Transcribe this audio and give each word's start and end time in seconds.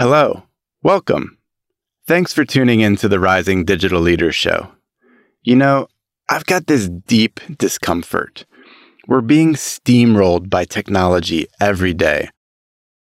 Hello, 0.00 0.44
welcome. 0.82 1.36
Thanks 2.06 2.32
for 2.32 2.46
tuning 2.46 2.80
in 2.80 2.96
to 2.96 3.06
the 3.06 3.20
Rising 3.20 3.66
Digital 3.66 4.00
Leaders 4.00 4.34
Show. 4.34 4.72
You 5.42 5.56
know, 5.56 5.88
I've 6.26 6.46
got 6.46 6.68
this 6.68 6.88
deep 6.88 7.38
discomfort. 7.58 8.46
We're 9.06 9.20
being 9.20 9.52
steamrolled 9.52 10.48
by 10.48 10.64
technology 10.64 11.48
every 11.60 11.92
day. 11.92 12.30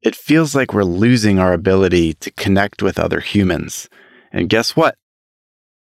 It 0.02 0.14
feels 0.14 0.54
like 0.54 0.72
we're 0.72 0.84
losing 0.84 1.40
our 1.40 1.52
ability 1.52 2.14
to 2.14 2.30
connect 2.30 2.80
with 2.80 3.00
other 3.00 3.18
humans. 3.18 3.88
And 4.30 4.48
guess 4.48 4.76
what? 4.76 4.94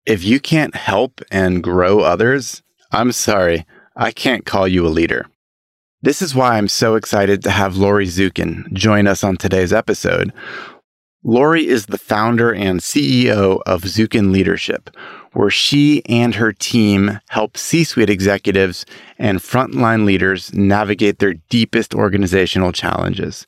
If 0.06 0.24
you 0.24 0.40
can't 0.40 0.74
help 0.74 1.20
and 1.30 1.62
grow 1.62 2.00
others, 2.00 2.62
I'm 2.92 3.12
sorry, 3.12 3.66
I 3.94 4.10
can't 4.10 4.46
call 4.46 4.66
you 4.66 4.86
a 4.86 4.88
leader. 4.88 5.26
This 6.00 6.22
is 6.22 6.34
why 6.34 6.56
I'm 6.56 6.68
so 6.68 6.96
excited 6.96 7.42
to 7.42 7.50
have 7.50 7.76
Lori 7.76 8.06
Zukin 8.06 8.72
join 8.72 9.06
us 9.06 9.22
on 9.24 9.36
today's 9.36 9.72
episode. 9.72 10.32
Lori 11.26 11.66
is 11.66 11.86
the 11.86 11.96
founder 11.96 12.52
and 12.52 12.80
CEO 12.80 13.62
of 13.64 13.82
Zukin 13.84 14.30
Leadership, 14.30 14.90
where 15.32 15.48
she 15.48 16.04
and 16.04 16.34
her 16.34 16.52
team 16.52 17.18
help 17.30 17.56
C 17.56 17.82
suite 17.82 18.10
executives 18.10 18.84
and 19.18 19.38
frontline 19.38 20.04
leaders 20.04 20.52
navigate 20.52 21.20
their 21.20 21.32
deepest 21.48 21.94
organizational 21.94 22.72
challenges. 22.72 23.46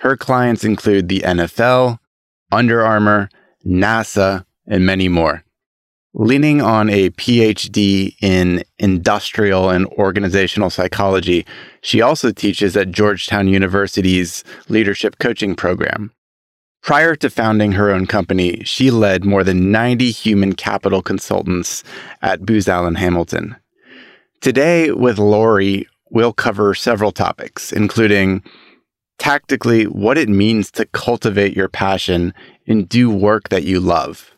Her 0.00 0.18
clients 0.18 0.64
include 0.64 1.08
the 1.08 1.20
NFL, 1.20 1.98
Under 2.52 2.84
Armour, 2.84 3.30
NASA, 3.66 4.44
and 4.66 4.84
many 4.84 5.08
more. 5.08 5.42
Leaning 6.12 6.60
on 6.60 6.90
a 6.90 7.08
PhD 7.10 8.14
in 8.20 8.62
industrial 8.78 9.70
and 9.70 9.86
organizational 9.86 10.68
psychology, 10.68 11.46
she 11.80 12.02
also 12.02 12.30
teaches 12.30 12.76
at 12.76 12.92
Georgetown 12.92 13.48
University's 13.48 14.44
leadership 14.68 15.18
coaching 15.18 15.56
program. 15.56 16.12
Prior 16.84 17.16
to 17.16 17.30
founding 17.30 17.72
her 17.72 17.90
own 17.90 18.04
company, 18.04 18.62
she 18.64 18.90
led 18.90 19.24
more 19.24 19.42
than 19.42 19.72
90 19.72 20.10
human 20.10 20.52
capital 20.52 21.00
consultants 21.00 21.82
at 22.20 22.44
Booz 22.44 22.68
Allen 22.68 22.96
Hamilton. 22.96 23.56
Today, 24.42 24.90
with 24.92 25.18
Lori, 25.18 25.88
we'll 26.10 26.34
cover 26.34 26.74
several 26.74 27.10
topics, 27.10 27.72
including 27.72 28.42
tactically 29.18 29.84
what 29.84 30.18
it 30.18 30.28
means 30.28 30.70
to 30.72 30.84
cultivate 30.84 31.56
your 31.56 31.70
passion 31.70 32.34
and 32.66 32.86
do 32.86 33.08
work 33.08 33.48
that 33.48 33.64
you 33.64 33.80
love. 33.80 34.32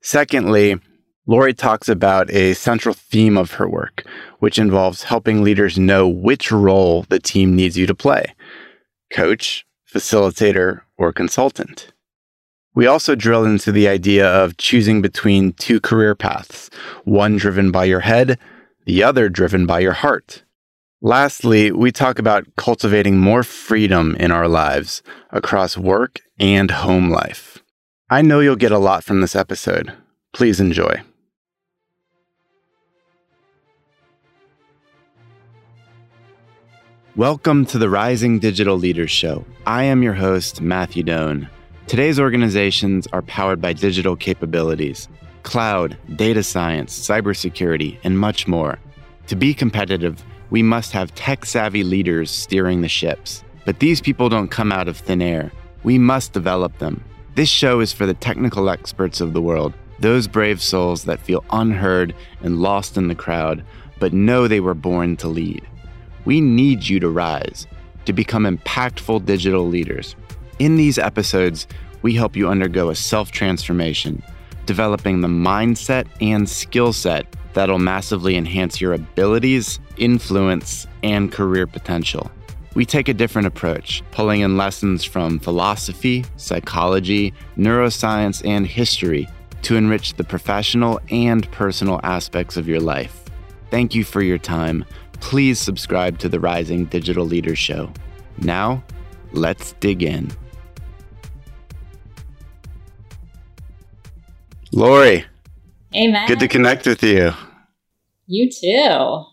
Secondly, 0.00 0.78
Lori 1.26 1.54
talks 1.54 1.88
about 1.88 2.30
a 2.30 2.54
central 2.54 2.94
theme 2.94 3.36
of 3.36 3.54
her 3.54 3.68
work, 3.68 4.04
which 4.38 4.60
involves 4.60 5.02
helping 5.02 5.42
leaders 5.42 5.76
know 5.76 6.06
which 6.06 6.52
role 6.52 7.04
the 7.08 7.18
team 7.18 7.56
needs 7.56 7.76
you 7.76 7.88
to 7.88 7.96
play 7.96 8.32
coach, 9.10 9.66
facilitator, 9.92 10.83
or 10.96 11.12
consultant. 11.12 11.92
We 12.74 12.86
also 12.86 13.14
drill 13.14 13.44
into 13.44 13.70
the 13.70 13.88
idea 13.88 14.26
of 14.28 14.56
choosing 14.56 15.00
between 15.00 15.52
two 15.52 15.80
career 15.80 16.14
paths, 16.14 16.70
one 17.04 17.36
driven 17.36 17.70
by 17.70 17.84
your 17.84 18.00
head, 18.00 18.38
the 18.84 19.02
other 19.02 19.28
driven 19.28 19.64
by 19.66 19.80
your 19.80 19.92
heart. 19.92 20.42
Lastly, 21.00 21.70
we 21.70 21.92
talk 21.92 22.18
about 22.18 22.46
cultivating 22.56 23.18
more 23.18 23.42
freedom 23.42 24.16
in 24.16 24.30
our 24.30 24.48
lives 24.48 25.02
across 25.30 25.76
work 25.76 26.20
and 26.38 26.70
home 26.70 27.10
life. 27.10 27.62
I 28.10 28.22
know 28.22 28.40
you'll 28.40 28.56
get 28.56 28.72
a 28.72 28.78
lot 28.78 29.04
from 29.04 29.20
this 29.20 29.36
episode. 29.36 29.92
Please 30.32 30.60
enjoy. 30.60 31.02
Welcome 37.16 37.64
to 37.66 37.78
the 37.78 37.88
Rising 37.88 38.40
Digital 38.40 38.76
Leaders 38.76 39.12
Show. 39.12 39.44
I 39.68 39.84
am 39.84 40.02
your 40.02 40.14
host, 40.14 40.60
Matthew 40.60 41.04
Doan. 41.04 41.48
Today's 41.86 42.18
organizations 42.18 43.06
are 43.12 43.22
powered 43.22 43.60
by 43.60 43.72
digital 43.72 44.16
capabilities 44.16 45.08
cloud, 45.44 45.96
data 46.16 46.42
science, 46.42 46.98
cybersecurity, 46.98 47.98
and 48.02 48.18
much 48.18 48.48
more. 48.48 48.80
To 49.28 49.36
be 49.36 49.54
competitive, 49.54 50.24
we 50.50 50.60
must 50.64 50.90
have 50.90 51.14
tech 51.14 51.44
savvy 51.44 51.84
leaders 51.84 52.32
steering 52.32 52.80
the 52.80 52.88
ships. 52.88 53.44
But 53.64 53.78
these 53.78 54.00
people 54.00 54.28
don't 54.28 54.50
come 54.50 54.72
out 54.72 54.88
of 54.88 54.96
thin 54.96 55.22
air. 55.22 55.52
We 55.84 55.98
must 55.98 56.32
develop 56.32 56.78
them. 56.78 57.04
This 57.36 57.48
show 57.48 57.78
is 57.78 57.92
for 57.92 58.06
the 58.06 58.14
technical 58.14 58.68
experts 58.68 59.20
of 59.20 59.34
the 59.34 59.42
world, 59.42 59.72
those 60.00 60.26
brave 60.26 60.60
souls 60.60 61.04
that 61.04 61.20
feel 61.20 61.44
unheard 61.52 62.12
and 62.42 62.58
lost 62.60 62.96
in 62.96 63.06
the 63.06 63.14
crowd, 63.14 63.64
but 64.00 64.12
know 64.12 64.48
they 64.48 64.58
were 64.58 64.74
born 64.74 65.16
to 65.18 65.28
lead. 65.28 65.64
We 66.24 66.40
need 66.40 66.88
you 66.88 67.00
to 67.00 67.08
rise, 67.08 67.66
to 68.06 68.12
become 68.12 68.44
impactful 68.44 69.26
digital 69.26 69.66
leaders. 69.66 70.16
In 70.58 70.76
these 70.76 70.98
episodes, 70.98 71.66
we 72.02 72.14
help 72.14 72.36
you 72.36 72.48
undergo 72.48 72.90
a 72.90 72.94
self 72.94 73.30
transformation, 73.30 74.22
developing 74.66 75.20
the 75.20 75.28
mindset 75.28 76.06
and 76.20 76.48
skill 76.48 76.92
set 76.92 77.26
that'll 77.54 77.78
massively 77.78 78.36
enhance 78.36 78.80
your 78.80 78.92
abilities, 78.92 79.80
influence, 79.96 80.86
and 81.02 81.32
career 81.32 81.66
potential. 81.66 82.30
We 82.74 82.84
take 82.84 83.08
a 83.08 83.14
different 83.14 83.46
approach, 83.46 84.02
pulling 84.10 84.40
in 84.40 84.56
lessons 84.56 85.04
from 85.04 85.38
philosophy, 85.38 86.24
psychology, 86.36 87.32
neuroscience, 87.56 88.44
and 88.44 88.66
history 88.66 89.28
to 89.62 89.76
enrich 89.76 90.14
the 90.14 90.24
professional 90.24 91.00
and 91.10 91.50
personal 91.52 92.00
aspects 92.02 92.56
of 92.56 92.68
your 92.68 92.80
life. 92.80 93.22
Thank 93.70 93.94
you 93.94 94.04
for 94.04 94.22
your 94.22 94.38
time 94.38 94.84
please 95.24 95.58
subscribe 95.58 96.18
to 96.18 96.28
the 96.28 96.38
Rising 96.38 96.84
Digital 96.84 97.24
Leaders 97.24 97.58
Show. 97.58 97.90
Now, 98.38 98.84
let's 99.32 99.72
dig 99.80 100.02
in. 100.02 100.30
Lori. 104.70 105.24
Amen. 105.96 106.28
Good 106.28 106.40
to 106.40 106.46
connect 106.46 106.86
with 106.86 107.02
you. 107.02 107.32
You 108.26 108.50
too. 108.50 109.24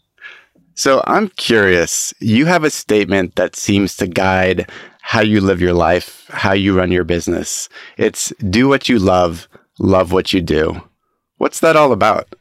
So 0.75 1.03
I'm 1.05 1.27
curious. 1.35 2.13
You 2.19 2.45
have 2.45 2.63
a 2.63 2.69
statement 2.69 3.35
that 3.35 3.57
seems 3.57 3.97
to 3.97 4.07
guide 4.07 4.71
how 5.01 5.19
you 5.21 5.41
live 5.41 5.59
your 5.59 5.73
life, 5.73 6.25
how 6.29 6.53
you 6.53 6.77
run 6.77 6.91
your 6.91 7.03
business. 7.03 7.67
It's 7.97 8.29
do 8.49 8.69
what 8.69 8.87
you 8.87 8.97
love, 8.97 9.49
love 9.77 10.13
what 10.13 10.31
you 10.31 10.41
do. 10.41 10.81
What's 11.37 11.59
that 11.59 11.75
all 11.75 11.91
about? 11.91 12.33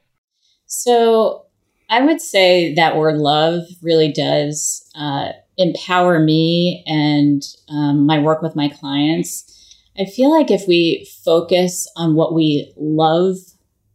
So 0.66 1.46
I 1.90 2.00
would 2.02 2.20
say 2.20 2.72
that 2.74 2.96
word 2.96 3.16
love 3.16 3.64
really 3.82 4.12
does 4.12 4.88
uh, 4.94 5.30
empower 5.58 6.20
me 6.20 6.84
and 6.86 7.42
um, 7.68 8.06
my 8.06 8.20
work 8.20 8.42
with 8.42 8.54
my 8.54 8.68
clients. 8.68 9.44
I 9.98 10.04
feel 10.04 10.30
like 10.30 10.52
if 10.52 10.68
we 10.68 11.10
focus 11.24 11.90
on 11.96 12.14
what 12.14 12.32
we 12.32 12.72
love 12.76 13.36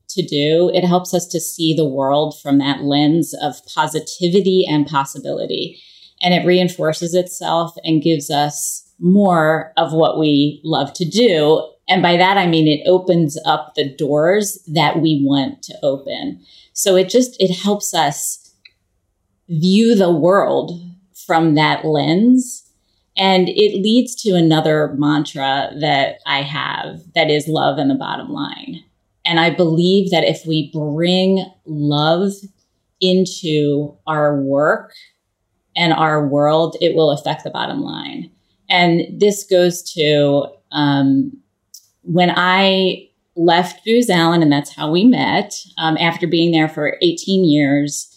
to 0.10 0.22
do, 0.22 0.70
it 0.74 0.86
helps 0.86 1.14
us 1.14 1.26
to 1.28 1.40
see 1.40 1.74
the 1.74 1.88
world 1.88 2.38
from 2.42 2.58
that 2.58 2.82
lens 2.84 3.34
of 3.42 3.56
positivity 3.74 4.66
and 4.70 4.86
possibility. 4.86 5.82
And 6.22 6.34
it 6.34 6.46
reinforces 6.46 7.14
itself 7.14 7.76
and 7.86 8.04
gives 8.04 8.30
us 8.30 8.92
more 9.00 9.72
of 9.78 9.94
what 9.94 10.20
we 10.20 10.60
love 10.66 10.92
to 10.94 11.06
do. 11.06 11.66
And 11.88 12.02
by 12.02 12.18
that, 12.18 12.38
I 12.38 12.48
mean 12.48 12.68
it 12.68 12.88
opens 12.90 13.38
up 13.46 13.76
the 13.76 13.90
doors 13.96 14.60
that 14.68 15.02
we 15.02 15.22
want 15.24 15.64
to 15.64 15.76
open. 15.82 16.46
So 16.76 16.98
it 16.98 17.10
just, 17.10 17.42
it 17.42 17.56
helps 17.56 17.94
us 17.94 18.54
view 19.48 19.96
the 19.96 20.12
world 20.12 20.72
from 21.26 21.56
that 21.56 21.86
lens. 21.86 22.70
And 23.18 23.48
it 23.48 23.82
leads 23.82 24.14
to 24.24 24.36
another 24.36 24.94
mantra 24.98 25.72
that 25.80 26.18
I 26.26 26.42
have 26.42 27.00
that 27.16 27.30
is 27.30 27.48
love 27.48 27.78
and 27.78 27.90
the 27.90 27.96
bottom 27.96 28.30
line. 28.30 28.84
And 29.24 29.40
I 29.40 29.52
believe 29.52 30.12
that 30.12 30.26
if 30.26 30.46
we 30.46 30.70
bring 30.74 31.46
love 31.66 32.34
into 33.00 33.98
our 34.06 34.42
work 34.42 34.92
and 35.78 35.94
our 35.94 36.28
world, 36.28 36.76
it 36.82 36.94
will 36.94 37.12
affect 37.12 37.46
the 37.46 37.50
bottom 37.50 37.82
line. 37.82 38.30
And 38.70 39.20
this 39.20 39.46
goes 39.46 39.82
to 39.94 40.48
um, 40.74 41.42
when 42.02 42.34
I 42.36 43.10
left 43.36 43.84
Booz 43.86 44.10
Allen, 44.10 44.42
and 44.42 44.52
that's 44.52 44.76
how 44.76 44.92
we 44.92 45.04
met. 45.04 45.54
Um, 45.78 45.98
after 45.98 46.28
being 46.28 46.52
there 46.52 46.70
for 46.70 46.98
18 47.02 47.46
years, 47.46 48.12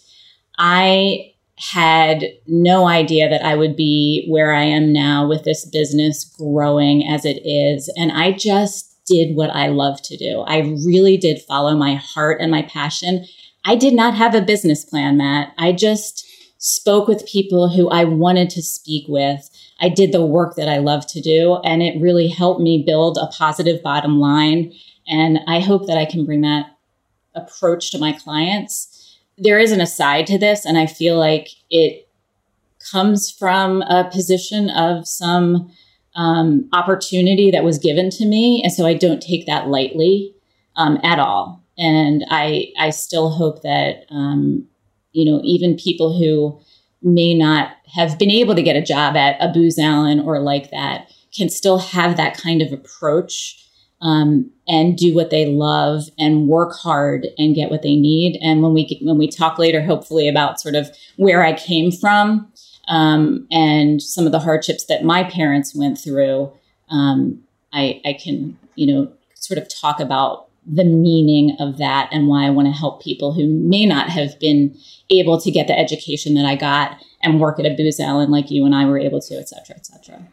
I 0.57 1.33
had 1.57 2.23
no 2.47 2.87
idea 2.87 3.29
that 3.29 3.43
I 3.43 3.55
would 3.55 3.75
be 3.75 4.25
where 4.29 4.53
I 4.53 4.63
am 4.63 4.93
now 4.93 5.27
with 5.27 5.43
this 5.43 5.65
business 5.65 6.23
growing 6.23 7.05
as 7.05 7.25
it 7.25 7.41
is. 7.45 7.91
And 7.97 8.13
I 8.13 8.31
just 8.31 8.95
did 9.05 9.35
what 9.35 9.49
I 9.49 9.67
love 9.67 10.01
to 10.03 10.15
do. 10.15 10.41
I 10.47 10.59
really 10.85 11.17
did 11.17 11.41
follow 11.41 11.75
my 11.75 11.95
heart 11.95 12.39
and 12.39 12.49
my 12.49 12.61
passion. 12.61 13.25
I 13.65 13.75
did 13.75 13.93
not 13.93 14.15
have 14.15 14.35
a 14.35 14.41
business 14.41 14.85
plan, 14.85 15.17
Matt. 15.17 15.53
I 15.57 15.73
just 15.73 16.25
spoke 16.59 17.07
with 17.07 17.27
people 17.27 17.69
who 17.69 17.89
I 17.89 18.05
wanted 18.05 18.49
to 18.51 18.61
speak 18.61 19.05
with. 19.09 19.49
I 19.81 19.89
did 19.89 20.11
the 20.11 20.25
work 20.25 20.55
that 20.55 20.69
I 20.69 20.77
love 20.77 21.07
to 21.07 21.21
do, 21.21 21.55
and 21.63 21.81
it 21.81 22.01
really 22.01 22.27
helped 22.27 22.61
me 22.61 22.83
build 22.85 23.17
a 23.17 23.27
positive 23.27 23.81
bottom 23.81 24.19
line 24.19 24.73
and 25.09 25.39
I 25.47 25.59
hope 25.59 25.87
that 25.87 25.97
I 25.97 26.05
can 26.05 26.25
bring 26.25 26.41
that 26.41 26.67
approach 27.35 27.91
to 27.91 27.99
my 27.99 28.13
clients. 28.13 29.17
There 29.37 29.59
is 29.59 29.71
an 29.71 29.81
aside 29.81 30.27
to 30.27 30.37
this, 30.37 30.65
and 30.65 30.77
I 30.77 30.85
feel 30.85 31.17
like 31.17 31.49
it 31.69 32.07
comes 32.91 33.29
from 33.31 33.81
a 33.83 34.09
position 34.11 34.69
of 34.69 35.07
some 35.07 35.71
um, 36.15 36.69
opportunity 36.73 37.51
that 37.51 37.63
was 37.63 37.77
given 37.77 38.09
to 38.11 38.25
me. 38.25 38.61
And 38.63 38.71
so 38.71 38.85
I 38.85 38.93
don't 38.93 39.21
take 39.21 39.45
that 39.45 39.67
lightly 39.67 40.33
um, 40.75 40.99
at 41.03 41.19
all. 41.19 41.63
And 41.77 42.25
I, 42.29 42.71
I 42.77 42.89
still 42.89 43.29
hope 43.29 43.61
that, 43.61 44.05
um, 44.09 44.67
you 45.11 45.25
know, 45.25 45.41
even 45.43 45.77
people 45.77 46.17
who 46.17 46.59
may 47.01 47.33
not 47.33 47.71
have 47.93 48.19
been 48.19 48.31
able 48.31 48.55
to 48.55 48.63
get 48.63 48.75
a 48.75 48.81
job 48.81 49.15
at 49.15 49.37
a 49.39 49.51
Booz 49.51 49.79
Allen 49.79 50.19
or 50.19 50.39
like 50.39 50.71
that 50.71 51.11
can 51.35 51.49
still 51.49 51.77
have 51.79 52.17
that 52.17 52.37
kind 52.37 52.61
of 52.61 52.73
approach 52.73 53.65
um, 54.01 54.49
and 54.67 54.97
do 54.97 55.13
what 55.13 55.29
they 55.29 55.45
love 55.45 56.03
and 56.17 56.47
work 56.47 56.73
hard 56.75 57.27
and 57.37 57.55
get 57.55 57.71
what 57.71 57.81
they 57.81 57.95
need. 57.95 58.39
And 58.41 58.61
when 58.61 58.73
we 58.73 58.99
when 59.01 59.17
we 59.17 59.27
talk 59.27 59.57
later, 59.57 59.81
hopefully 59.81 60.27
about 60.27 60.59
sort 60.59 60.75
of 60.75 60.89
where 61.17 61.43
I 61.43 61.53
came 61.53 61.91
from 61.91 62.51
um, 62.87 63.47
and 63.51 64.01
some 64.01 64.25
of 64.25 64.31
the 64.31 64.39
hardships 64.39 64.85
that 64.85 65.03
my 65.03 65.23
parents 65.23 65.75
went 65.75 65.97
through, 65.97 66.51
um, 66.89 67.41
I, 67.73 68.01
I 68.05 68.13
can 68.13 68.57
you 68.75 68.87
know 68.87 69.11
sort 69.33 69.57
of 69.57 69.67
talk 69.69 69.99
about 69.99 70.47
the 70.65 70.83
meaning 70.83 71.55
of 71.59 71.77
that 71.77 72.09
and 72.11 72.27
why 72.27 72.45
I 72.45 72.49
want 72.51 72.67
to 72.67 72.71
help 72.71 73.01
people 73.01 73.33
who 73.33 73.47
may 73.47 73.85
not 73.85 74.09
have 74.09 74.39
been 74.39 74.77
able 75.09 75.39
to 75.41 75.49
get 75.49 75.67
the 75.67 75.77
education 75.77 76.35
that 76.35 76.45
I 76.45 76.55
got 76.55 77.03
and 77.23 77.39
work 77.39 77.59
at 77.59 77.65
a 77.65 77.75
Booz 77.75 77.99
Allen 77.99 78.29
like 78.29 78.51
you 78.51 78.65
and 78.65 78.75
I 78.75 78.85
were 78.85 78.99
able 78.99 79.19
to, 79.21 79.35
et 79.35 79.49
cetera, 79.49 79.75
et 79.75 79.85
cetera. 79.85 80.27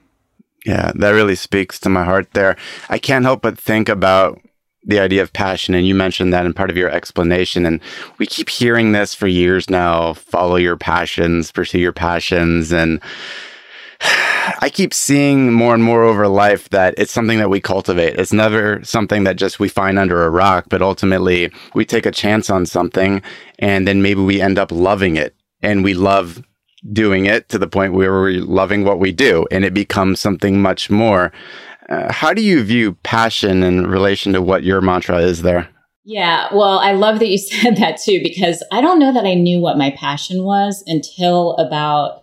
Yeah, 0.67 0.91
that 0.97 1.11
really 1.11 1.37
speaks 1.37 1.79
to 1.81 1.89
my 1.89 2.03
heart 2.03 2.33
there. 2.33 2.57
I 2.89 2.99
can't 2.99 3.25
help 3.25 3.41
but 3.41 3.57
think 3.57 3.89
about 3.89 4.41
the 4.83 4.99
idea 4.99 5.23
of 5.23 5.33
passion, 5.33 5.75
and 5.75 5.87
you 5.87 5.95
mentioned 5.95 6.33
that 6.33 6.45
in 6.45 6.55
part 6.55 6.71
of 6.71 6.77
your 6.77 6.91
explanation. 6.91 7.65
And 7.65 7.81
we 8.19 8.27
keep 8.27 8.49
hearing 8.49 8.91
this 8.91 9.15
for 9.15 9.29
years 9.29 9.71
now 9.71 10.15
follow 10.15 10.57
your 10.57 10.77
passions, 10.77 11.53
pursue 11.53 11.79
your 11.79 11.93
passions. 11.93 12.73
And 12.73 13.01
I 14.61 14.69
keep 14.73 14.93
seeing 14.93 15.53
more 15.53 15.73
and 15.73 15.85
more 15.85 16.03
over 16.03 16.27
life 16.27 16.69
that 16.71 16.95
it's 16.99 17.12
something 17.12 17.39
that 17.39 17.51
we 17.51 17.61
cultivate. 17.61 18.19
It's 18.19 18.33
never 18.33 18.83
something 18.83 19.23
that 19.23 19.37
just 19.37 19.61
we 19.61 19.69
find 19.69 20.01
under 20.01 20.25
a 20.25 20.31
rock, 20.31 20.67
but 20.69 20.83
ultimately 20.83 21.53
we 21.75 21.85
take 21.85 22.07
a 22.07 22.12
chance 22.12 22.51
on 22.51 22.67
something 22.67 23.23
and 23.61 23.87
then 23.87 24.03
maybe 24.03 24.21
we 24.21 24.41
end 24.41 24.59
up 24.59 24.73
loving 24.73 25.15
it 25.15 25.37
and 25.62 25.85
we 25.85 25.95
love 25.95 26.43
doing 26.93 27.26
it 27.26 27.49
to 27.49 27.58
the 27.58 27.67
point 27.67 27.94
where 27.94 28.12
we're 28.12 28.40
loving 28.40 28.84
what 28.84 28.99
we 28.99 29.12
do 29.12 29.46
and 29.50 29.64
it 29.64 29.75
becomes 29.75 30.20
something 30.20 30.61
much 30.61 30.90
more. 30.90 31.32
Uh, 31.88 32.12
how 32.12 32.34
do 32.34 32.43
you 32.43 32.62
view 32.62 32.94
passion 33.02 33.62
in 33.62 33.87
relation 33.87 34.32
to 34.32 34.43
what 34.43 34.64
your 34.64 34.81
mantra 34.81 35.19
is 35.19 35.43
there? 35.43 35.69
Yeah, 36.05 36.49
well, 36.55 36.78
I 36.78 36.93
love 36.93 37.19
that 37.19 37.28
you 37.28 37.38
said 37.38 37.76
that 37.76 38.00
too, 38.00 38.20
because 38.23 38.62
I 38.70 38.81
don't 38.81 38.99
know 38.99 39.12
that 39.12 39.25
I 39.25 39.34
knew 39.34 39.61
what 39.61 39.78
my 39.78 39.90
passion 39.90 40.44
was 40.44 40.82
until 40.87 41.55
about 41.56 42.23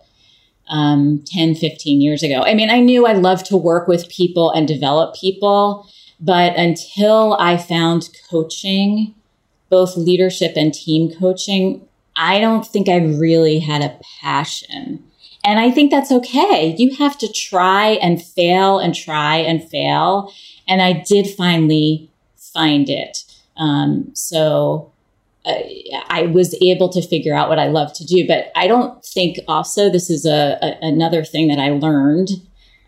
um, 0.68 1.22
10, 1.26 1.54
15 1.54 2.00
years 2.00 2.22
ago. 2.22 2.42
I 2.42 2.54
mean, 2.54 2.70
I 2.70 2.80
knew 2.80 3.06
I 3.06 3.12
loved 3.12 3.46
to 3.46 3.56
work 3.56 3.86
with 3.86 4.08
people 4.08 4.50
and 4.50 4.66
develop 4.66 5.14
people, 5.14 5.86
but 6.18 6.56
until 6.56 7.34
I 7.34 7.58
found 7.58 8.08
coaching, 8.30 9.14
both 9.68 9.96
leadership 9.96 10.52
and 10.56 10.72
team 10.72 11.14
coaching, 11.14 11.86
I 12.16 12.40
don't 12.40 12.66
think 12.66 12.88
I 12.88 12.98
really 12.98 13.58
had 13.58 13.82
a 13.82 13.98
passion. 14.20 15.04
And 15.44 15.58
I 15.58 15.70
think 15.70 15.90
that's 15.90 16.10
okay. 16.10 16.74
You 16.78 16.94
have 16.96 17.18
to 17.18 17.32
try 17.32 17.98
and 18.02 18.22
fail 18.22 18.78
and 18.78 18.94
try 18.94 19.36
and 19.36 19.62
fail. 19.68 20.32
And 20.66 20.80
I 20.80 21.04
did 21.06 21.26
finally 21.26 22.10
find 22.36 22.88
it. 22.88 23.18
Um, 23.56 24.10
so 24.14 24.92
uh, 25.44 25.58
I 26.08 26.26
was 26.32 26.54
able 26.62 26.88
to 26.90 27.06
figure 27.06 27.34
out 27.34 27.48
what 27.48 27.58
I 27.58 27.68
love 27.68 27.92
to 27.94 28.04
do. 28.04 28.26
But 28.26 28.50
I 28.56 28.66
don't 28.66 29.04
think 29.04 29.38
also 29.46 29.90
this 29.90 30.08
is 30.08 30.24
a, 30.24 30.58
a 30.62 30.78
another 30.80 31.24
thing 31.24 31.48
that 31.48 31.58
I 31.58 31.70
learned. 31.70 32.30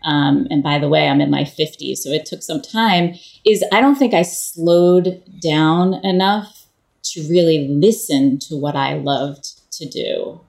Um, 0.03 0.47
and 0.49 0.63
by 0.63 0.79
the 0.79 0.89
way, 0.89 1.07
I'm 1.07 1.21
in 1.21 1.29
my 1.29 1.41
50s, 1.41 1.97
so 1.97 2.11
it 2.11 2.25
took 2.25 2.41
some 2.41 2.61
time. 2.61 3.15
Is 3.45 3.63
I 3.71 3.81
don't 3.81 3.95
think 3.95 4.13
I 4.13 4.21
slowed 4.21 5.21
down 5.41 5.95
enough 6.05 6.66
to 7.11 7.27
really 7.29 7.67
listen 7.67 8.39
to 8.39 8.55
what 8.55 8.75
I 8.75 8.93
loved 8.93 9.71
to 9.73 9.87
do. 9.87 10.41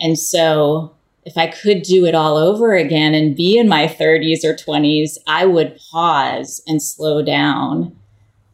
And 0.00 0.18
so 0.18 0.94
if 1.24 1.36
I 1.36 1.48
could 1.48 1.82
do 1.82 2.04
it 2.06 2.14
all 2.14 2.36
over 2.36 2.74
again 2.74 3.14
and 3.14 3.36
be 3.36 3.58
in 3.58 3.68
my 3.68 3.86
30s 3.86 4.44
or 4.44 4.54
20s, 4.54 5.18
I 5.26 5.44
would 5.44 5.78
pause 5.90 6.62
and 6.66 6.80
slow 6.80 7.22
down 7.22 7.96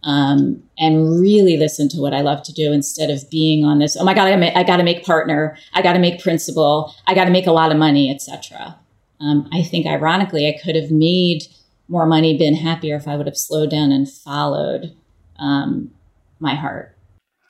um, 0.05 0.63
and 0.79 1.21
really 1.21 1.57
listen 1.57 1.89
to 1.91 1.99
what 1.99 2.15
I 2.15 2.23
love 2.23 2.43
to 2.45 2.53
do 2.53 2.73
instead 2.73 3.11
of 3.11 3.29
being 3.31 3.65
on 3.65 3.79
this. 3.79 3.97
Oh 3.97 4.05
my 4.05 4.15
God, 4.15 4.29
I, 4.29 4.63
got 4.65 4.79
to 4.79 4.83
make 4.83 5.05
partner. 5.05 5.57
I 5.75 5.83
got 5.83 5.93
to 5.93 5.99
make 5.99 6.23
principal. 6.23 6.95
I 7.07 7.15
got 7.15 7.27
to 7.27 7.31
make 7.31 7.47
a 7.47 7.53
lot 7.53 7.71
of 7.71 7.79
money, 7.79 8.11
etc. 8.11 8.79
Um, 9.21 9.49
I 9.53 9.63
think, 9.63 9.87
ironically, 9.87 10.49
I 10.49 10.59
could 10.59 10.75
have 10.75 10.91
made 10.91 11.45
more 11.89 12.07
money, 12.07 12.37
been 12.37 12.57
happier 12.57 12.97
if 12.97 13.07
I 13.07 13.17
would 13.17 13.27
have 13.27 13.37
slowed 13.37 13.71
down 13.71 13.93
and 13.93 14.11
followed 14.11 14.97
um, 15.39 15.93
my 16.41 16.55
heart. 16.55 16.97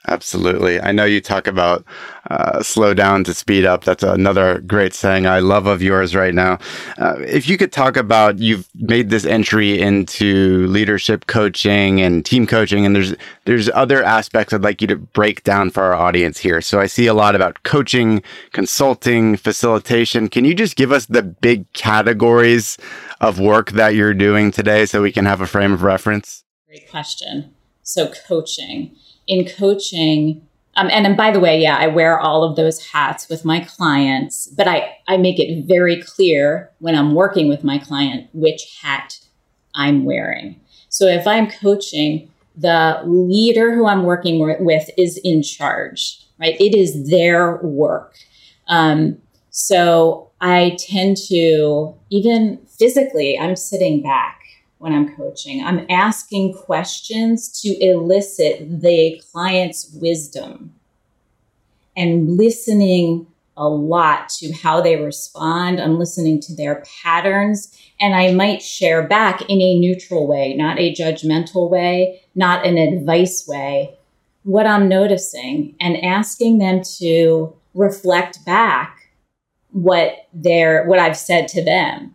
Absolutely. 0.09 0.81
I 0.81 0.91
know 0.91 1.05
you 1.05 1.21
talk 1.21 1.47
about 1.47 1.85
uh, 2.29 2.61
slow 2.61 2.93
down 2.93 3.23
to 3.23 3.33
speed 3.33 3.65
up. 3.65 3.85
That's 3.85 4.03
another 4.03 4.59
great 4.61 4.95
saying 4.95 5.29
I 5.29 5.39
love 5.39 5.67
of 5.67 5.81
yours 5.81 6.17
right 6.17 6.35
now. 6.35 6.59
Uh, 6.99 7.15
if 7.21 7.49
you 7.49 7.57
could 7.57 7.71
talk 7.71 7.97
about, 7.97 8.41
you've 8.41 8.69
made 8.75 9.11
this 9.11 9.25
entry 9.25 9.81
into 9.81 10.67
leadership 10.67 11.27
coaching 11.29 12.01
and 12.01 12.25
team 12.27 12.49
coaching, 12.49 12.85
and 12.85 12.97
there's 12.97 13.15
there's 13.45 13.71
other 13.71 14.03
aspects 14.03 14.53
I'd 14.53 14.63
like 14.63 14.81
you 14.81 14.89
to 14.89 14.97
break 14.97 15.45
down 15.45 15.71
for 15.71 15.85
our 15.85 15.95
audience 15.95 16.39
here. 16.39 16.61
So 16.61 16.81
I 16.81 16.87
see 16.87 17.07
a 17.07 17.15
lot 17.15 17.37
about 17.37 17.63
coaching, 17.63 18.25
consulting, 18.53 19.37
facilitation. 19.37 20.29
Can 20.29 20.45
you 20.45 20.55
just 20.55 20.75
give 20.75 20.91
us 20.91 21.07
the 21.07 21.23
big 21.23 21.73
categories 21.75 22.77
of 23.21 23.39
work 23.39 23.71
that 23.73 23.95
you're 23.95 24.15
doing 24.15 24.51
today 24.51 24.85
so 24.85 25.01
we 25.01 25.13
can 25.13 25.27
have 25.27 25.41
a 25.41 25.47
frame 25.47 25.73
of 25.73 25.85
reference? 25.85 26.43
Great 26.67 26.91
question. 26.91 27.55
So 27.85 28.13
coaching 28.27 28.97
in 29.33 29.41
coaching, 29.47 30.47
um, 30.79 30.89
and, 30.91 31.17
by 31.17 31.31
the 31.31 31.41
way, 31.41 31.61
yeah, 31.61 31.77
I 31.77 31.87
wear 31.87 32.19
all 32.19 32.45
of 32.45 32.57
those 32.57 32.79
hats 32.93 33.29
with 33.29 33.45
my 33.45 33.61
clients, 33.61 34.47
but 34.47 34.67
I, 34.67 34.97
I 35.07 35.17
make 35.17 35.39
it 35.39 35.67
very 35.67 36.03
clear 36.03 36.71
when 36.79 36.95
I'm 36.95 37.15
working 37.15 37.49
with 37.49 37.63
my 37.63 37.79
client 37.79 38.29
which 38.33 38.63
hat 38.83 39.19
I'm 39.75 40.05
wearing. 40.05 40.61
So 40.89 41.07
if 41.07 41.27
I'm 41.27 41.51
coaching, 41.51 42.31
the 42.57 43.03
leader 43.07 43.75
who 43.75 43.87
I'm 43.87 44.05
working 44.05 44.37
with 44.61 44.91
is 44.97 45.19
in 45.25 45.43
charge, 45.43 46.25
right? 46.39 46.61
It 46.61 46.75
is 46.75 47.09
their 47.09 47.57
work. 47.63 48.15
Um, 48.67 49.19
so 49.51 50.31
I 50.41 50.77
tend 50.79 51.17
to, 51.29 51.95
even 52.11 52.59
physically, 52.79 53.39
I'm 53.39 53.57
sitting 53.57 54.03
back 54.03 54.42
when 54.83 54.93
I'm 54.93 55.15
coaching. 55.15 55.65
I'm 55.65 55.87
asking 55.89 56.55
questions 56.55 57.61
to 57.63 57.69
elicit 57.69 58.81
the 58.81 59.23
client's 59.31 59.89
wisdom 59.95 60.75
and 61.97 62.37
listening 62.37 63.29
a 63.57 63.69
lot 63.69 64.29
to 64.41 64.51
how 64.51 64.81
they 64.81 64.97
respond. 64.97 65.81
I'm 65.81 66.01
listening 66.01 66.41
to 66.41 66.57
their 66.57 66.83
patterns, 67.01 67.79
and 68.01 68.13
I 68.13 68.33
might 68.33 68.61
share 68.61 69.07
back 69.07 69.43
in 69.43 69.61
a 69.61 69.79
neutral 69.79 70.27
way, 70.27 70.55
not 70.55 70.81
a 70.81 70.93
judgmental 70.93 71.71
way, 71.71 72.21
not 72.35 72.67
an 72.67 72.77
advice 72.77 73.47
way, 73.47 73.95
what 74.43 74.67
I'm 74.67 74.89
noticing 74.89 75.77
and 75.81 76.05
asking 76.05 76.59
them 76.59 76.83
to 76.99 77.55
reflect 77.73 78.45
back 78.45 79.11
what 79.71 80.27
they're 80.35 80.85
what 80.87 80.99
I've 80.99 81.17
said 81.17 81.47
to 81.49 81.65
them 81.65 82.12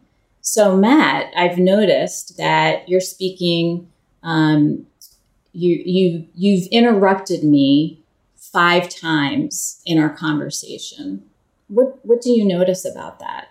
so, 0.50 0.77
Matt, 0.77 1.34
I've 1.36 1.58
noticed 1.58 2.38
that 2.38 2.88
you're 2.88 3.01
speaking. 3.01 3.92
Um, 4.24 4.88
you 5.51 5.84
you 5.86 6.25
you've 6.36 6.68
interrupted 6.68 7.44
me 7.44 8.01
five 8.38 8.88
times 8.88 9.82
in 9.86 10.00
our 10.00 10.10
conversation. 10.10 11.25
What 11.68 12.00
what 12.04 12.22
do 12.22 12.32
you 12.32 12.46
notice 12.46 12.86
about 12.86 13.20
that? 13.20 13.50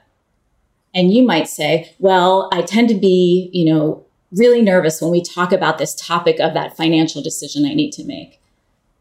And 0.94 1.12
you 1.12 1.22
might 1.22 1.48
say, 1.48 1.94
well, 1.98 2.48
I 2.50 2.62
tend 2.62 2.88
to 2.88 2.94
be, 2.94 3.50
you 3.52 3.70
know, 3.70 4.06
really 4.32 4.62
nervous 4.62 5.02
when 5.02 5.10
we 5.10 5.22
talk 5.22 5.52
about 5.52 5.76
this 5.76 5.94
topic 5.94 6.40
of 6.40 6.54
that 6.54 6.78
financial 6.78 7.20
decision 7.20 7.66
I 7.66 7.74
need 7.74 7.92
to 7.92 8.04
make. 8.04 8.40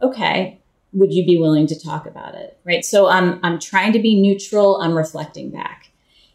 Okay, 0.01 0.59
would 0.91 1.13
you 1.13 1.25
be 1.25 1.37
willing 1.37 1.67
to 1.67 1.79
talk 1.79 2.05
about 2.05 2.35
it? 2.35 2.59
Right? 2.65 2.83
So 2.83 3.07
I'm 3.07 3.39
I'm 3.41 3.57
trying 3.57 3.93
to 3.93 3.99
be 3.99 4.19
neutral, 4.19 4.81
I'm 4.81 4.95
reflecting 4.95 5.49
back. 5.49 5.91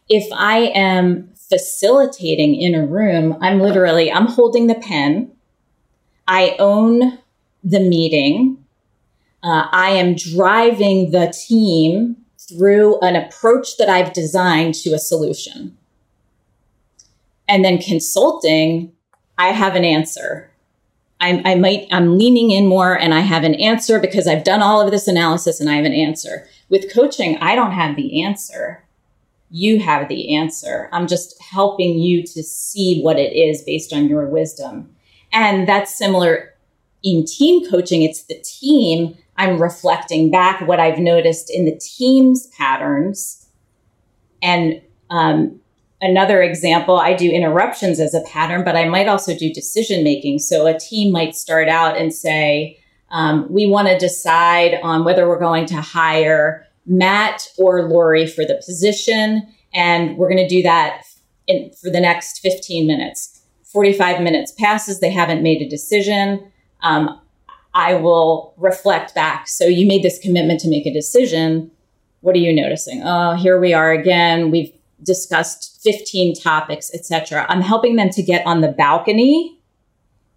If 0.09 0.27
I 0.33 0.73
am 0.75 1.31
facilitating 1.51 2.55
in 2.55 2.75
a 2.75 2.87
room, 2.87 3.37
I'm 3.41 3.61
literally, 3.61 4.11
I'm 4.11 4.27
holding 4.27 4.69
the 4.69 4.77
pen. 4.77 5.33
I 6.27 6.57
own 6.59 7.19
the 7.65 7.81
meeting. 7.81 8.65
Uh, 9.43 9.67
I 9.71 9.91
am 9.91 10.15
driving 10.15 11.11
the 11.11 11.35
team 11.37 12.17
through 12.39 12.99
an 13.01 13.17
approach 13.17 13.77
that 13.79 13.89
I've 13.89 14.13
designed 14.13 14.75
to 14.77 14.91
a 14.91 14.99
solution. 14.99 15.77
And 17.49 17.65
then 17.65 17.79
consulting, 17.79 18.93
I 19.37 19.49
have 19.49 19.75
an 19.75 19.85
answer. 19.85 20.51
I, 21.21 21.43
I 21.45 21.55
might, 21.57 21.89
I'm 21.91 22.17
leaning 22.17 22.51
in 22.51 22.67
more 22.67 22.99
and 22.99 23.13
I 23.13 23.21
have 23.21 23.45
an 23.45 23.55
answer 23.57 23.99
because 23.99 24.27
I've 24.27 24.45
done 24.45 24.63
all 24.63 24.81
of 24.81 24.91
this 24.91 25.09
analysis 25.09 25.61
and 25.61 25.69
I 25.69 25.75
have 25.75 25.85
an 25.85 25.93
answer. 25.93 26.47
With 26.69 26.95
coaching, 26.95 27.37
I 27.39 27.57
don't 27.57 27.73
have 27.73 27.97
the 27.97 28.23
answer 28.23 28.85
you 29.51 29.81
have 29.81 30.09
the 30.09 30.37
answer. 30.37 30.89
I'm 30.93 31.07
just 31.07 31.41
helping 31.41 31.99
you 31.99 32.23
to 32.23 32.43
see 32.43 33.03
what 33.03 33.19
it 33.19 33.33
is 33.35 33.63
based 33.63 33.93
on 33.93 34.09
your 34.09 34.27
wisdom. 34.27 34.95
And 35.33 35.69
that's 35.69 35.97
similar 35.97 36.55
in 37.03 37.25
team 37.25 37.69
coaching. 37.69 38.03
It's 38.03 38.23
the 38.23 38.41
team. 38.45 39.17
I'm 39.37 39.61
reflecting 39.61 40.31
back 40.31 40.67
what 40.67 40.81
I've 40.81 40.99
noticed 40.99 41.51
in 41.51 41.65
the 41.65 41.79
team's 41.79 42.47
patterns. 42.49 43.49
And 44.43 44.81
um, 45.11 45.61
another 46.01 46.43
example, 46.43 46.99
I 46.99 47.15
do 47.15 47.31
interruptions 47.31 48.01
as 48.01 48.15
a 48.15 48.23
pattern, 48.23 48.65
but 48.65 48.77
I 48.77 48.89
might 48.89 49.09
also 49.09 49.37
do 49.37 49.53
decision 49.53 50.05
making. 50.05 50.39
So 50.39 50.67
a 50.67 50.79
team 50.79 51.13
might 51.13 51.35
start 51.35 51.69
out 51.69 51.97
and 51.97 52.15
say, 52.15 52.79
um, 53.11 53.47
we 53.51 53.67
want 53.67 53.89
to 53.89 53.99
decide 53.99 54.79
on 54.83 55.05
whether 55.05 55.29
we're 55.29 55.41
going 55.41 55.67
to 55.67 55.81
hire 55.81 56.67
Matt 56.87 57.49
or 57.59 57.89
Lori 57.89 58.27
for 58.27 58.45
the 58.45 58.61
position. 58.67 59.47
And 59.73 60.17
we're 60.17 60.29
going 60.29 60.43
to 60.43 60.49
do 60.49 60.63
that 60.63 61.05
in, 61.47 61.71
for 61.81 61.91
the 61.91 62.01
next 62.01 62.41
15 62.41 62.87
minutes. 62.87 63.43
45 63.65 64.21
minutes 64.21 64.53
passes, 64.53 65.01
they 65.01 65.11
haven't 65.11 65.43
made 65.43 65.63
a 65.63 65.69
decision. 65.69 66.51
Um, 66.83 67.21
I 67.73 67.95
will 67.95 68.55
reflect 68.57 69.15
back. 69.15 69.47
So 69.47 69.67
you 69.67 69.87
made 69.87 70.03
this 70.03 70.19
commitment 70.19 70.61
to 70.61 70.69
make 70.69 70.87
a 70.87 70.93
decision. 70.93 71.71
What 72.21 72.35
are 72.35 72.41
you 72.41 72.53
noticing? 72.53 73.03
Oh, 73.05 73.35
here 73.37 73.61
we 73.61 73.73
are 73.73 73.93
again. 73.93 74.51
We've 74.51 74.73
discussed 75.03 75.81
15 75.83 76.35
topics, 76.35 76.91
etc. 76.93 77.47
I'm 77.49 77.61
helping 77.61 77.97
them 77.97 78.11
to 78.11 78.23
get 78.23 78.45
on 78.47 78.61
the 78.61 78.69
balcony 78.69 79.59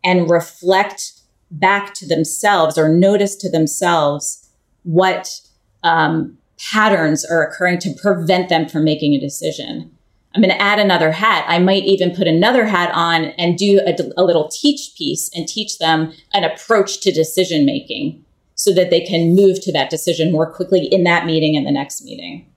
and 0.03 0.29
reflect 0.29 1.13
back 1.49 1.93
to 1.95 2.07
themselves 2.07 2.77
or 2.77 2.89
notice 2.89 3.35
to 3.37 3.49
themselves 3.49 4.49
what 4.83 5.41
um, 5.83 6.37
patterns 6.71 7.25
are 7.25 7.45
occurring 7.45 7.79
to 7.79 7.93
prevent 8.01 8.49
them 8.49 8.67
from 8.67 8.83
making 8.83 9.13
a 9.13 9.19
decision. 9.19 9.91
I'm 10.35 10.41
going 10.41 10.53
to 10.53 10.61
add 10.61 10.79
another 10.79 11.11
hat. 11.11 11.45
I 11.47 11.59
might 11.59 11.83
even 11.83 12.15
put 12.15 12.27
another 12.27 12.65
hat 12.65 12.91
on 12.93 13.25
and 13.37 13.57
do 13.57 13.79
a, 13.85 13.95
a 14.17 14.23
little 14.23 14.49
teach 14.49 14.95
piece 14.97 15.29
and 15.35 15.47
teach 15.47 15.77
them 15.77 16.11
an 16.33 16.43
approach 16.43 17.01
to 17.01 17.11
decision 17.11 17.65
making 17.65 18.23
so 18.55 18.73
that 18.73 18.89
they 18.89 19.01
can 19.01 19.35
move 19.35 19.61
to 19.61 19.71
that 19.73 19.89
decision 19.89 20.31
more 20.31 20.51
quickly 20.51 20.85
in 20.85 21.03
that 21.03 21.25
meeting 21.25 21.55
and 21.55 21.67
the 21.67 21.71
next 21.71 22.03
meeting. 22.03 22.47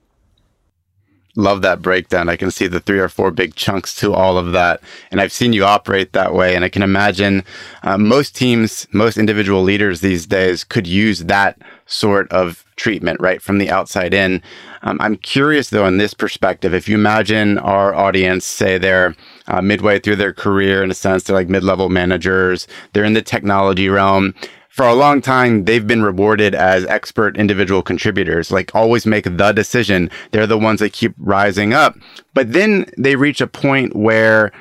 Love 1.37 1.61
that 1.61 1.83
breakdown. 1.83 2.29
I 2.29 2.35
can 2.35 2.49
see 2.49 2.65
the 2.65 2.79
three 2.79 2.97
or 2.97 3.07
four 3.07 3.29
big 3.29 3.53
chunks 3.53 3.93
to 3.97 4.11
all 4.11 4.39
of 4.39 4.53
that. 4.53 4.81
And 5.11 5.21
I've 5.21 5.31
seen 5.31 5.53
you 5.53 5.65
operate 5.65 6.13
that 6.13 6.33
way. 6.33 6.55
And 6.55 6.65
I 6.65 6.69
can 6.69 6.81
imagine 6.81 7.43
uh, 7.83 7.95
most 7.99 8.35
teams, 8.35 8.87
most 8.91 9.19
individual 9.19 9.61
leaders 9.61 10.01
these 10.01 10.25
days 10.25 10.63
could 10.63 10.87
use 10.87 11.19
that 11.25 11.61
sort 11.85 12.27
of 12.31 12.65
treatment, 12.75 13.21
right, 13.21 13.39
from 13.39 13.59
the 13.59 13.69
outside 13.69 14.15
in. 14.15 14.41
Um, 14.81 14.97
I'm 14.99 15.15
curious, 15.15 15.69
though, 15.69 15.85
in 15.85 15.97
this 15.97 16.15
perspective, 16.15 16.73
if 16.73 16.89
you 16.89 16.95
imagine 16.95 17.59
our 17.59 17.93
audience, 17.93 18.43
say 18.43 18.79
they're 18.79 19.15
uh, 19.47 19.61
midway 19.61 19.99
through 19.99 20.15
their 20.15 20.33
career, 20.33 20.83
in 20.83 20.89
a 20.89 20.95
sense, 20.95 21.23
they're 21.23 21.35
like 21.35 21.49
mid 21.49 21.63
level 21.63 21.89
managers, 21.89 22.67
they're 22.93 23.03
in 23.03 23.13
the 23.13 23.21
technology 23.21 23.89
realm 23.89 24.33
for 24.77 24.87
a 24.87 24.93
long 24.93 25.21
time, 25.21 25.65
they've 25.65 25.87
been 25.87 26.03
rewarded 26.03 26.53
as 26.53 26.85
expert 26.85 27.35
individual 27.35 27.81
contributors, 27.81 28.51
like 28.51 28.75
always 28.75 29.07
make 29.07 29.23
the 29.23 29.51
decision. 29.51 30.11
They're 30.29 30.45
the 30.45 30.55
ones 30.55 30.81
that 30.81 30.93
keep 30.93 31.15
rising 31.17 31.73
up. 31.73 31.95
But 32.35 32.53
then 32.53 32.85
they 32.95 33.15
reach 33.15 33.41
a 33.41 33.47
point 33.47 33.95
where 33.95 34.51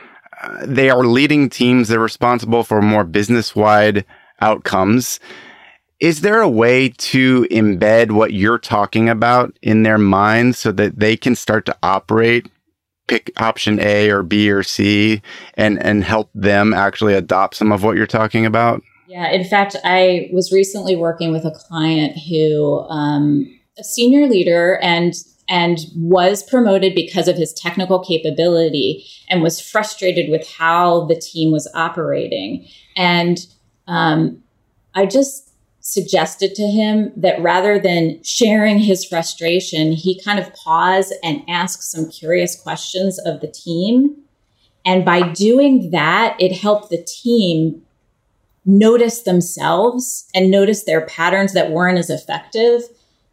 uh, 0.40 0.64
they 0.64 0.88
are 0.88 1.04
leading 1.04 1.50
teams. 1.50 1.88
They're 1.88 2.00
responsible 2.00 2.64
for 2.64 2.80
more 2.80 3.04
business 3.04 3.54
wide 3.54 4.06
outcomes. 4.40 5.20
Is 6.00 6.23
there 6.23 6.40
a 6.40 6.49
way 6.49 6.88
to 6.88 7.46
embed 7.50 8.11
what 8.11 8.32
you're 8.32 8.58
talking 8.58 9.11
about 9.11 9.54
in 9.61 9.82
their 9.82 9.99
minds 9.99 10.58
so 10.58 10.73
that 10.73 10.99
they 10.99 11.18
can 11.18 11.35
start 11.35 11.66
to 11.66 11.76
operate 11.82 12.50
pick 13.06 13.30
option 13.37 13.78
A 13.80 14.08
or 14.08 14.23
B 14.23 14.50
or 14.50 14.62
C 14.62 15.20
and 15.54 15.80
and 15.82 16.04
help 16.04 16.30
them 16.35 16.73
actually 16.73 17.12
adopt 17.12 17.54
some 17.54 17.70
of 17.70 17.82
what 17.82 17.99
you're 17.99 18.06
talking 18.06 18.46
about? 18.46 18.82
Yeah, 19.09 19.31
in 19.31 19.45
fact, 19.45 19.77
I 19.85 20.31
was 20.33 20.53
recently 20.53 20.97
working 20.97 21.33
with 21.33 21.45
a 21.45 21.51
client 21.51 22.19
who, 22.29 22.81
um, 22.89 23.61
a 23.79 23.85
senior 23.85 24.27
leader, 24.27 24.79
and 24.83 25.15
and 25.49 25.79
was 25.95 26.43
promoted 26.43 26.97
because 26.97 27.29
of 27.29 27.37
his 27.37 27.53
technical 27.53 28.05
capability, 28.05 29.07
and 29.29 29.43
was 29.43 29.61
frustrated 29.61 30.31
with 30.31 30.49
how 30.49 31.07
the 31.07 31.15
team 31.15 31.53
was 31.53 31.69
operating. 31.75 32.67
And 32.97 33.39
um, 33.87 34.43
I 34.95 35.07
just 35.07 35.53
suggested 35.81 36.57
to 36.57 36.67
him 36.67 37.13
that 37.17 37.41
rather 37.41 37.79
than 37.79 38.21
sharing 38.25 38.81
his 38.81 39.05
frustration, 39.05 39.93
he 39.93 40.21
kind 40.21 40.41
of 40.41 40.53
pause 40.53 41.13
and 41.23 41.43
ask 41.49 41.81
some 41.81 42.11
curious 42.11 42.61
questions 42.61 43.21
of 43.21 43.41
the 43.41 43.47
team. 43.47 44.17
And 44.85 45.05
by 45.05 45.33
doing 45.33 45.91
that, 45.93 46.37
it 46.41 46.53
helped 46.53 46.91
the 46.91 47.05
team 47.05 47.83
notice 48.66 49.23
themselves 49.23 50.28
and 50.35 50.50
notice 50.50 50.85
their 50.85 51.06
patterns 51.06 51.54
that 51.54 51.70
weren't 51.70 51.99
as 51.99 52.11
effective. 52.11 52.82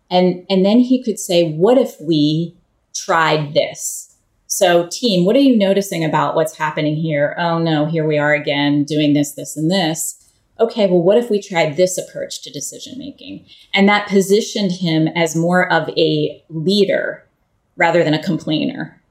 And, 0.09 0.45
and 0.49 0.63
then 0.63 0.79
he 0.79 1.03
could 1.03 1.19
say, 1.19 1.51
what 1.51 1.77
if 1.77 1.99
we 1.99 2.55
tried 2.93 3.55
this? 3.55 4.15
So 4.45 4.87
team, 4.91 5.25
what 5.25 5.35
are 5.35 5.39
you 5.39 5.57
noticing 5.57 6.05
about 6.05 6.35
what's 6.35 6.57
happening 6.57 6.95
here? 6.95 7.35
Oh 7.39 7.57
no, 7.57 7.87
here 7.87 8.05
we 8.05 8.19
are 8.19 8.33
again 8.35 8.83
doing 8.83 9.13
this, 9.13 9.31
this, 9.31 9.57
and 9.57 9.71
this. 9.71 10.19
Okay, 10.59 10.85
well, 10.85 11.01
what 11.01 11.17
if 11.17 11.31
we 11.31 11.41
tried 11.41 11.75
this 11.75 11.97
approach 11.97 12.43
to 12.43 12.51
decision 12.51 12.99
making? 12.99 13.47
And 13.73 13.89
that 13.89 14.07
positioned 14.07 14.73
him 14.73 15.07
as 15.07 15.35
more 15.35 15.71
of 15.73 15.89
a 15.97 16.43
leader 16.49 17.27
rather 17.75 18.03
than 18.03 18.13
a 18.13 18.21
complainer. 18.21 19.01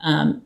Um, 0.00 0.40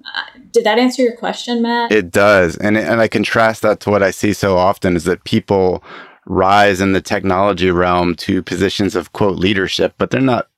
did 0.56 0.64
that 0.64 0.78
answer 0.78 1.02
your 1.02 1.14
question, 1.14 1.60
Matt? 1.60 1.92
It 1.92 2.10
does, 2.10 2.56
and 2.56 2.78
and 2.78 2.98
I 2.98 3.08
contrast 3.08 3.60
that 3.60 3.80
to 3.80 3.90
what 3.90 4.02
I 4.02 4.10
see 4.10 4.32
so 4.32 4.56
often 4.56 4.96
is 4.96 5.04
that 5.04 5.24
people 5.24 5.84
rise 6.24 6.80
in 6.80 6.92
the 6.92 7.02
technology 7.02 7.70
realm 7.70 8.14
to 8.16 8.42
positions 8.42 8.96
of 8.96 9.12
quote 9.12 9.36
leadership, 9.36 9.92
but 9.98 10.10
they're 10.10 10.20
not 10.20 10.48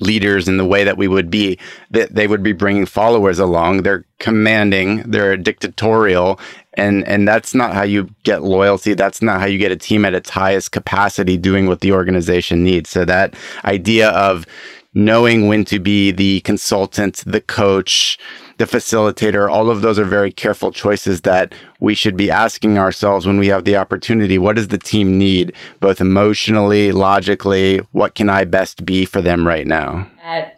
leaders 0.00 0.48
in 0.48 0.56
the 0.56 0.64
way 0.64 0.82
that 0.82 0.98
we 0.98 1.06
would 1.06 1.30
be. 1.30 1.56
That 1.90 2.16
they 2.16 2.26
would 2.26 2.42
be 2.42 2.52
bringing 2.52 2.84
followers 2.84 3.38
along. 3.38 3.82
They're 3.82 4.04
commanding. 4.18 5.08
They're 5.08 5.36
dictatorial. 5.36 6.40
And 6.74 7.06
and 7.06 7.28
that's 7.28 7.54
not 7.54 7.74
how 7.74 7.84
you 7.84 8.10
get 8.24 8.42
loyalty. 8.42 8.94
That's 8.94 9.22
not 9.22 9.38
how 9.38 9.46
you 9.46 9.58
get 9.58 9.70
a 9.70 9.76
team 9.76 10.04
at 10.04 10.14
its 10.14 10.30
highest 10.30 10.72
capacity 10.72 11.36
doing 11.36 11.68
what 11.68 11.80
the 11.80 11.92
organization 11.92 12.64
needs. 12.64 12.90
So 12.90 13.04
that 13.04 13.34
idea 13.64 14.10
of 14.10 14.46
knowing 14.94 15.48
when 15.48 15.64
to 15.64 15.78
be 15.78 16.10
the 16.10 16.40
consultant 16.40 17.22
the 17.26 17.40
coach 17.40 18.18
the 18.58 18.64
facilitator, 18.64 19.50
all 19.50 19.70
of 19.70 19.82
those 19.82 19.98
are 19.98 20.04
very 20.04 20.30
careful 20.30 20.70
choices 20.70 21.22
that 21.22 21.52
we 21.80 21.94
should 21.94 22.16
be 22.16 22.30
asking 22.30 22.78
ourselves 22.78 23.26
when 23.26 23.38
we 23.38 23.48
have 23.48 23.64
the 23.64 23.76
opportunity. 23.76 24.38
What 24.38 24.56
does 24.56 24.68
the 24.68 24.78
team 24.78 25.18
need, 25.18 25.52
both 25.80 26.00
emotionally, 26.00 26.92
logically? 26.92 27.78
What 27.92 28.14
can 28.14 28.30
I 28.30 28.44
best 28.44 28.84
be 28.86 29.04
for 29.04 29.20
them 29.20 29.46
right 29.46 29.66
now? 29.66 30.08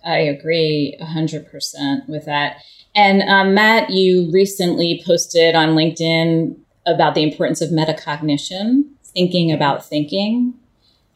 I 0.05 0.19
agree 0.19 0.97
100% 1.01 2.09
with 2.09 2.27
that. 2.27 2.59
And 2.95 3.23
um, 3.23 3.55
Matt, 3.55 3.91
you 3.91 4.31
recently 4.33 5.03
posted 5.05 5.55
on 5.55 5.71
LinkedIn 5.71 6.57
about 6.87 7.15
the 7.15 7.23
importance 7.23 7.61
of 7.61 7.71
metacognition, 7.71 8.85
thinking 9.03 9.53
about 9.53 9.85
thinking. 9.85 10.55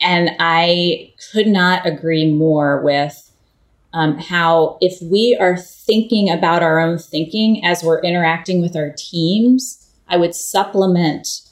And 0.01 0.31
I 0.39 1.13
could 1.33 1.47
not 1.47 1.87
agree 1.87 2.33
more 2.33 2.83
with 2.83 3.31
um, 3.93 4.19
how 4.19 4.79
if 4.81 5.01
we 5.03 5.37
are 5.41 5.57
thinking 5.57 6.31
about 6.31 6.63
our 6.63 6.79
own 6.79 6.99
thinking 6.99 7.65
as 7.65 7.83
we're 7.83 8.01
interacting 8.01 8.61
with 8.61 8.77
our 8.77 8.95
teams, 8.97 9.93
I 10.09 10.17
would 10.17 10.35
supplement 10.35 11.43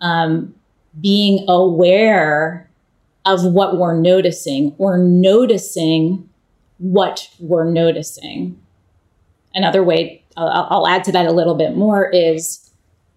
um, 0.00 0.54
being 1.00 1.44
aware 1.48 2.70
of 3.26 3.44
what 3.44 3.78
we're 3.78 3.98
noticing 3.98 4.74
or 4.78 4.98
noticing 4.98 6.28
what 6.78 7.30
we're 7.38 7.70
noticing. 7.70 8.60
Another 9.54 9.82
way 9.82 10.22
I'll, 10.36 10.66
I'll 10.70 10.88
add 10.88 11.04
to 11.04 11.12
that 11.12 11.26
a 11.26 11.32
little 11.32 11.54
bit 11.54 11.76
more 11.76 12.10
is 12.10 12.70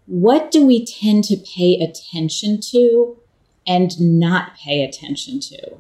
what 0.05 0.51
do 0.51 0.65
we 0.65 0.86
tend 0.86 1.25
to 1.25 1.38
pay 1.38 1.75
attention 1.79 2.62
to 2.72 3.17
and 3.67 4.00
not 4.00 4.55
pay 4.55 4.83
attention 4.83 5.39
to? 5.39 5.77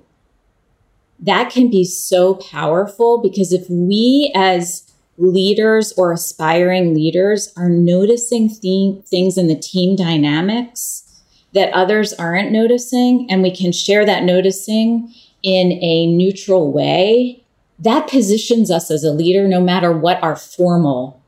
that 1.19 1.49
can 1.49 1.69
be 1.69 1.83
so 1.83 2.35
powerful 2.35 3.21
because 3.21 3.51
if 3.51 3.69
we 3.69 4.31
as 4.35 4.83
leaders 5.17 5.91
or 5.97 6.11
aspiring 6.11 6.93
leaders 6.93 7.51
are 7.57 7.69
noticing 7.69 8.49
th- 8.49 9.03
things 9.05 9.37
in 9.37 9.47
the 9.47 9.55
team 9.55 9.95
dynamics 9.95 11.03
that 11.53 11.73
others 11.73 12.13
aren't 12.13 12.51
noticing, 12.51 13.25
and 13.31 13.41
we 13.41 13.55
can 13.55 13.71
share 13.71 14.05
that 14.05 14.23
noticing 14.23 15.11
in 15.41 15.71
a 15.71 16.05
neutral 16.05 16.71
way, 16.71 17.43
that 17.79 18.07
positions 18.07 18.69
us 18.69 18.91
as 18.91 19.03
a 19.03 19.11
leader 19.11 19.47
no 19.47 19.59
matter 19.59 19.91
what 19.91 20.21
our 20.21 20.35
formal 20.35 21.21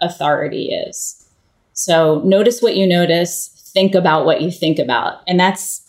authority 0.00 0.70
is. 0.70 1.28
So 1.74 2.22
notice 2.24 2.62
what 2.62 2.76
you 2.76 2.86
notice, 2.86 3.70
think 3.74 3.94
about 3.94 4.24
what 4.24 4.40
you 4.40 4.50
think 4.50 4.78
about. 4.78 5.20
And 5.26 5.38
that's 5.38 5.83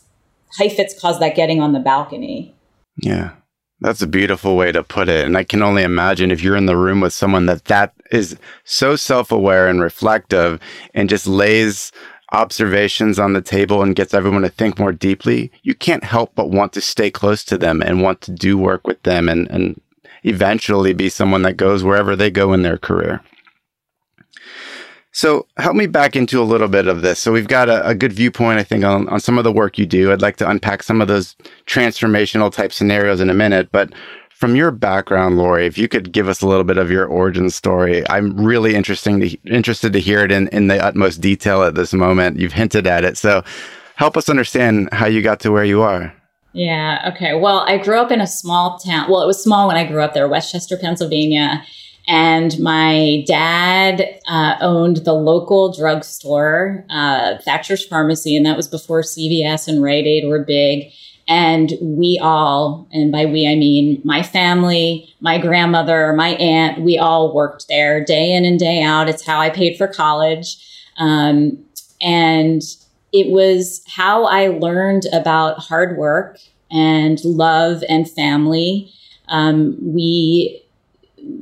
Heifetz 0.57 0.99
calls 0.99 1.19
that 1.19 1.35
getting 1.35 1.61
on 1.61 1.73
the 1.73 1.79
balcony. 1.79 2.55
Yeah. 2.97 3.31
That's 3.81 4.01
a 4.01 4.07
beautiful 4.07 4.55
way 4.55 4.71
to 4.71 4.83
put 4.83 5.09
it. 5.09 5.25
And 5.25 5.37
I 5.37 5.43
can 5.43 5.61
only 5.61 5.83
imagine 5.83 6.31
if 6.31 6.41
you're 6.41 6.55
in 6.55 6.65
the 6.65 6.77
room 6.77 7.01
with 7.01 7.13
someone 7.13 7.45
that 7.47 7.65
that 7.65 7.93
is 8.11 8.37
so 8.63 8.95
self-aware 8.95 9.67
and 9.67 9.81
reflective 9.81 10.59
and 10.93 11.09
just 11.09 11.27
lays 11.27 11.91
observations 12.31 13.19
on 13.19 13.33
the 13.33 13.41
table 13.41 13.81
and 13.81 13.95
gets 13.95 14.13
everyone 14.13 14.41
to 14.41 14.49
think 14.49 14.79
more 14.79 14.91
deeply, 14.91 15.51
you 15.63 15.75
can't 15.75 16.03
help 16.03 16.33
but 16.35 16.49
want 16.49 16.73
to 16.73 16.81
stay 16.81 17.11
close 17.11 17.43
to 17.43 17.57
them 17.57 17.81
and 17.81 18.01
want 18.01 18.21
to 18.21 18.31
do 18.31 18.57
work 18.57 18.87
with 18.87 19.01
them 19.03 19.29
and, 19.29 19.49
and 19.51 19.79
eventually 20.23 20.93
be 20.93 21.09
someone 21.09 21.43
that 21.43 21.57
goes 21.57 21.83
wherever 21.83 22.15
they 22.15 22.31
go 22.31 22.53
in 22.53 22.61
their 22.61 22.77
career. 22.77 23.21
So 25.15 25.47
help 25.55 25.77
me 25.77 25.87
back 25.87 26.17
into 26.17 26.41
a 26.41 26.43
little 26.43 26.67
bit 26.67 26.87
of 26.87 27.01
this. 27.01 27.21
So 27.21 27.31
we've 27.31 27.47
got 27.47 27.69
a, 27.69 27.87
a, 27.87 27.95
good 27.95 28.11
viewpoint, 28.11 28.59
I 28.59 28.63
think, 28.63 28.83
on, 28.83 29.07
on 29.07 29.21
some 29.21 29.37
of 29.37 29.45
the 29.45 29.51
work 29.51 29.77
you 29.77 29.85
do. 29.85 30.11
I'd 30.11 30.21
like 30.21 30.35
to 30.37 30.49
unpack 30.49 30.83
some 30.83 30.99
of 30.99 31.07
those 31.07 31.37
transformational 31.67 32.51
type 32.51 32.73
scenarios 32.73 33.21
in 33.21 33.29
a 33.29 33.33
minute. 33.33 33.69
But 33.71 33.93
from 34.29 34.57
your 34.57 34.71
background, 34.71 35.37
Lori, 35.37 35.67
if 35.67 35.77
you 35.77 35.87
could 35.87 36.11
give 36.11 36.27
us 36.27 36.41
a 36.41 36.47
little 36.47 36.65
bit 36.65 36.77
of 36.77 36.91
your 36.91 37.05
origin 37.05 37.49
story, 37.49 38.03
I'm 38.09 38.35
really 38.35 38.75
interesting 38.75 39.21
to, 39.21 39.29
interested 39.45 39.93
to 39.93 40.01
hear 40.01 40.19
it 40.19 40.33
in, 40.33 40.49
in 40.49 40.67
the 40.67 40.83
utmost 40.83 41.21
detail 41.21 41.63
at 41.63 41.75
this 41.75 41.93
moment. 41.93 42.37
You've 42.37 42.51
hinted 42.51 42.85
at 42.85 43.05
it. 43.05 43.17
So 43.17 43.41
help 43.95 44.17
us 44.17 44.27
understand 44.27 44.89
how 44.91 45.05
you 45.05 45.21
got 45.21 45.39
to 45.39 45.49
where 45.49 45.63
you 45.63 45.81
are. 45.81 46.13
Yeah. 46.51 47.13
Okay. 47.15 47.35
Well, 47.35 47.59
I 47.59 47.77
grew 47.77 47.99
up 47.99 48.11
in 48.11 48.19
a 48.19 48.27
small 48.27 48.79
town. 48.79 49.09
Well, 49.09 49.21
it 49.21 49.27
was 49.27 49.41
small 49.41 49.67
when 49.67 49.77
I 49.77 49.85
grew 49.85 50.01
up 50.01 50.13
there, 50.13 50.27
West 50.27 50.51
Chester, 50.51 50.75
Pennsylvania 50.75 51.63
and 52.07 52.57
my 52.59 53.23
dad 53.27 54.19
uh, 54.27 54.55
owned 54.61 54.97
the 54.97 55.13
local 55.13 55.73
drugstore, 55.73 56.85
uh, 56.89 57.37
Thatcher's 57.43 57.85
Pharmacy, 57.85 58.35
and 58.35 58.45
that 58.45 58.57
was 58.57 58.67
before 58.67 59.01
CVS 59.01 59.67
and 59.67 59.81
Rite 59.81 60.05
Aid 60.05 60.27
were 60.27 60.43
big. 60.43 60.91
And 61.27 61.73
we 61.81 62.19
all, 62.21 62.87
and 62.91 63.11
by 63.11 63.25
we 63.25 63.47
I 63.47 63.55
mean 63.55 63.99
my 64.03 64.21
family, 64.21 65.15
my 65.19 65.39
grandmother, 65.39 66.13
my 66.13 66.35
aunt, 66.35 66.81
we 66.81 66.99
all 66.99 67.33
worked 67.33 67.67
there 67.67 68.03
day 68.05 68.31
in 68.31 68.45
and 68.45 68.59
day 68.59 68.83
out. 68.83 69.09
It's 69.09 69.25
how 69.25 69.39
I 69.39 69.49
paid 69.49 69.75
for 69.75 69.87
college. 69.87 70.57
Um, 70.97 71.65
and 71.99 72.61
it 73.11 73.31
was 73.31 73.81
how 73.87 74.25
I 74.25 74.49
learned 74.49 75.07
about 75.11 75.57
hard 75.57 75.97
work 75.97 76.37
and 76.69 77.23
love 77.25 77.83
and 77.89 78.07
family. 78.07 78.91
Um, 79.27 79.77
we 79.81 80.64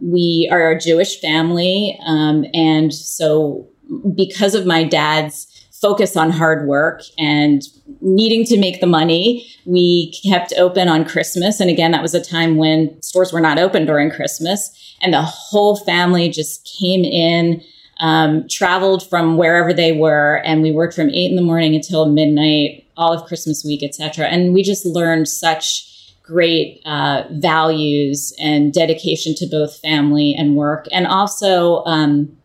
we 0.02 0.48
are 0.52 0.72
a 0.72 0.80
Jewish 0.80 1.20
family. 1.20 2.00
Um, 2.06 2.46
and 2.54 2.94
so, 2.94 3.68
because 4.16 4.56
of 4.56 4.66
my 4.66 4.84
dad's 4.84 5.48
focus 5.84 6.16
on 6.16 6.32
hard 6.32 6.66
work 6.66 7.02
and 7.18 7.62
needing 8.00 8.46
to 8.46 8.58
make 8.58 8.80
the 8.80 8.88
money, 8.88 9.46
we 9.66 10.14
kept 10.26 10.54
open 10.58 10.88
on 10.88 11.04
Christmas. 11.04 11.60
And 11.60 11.70
again, 11.70 11.92
that 11.92 12.02
was 12.02 12.14
a 12.14 12.24
time 12.24 12.56
when 12.56 13.02
stores 13.02 13.34
were 13.34 13.42
not 13.42 13.60
open 13.60 13.86
during 13.86 14.10
Christmas. 14.10 14.72
And 15.02 15.14
the 15.14 15.22
whole 15.22 15.76
family 15.76 16.30
just 16.30 16.66
came 16.80 17.04
in, 17.04 17.62
um, 18.00 18.48
traveled 18.50 19.08
from 19.10 19.36
wherever 19.36 19.74
they 19.74 19.92
were, 19.92 20.42
and 20.46 20.62
we 20.62 20.72
worked 20.72 20.94
from 20.94 21.10
eight 21.10 21.30
in 21.30 21.36
the 21.36 21.42
morning 21.42 21.76
until 21.76 22.08
midnight, 22.08 22.88
all 22.96 23.12
of 23.12 23.26
Christmas 23.26 23.66
week, 23.66 23.84
etc. 23.84 24.28
And 24.28 24.54
we 24.54 24.64
just 24.64 24.86
learned 24.86 25.28
such 25.28 25.93
great 26.24 26.82
uh, 26.86 27.24
values 27.32 28.34
and 28.40 28.74
dedication 28.74 29.36
to 29.36 29.46
both 29.46 29.78
family 29.78 30.34
and 30.34 30.56
work, 30.56 30.88
and 30.92 31.06
also 31.06 31.84
um, 31.84 32.36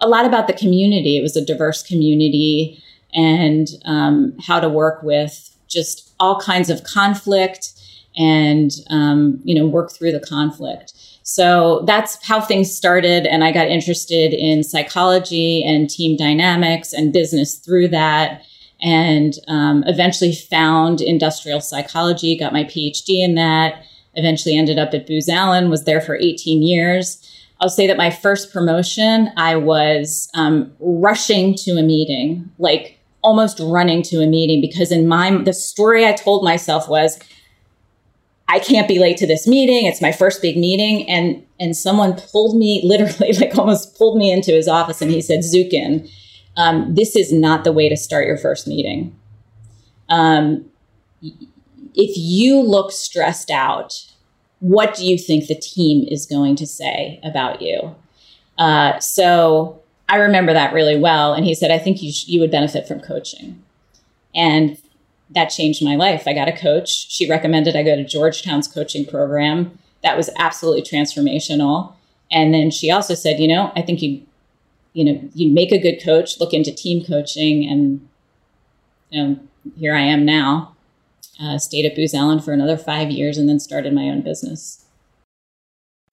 a 0.00 0.08
lot 0.08 0.24
about 0.24 0.46
the 0.46 0.52
community. 0.52 1.16
It 1.16 1.22
was 1.22 1.36
a 1.36 1.44
diverse 1.44 1.82
community 1.82 2.82
and 3.14 3.68
um, 3.84 4.36
how 4.46 4.58
to 4.58 4.68
work 4.68 5.02
with 5.02 5.54
just 5.68 6.14
all 6.18 6.40
kinds 6.40 6.70
of 6.70 6.84
conflict 6.84 7.72
and 8.16 8.70
um, 8.88 9.40
you 9.44 9.54
know 9.54 9.66
work 9.66 9.92
through 9.92 10.12
the 10.12 10.26
conflict. 10.26 10.94
So 11.22 11.82
that's 11.86 12.24
how 12.24 12.40
things 12.40 12.74
started, 12.74 13.26
and 13.26 13.44
I 13.44 13.52
got 13.52 13.68
interested 13.68 14.32
in 14.32 14.64
psychology 14.64 15.62
and 15.64 15.90
team 15.90 16.16
dynamics 16.16 16.92
and 16.92 17.12
business 17.12 17.56
through 17.56 17.88
that 17.88 18.42
and 18.80 19.34
um, 19.48 19.84
eventually 19.86 20.34
found 20.34 21.00
industrial 21.00 21.60
psychology, 21.60 22.36
got 22.36 22.52
my 22.52 22.64
PhD 22.64 23.22
in 23.24 23.34
that, 23.34 23.82
eventually 24.14 24.56
ended 24.56 24.78
up 24.78 24.92
at 24.94 25.06
Booz 25.06 25.28
Allen, 25.28 25.70
was 25.70 25.84
there 25.84 26.00
for 26.00 26.16
18 26.16 26.62
years. 26.62 27.22
I'll 27.60 27.70
say 27.70 27.86
that 27.86 27.96
my 27.96 28.10
first 28.10 28.52
promotion, 28.52 29.30
I 29.36 29.56
was 29.56 30.28
um, 30.34 30.72
rushing 30.78 31.54
to 31.56 31.72
a 31.72 31.82
meeting, 31.82 32.50
like 32.58 32.98
almost 33.22 33.60
running 33.60 34.02
to 34.02 34.22
a 34.22 34.26
meeting, 34.26 34.60
because 34.60 34.92
in 34.92 35.08
my 35.08 35.30
the 35.42 35.54
story 35.54 36.06
I 36.06 36.12
told 36.12 36.44
myself 36.44 36.88
was, 36.88 37.18
I 38.48 38.58
can't 38.58 38.86
be 38.86 38.98
late 38.98 39.16
to 39.18 39.26
this 39.26 39.46
meeting. 39.46 39.86
It's 39.86 40.02
my 40.02 40.12
first 40.12 40.42
big 40.42 40.56
meeting, 40.56 41.08
and 41.08 41.44
and 41.58 41.76
someone 41.76 42.14
pulled 42.14 42.56
me 42.56 42.82
literally, 42.84 43.32
like 43.32 43.56
almost 43.56 43.96
pulled 43.96 44.18
me 44.18 44.30
into 44.30 44.52
his 44.52 44.68
office, 44.68 45.00
and 45.00 45.10
he 45.10 45.22
said, 45.22 45.40
"Zukin, 45.40 46.10
um, 46.56 46.94
this 46.94 47.16
is 47.16 47.32
not 47.32 47.64
the 47.64 47.72
way 47.72 47.88
to 47.88 47.96
start 47.96 48.26
your 48.26 48.38
first 48.38 48.66
meeting. 48.66 49.14
Um, 50.08 50.66
if 51.94 52.16
you 52.16 52.60
look 52.60 52.92
stressed 52.92 53.50
out, 53.50 54.06
what 54.60 54.94
do 54.94 55.06
you 55.06 55.18
think 55.18 55.46
the 55.46 55.54
team 55.54 56.06
is 56.08 56.26
going 56.26 56.56
to 56.56 56.66
say 56.66 57.20
about 57.22 57.60
you? 57.60 57.94
Uh, 58.58 58.98
so 59.00 59.82
I 60.08 60.16
remember 60.16 60.52
that 60.52 60.72
really 60.72 60.98
well. 60.98 61.34
And 61.34 61.44
he 61.44 61.54
said, 61.54 61.70
I 61.70 61.78
think 61.78 62.02
you, 62.02 62.12
sh- 62.12 62.28
you 62.28 62.40
would 62.40 62.50
benefit 62.50 62.86
from 62.86 63.00
coaching. 63.00 63.62
And 64.34 64.78
that 65.30 65.46
changed 65.46 65.84
my 65.84 65.96
life. 65.96 66.24
I 66.26 66.32
got 66.32 66.48
a 66.48 66.56
coach. 66.56 67.10
She 67.10 67.28
recommended 67.28 67.74
I 67.74 67.82
go 67.82 67.96
to 67.96 68.04
Georgetown's 68.04 68.68
coaching 68.68 69.04
program. 69.04 69.78
That 70.02 70.16
was 70.16 70.30
absolutely 70.38 70.82
transformational. 70.82 71.94
And 72.30 72.54
then 72.54 72.70
she 72.70 72.90
also 72.90 73.14
said, 73.14 73.40
you 73.40 73.48
know, 73.48 73.72
I 73.74 73.82
think 73.82 74.02
you 74.02 74.24
you 74.96 75.04
know, 75.04 75.28
you 75.34 75.52
make 75.52 75.72
a 75.72 75.78
good 75.78 76.02
coach, 76.02 76.40
look 76.40 76.54
into 76.54 76.72
team 76.72 77.04
coaching, 77.04 77.68
and 77.68 78.08
you 79.10 79.22
know, 79.22 79.38
here 79.76 79.94
I 79.94 80.00
am 80.00 80.24
now. 80.24 80.74
Uh, 81.38 81.58
stayed 81.58 81.84
at 81.84 81.94
Booz 81.94 82.14
Allen 82.14 82.40
for 82.40 82.54
another 82.54 82.78
five 82.78 83.10
years, 83.10 83.36
and 83.36 83.46
then 83.46 83.60
started 83.60 83.92
my 83.92 84.04
own 84.04 84.22
business. 84.22 84.86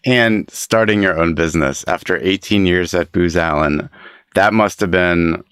And 0.04 0.50
starting 0.50 1.02
your 1.02 1.18
own 1.18 1.34
business 1.34 1.86
after 1.88 2.18
18 2.18 2.66
years 2.66 2.94
at 2.94 3.14
Booz 3.14 3.38
Allen, 3.38 3.90
that 4.36 4.54
must 4.54 4.82
have 4.82 4.92
been 4.92 5.46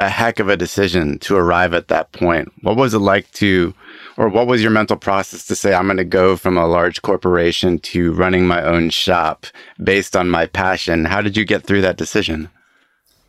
a 0.00 0.08
heck 0.08 0.40
of 0.40 0.48
a 0.48 0.56
decision 0.56 1.20
to 1.20 1.36
arrive 1.36 1.74
at 1.74 1.86
that 1.86 2.10
point. 2.10 2.50
What 2.62 2.76
was 2.76 2.94
it 2.94 2.98
like 2.98 3.30
to, 3.34 3.72
or 4.16 4.28
what 4.28 4.48
was 4.48 4.60
your 4.60 4.72
mental 4.72 4.96
process 4.96 5.46
to 5.46 5.54
say, 5.54 5.72
I'm 5.72 5.86
going 5.86 5.98
to 5.98 6.04
go 6.04 6.36
from 6.36 6.58
a 6.58 6.66
large 6.66 7.00
corporation 7.02 7.78
to 7.78 8.12
running 8.12 8.44
my 8.44 8.60
own 8.60 8.90
shop 8.90 9.46
based 9.80 10.16
on 10.16 10.28
my 10.28 10.46
passion? 10.46 11.04
How 11.04 11.22
did 11.22 11.36
you 11.36 11.44
get 11.44 11.62
through 11.62 11.82
that 11.82 11.96
decision? 11.96 12.50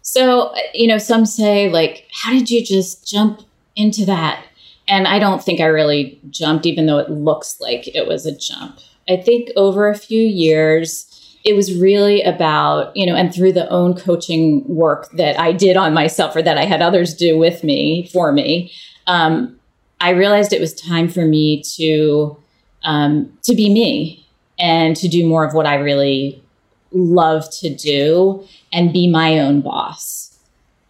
So, 0.04 0.54
you 0.74 0.88
know, 0.88 0.98
some 0.98 1.26
say, 1.26 1.70
like, 1.70 2.08
how 2.12 2.32
did 2.32 2.50
you 2.50 2.63
just 2.63 3.08
jump 3.08 3.42
into 3.76 4.06
that? 4.06 4.46
And 4.88 5.08
I 5.08 5.18
don't 5.18 5.42
think 5.42 5.62
I 5.62 5.66
really 5.66 6.20
jumped, 6.30 6.66
even 6.66 6.86
though 6.86 7.00
it 7.00 7.10
looks 7.10 7.60
like 7.62 7.88
it 7.96 8.06
was 8.06 8.26
a 8.26 8.38
jump. 8.38 8.80
I 9.10 9.16
think 9.16 9.50
over 9.56 9.89
a 9.89 9.98
few 9.98 10.22
years, 10.22 11.10
it 11.46 11.54
was 11.54 11.80
really 11.80 12.22
about, 12.22 12.96
you 12.96 13.06
know, 13.06 13.16
and 13.16 13.34
through 13.34 13.54
the 13.54 13.70
own 13.70 13.96
coaching 13.96 14.63
work 14.68 15.10
that 15.12 15.39
I 15.39 15.54
did 15.54 15.78
on 15.78 15.94
myself 15.94 16.36
or 16.36 16.42
that 16.42 16.58
I 16.58 16.66
had 16.66 16.82
others 16.82 17.13
do 17.13 17.38
with 17.38 17.63
me 17.63 18.10
for 18.12 18.34
me, 18.34 18.72
um, 19.08 19.58
I 20.02 20.10
realized 20.10 20.52
it 20.52 20.60
was 20.60 20.74
time 20.74 21.08
for 21.08 21.26
me 21.26 21.63
to 21.76 22.38
um, 22.84 23.32
to 23.44 23.56
be 23.56 23.70
me 23.70 24.26
and 24.60 24.98
to 24.98 25.08
do 25.08 25.26
more 25.26 25.46
of 25.46 25.54
what 25.54 25.66
I 25.66 25.76
really 25.76 26.42
love 26.93 27.49
to 27.60 27.73
do 27.73 28.45
and 28.71 28.93
be 28.93 29.10
my 29.10 29.39
own 29.39 29.62
boss. 29.62 30.38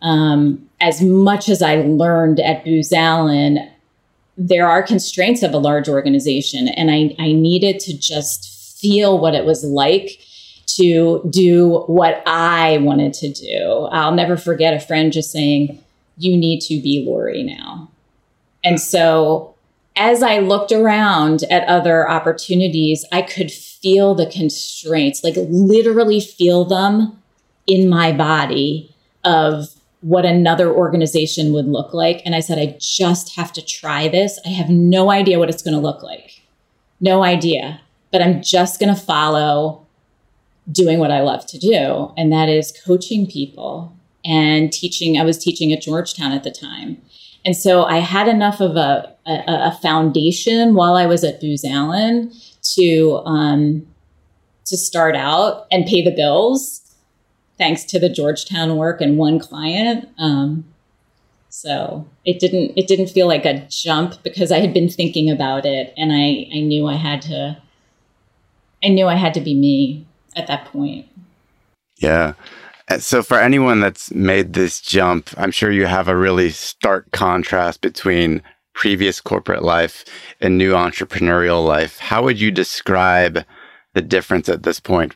Um, 0.01 0.69
as 0.81 1.01
much 1.01 1.47
as 1.49 1.61
I 1.61 1.77
learned 1.77 2.39
at 2.39 2.65
Booz 2.65 2.91
Allen, 2.91 3.69
there 4.37 4.67
are 4.67 4.83
constraints 4.83 5.43
of 5.43 5.53
a 5.53 5.59
large 5.59 5.87
organization, 5.87 6.67
and 6.67 6.91
I, 6.91 7.15
I 7.19 7.31
needed 7.31 7.79
to 7.81 7.97
just 7.97 8.79
feel 8.79 9.17
what 9.17 9.35
it 9.35 9.45
was 9.45 9.63
like 9.63 10.19
to 10.65 11.21
do 11.29 11.83
what 11.87 12.23
I 12.25 12.77
wanted 12.79 13.13
to 13.15 13.31
do. 13.31 13.87
I'll 13.91 14.13
never 14.13 14.37
forget 14.37 14.73
a 14.73 14.79
friend 14.79 15.13
just 15.13 15.31
saying, 15.31 15.81
You 16.17 16.35
need 16.35 16.61
to 16.61 16.81
be 16.81 17.05
Lori 17.05 17.43
now. 17.43 17.89
And 18.63 18.79
so 18.79 19.53
as 19.95 20.23
I 20.23 20.39
looked 20.39 20.71
around 20.71 21.43
at 21.43 21.67
other 21.67 22.09
opportunities, 22.09 23.05
I 23.11 23.21
could 23.21 23.51
feel 23.83 24.15
the 24.15 24.25
constraints, 24.25 25.23
like 25.23 25.35
literally 25.37 26.19
feel 26.19 26.65
them 26.65 27.21
in 27.67 27.89
my 27.89 28.11
body 28.11 28.95
of 29.23 29.67
what 30.01 30.25
another 30.25 30.73
organization 30.73 31.53
would 31.53 31.67
look 31.67 31.93
like. 31.93 32.21
And 32.25 32.33
I 32.33 32.39
said, 32.39 32.57
I 32.57 32.77
just 32.79 33.35
have 33.35 33.53
to 33.53 33.61
try 33.61 34.07
this. 34.07 34.39
I 34.45 34.49
have 34.49 34.69
no 34.69 35.11
idea 35.11 35.37
what 35.37 35.49
it's 35.49 35.61
going 35.61 35.75
to 35.75 35.79
look 35.79 36.01
like. 36.01 36.41
No 36.99 37.23
idea. 37.23 37.81
But 38.11 38.21
I'm 38.21 38.41
just 38.41 38.79
going 38.79 38.93
to 38.93 38.99
follow 38.99 39.85
doing 40.71 40.99
what 40.99 41.11
I 41.11 41.21
love 41.21 41.45
to 41.47 41.57
do. 41.57 42.13
And 42.17 42.31
that 42.31 42.49
is 42.49 42.73
coaching 42.85 43.27
people 43.27 43.95
and 44.25 44.71
teaching. 44.71 45.17
I 45.17 45.23
was 45.23 45.37
teaching 45.37 45.73
at 45.73 45.81
Georgetown 45.81 46.31
at 46.31 46.43
the 46.43 46.51
time. 46.51 47.01
And 47.45 47.55
so 47.55 47.83
I 47.83 47.97
had 47.97 48.29
enough 48.29 48.61
of 48.61 48.77
a, 48.77 49.13
a, 49.25 49.43
a 49.47 49.79
foundation 49.81 50.73
while 50.75 50.95
I 50.95 51.05
was 51.05 51.23
at 51.23 51.41
Booz 51.41 51.65
Allen 51.65 52.33
to 52.75 53.21
um, 53.25 53.87
to 54.65 54.77
start 54.77 55.15
out 55.15 55.67
and 55.71 55.85
pay 55.85 56.01
the 56.03 56.15
bills 56.15 56.81
thanks 57.57 57.83
to 57.85 57.99
the 57.99 58.09
Georgetown 58.09 58.75
work 58.77 59.01
and 59.01 59.17
one 59.17 59.39
client. 59.39 60.09
Um, 60.17 60.65
so 61.49 62.07
it 62.25 62.39
didn't 62.39 62.73
it 62.75 62.87
didn't 62.87 63.07
feel 63.07 63.27
like 63.27 63.45
a 63.45 63.65
jump 63.69 64.23
because 64.23 64.51
I 64.51 64.59
had 64.59 64.73
been 64.73 64.89
thinking 64.89 65.29
about 65.29 65.65
it 65.65 65.93
and 65.95 66.11
I, 66.11 66.49
I 66.51 66.61
knew 66.61 66.87
I 66.87 66.95
had 66.95 67.21
to 67.23 67.57
I 68.83 68.87
knew 68.89 69.07
I 69.07 69.15
had 69.15 69.33
to 69.35 69.41
be 69.41 69.53
me 69.53 70.07
at 70.35 70.47
that 70.47 70.65
point. 70.65 71.07
Yeah. 71.97 72.33
Uh, 72.89 72.97
so 72.97 73.23
for 73.23 73.39
anyone 73.39 73.79
that's 73.79 74.11
made 74.11 74.53
this 74.53 74.81
jump, 74.81 75.29
I'm 75.37 75.51
sure 75.51 75.71
you 75.71 75.85
have 75.85 76.07
a 76.07 76.17
really 76.17 76.49
stark 76.49 77.11
contrast 77.11 77.81
between 77.81 78.41
previous 78.73 79.21
corporate 79.21 79.63
life 79.63 80.05
and 80.41 80.57
new 80.57 80.73
entrepreneurial 80.73 81.65
life. 81.65 81.99
How 81.99 82.23
would 82.23 82.39
you 82.39 82.51
describe 82.51 83.45
the 83.93 84.01
difference 84.01 84.49
at 84.49 84.63
this 84.63 84.79
point? 84.79 85.15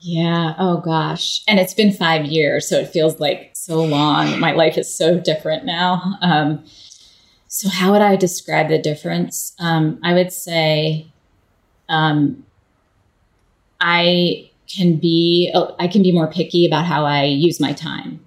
Yeah. 0.00 0.54
Oh 0.58 0.78
gosh. 0.78 1.42
And 1.46 1.60
it's 1.60 1.74
been 1.74 1.92
five 1.92 2.24
years, 2.24 2.68
so 2.68 2.78
it 2.78 2.88
feels 2.88 3.20
like 3.20 3.52
so 3.54 3.82
long. 3.84 4.40
My 4.40 4.52
life 4.52 4.76
is 4.76 4.92
so 4.92 5.20
different 5.20 5.64
now. 5.64 6.16
Um, 6.20 6.64
so 7.46 7.68
how 7.68 7.92
would 7.92 8.02
I 8.02 8.16
describe 8.16 8.68
the 8.68 8.78
difference? 8.78 9.54
Um, 9.60 10.00
I 10.02 10.14
would 10.14 10.32
say, 10.32 11.06
um, 11.88 12.44
I 13.80 14.50
can 14.74 14.96
be 14.96 15.52
I 15.78 15.86
can 15.86 16.02
be 16.02 16.12
more 16.12 16.28
picky 16.28 16.66
about 16.66 16.86
how 16.86 17.04
I 17.04 17.24
use 17.24 17.60
my 17.60 17.72
time. 17.72 18.20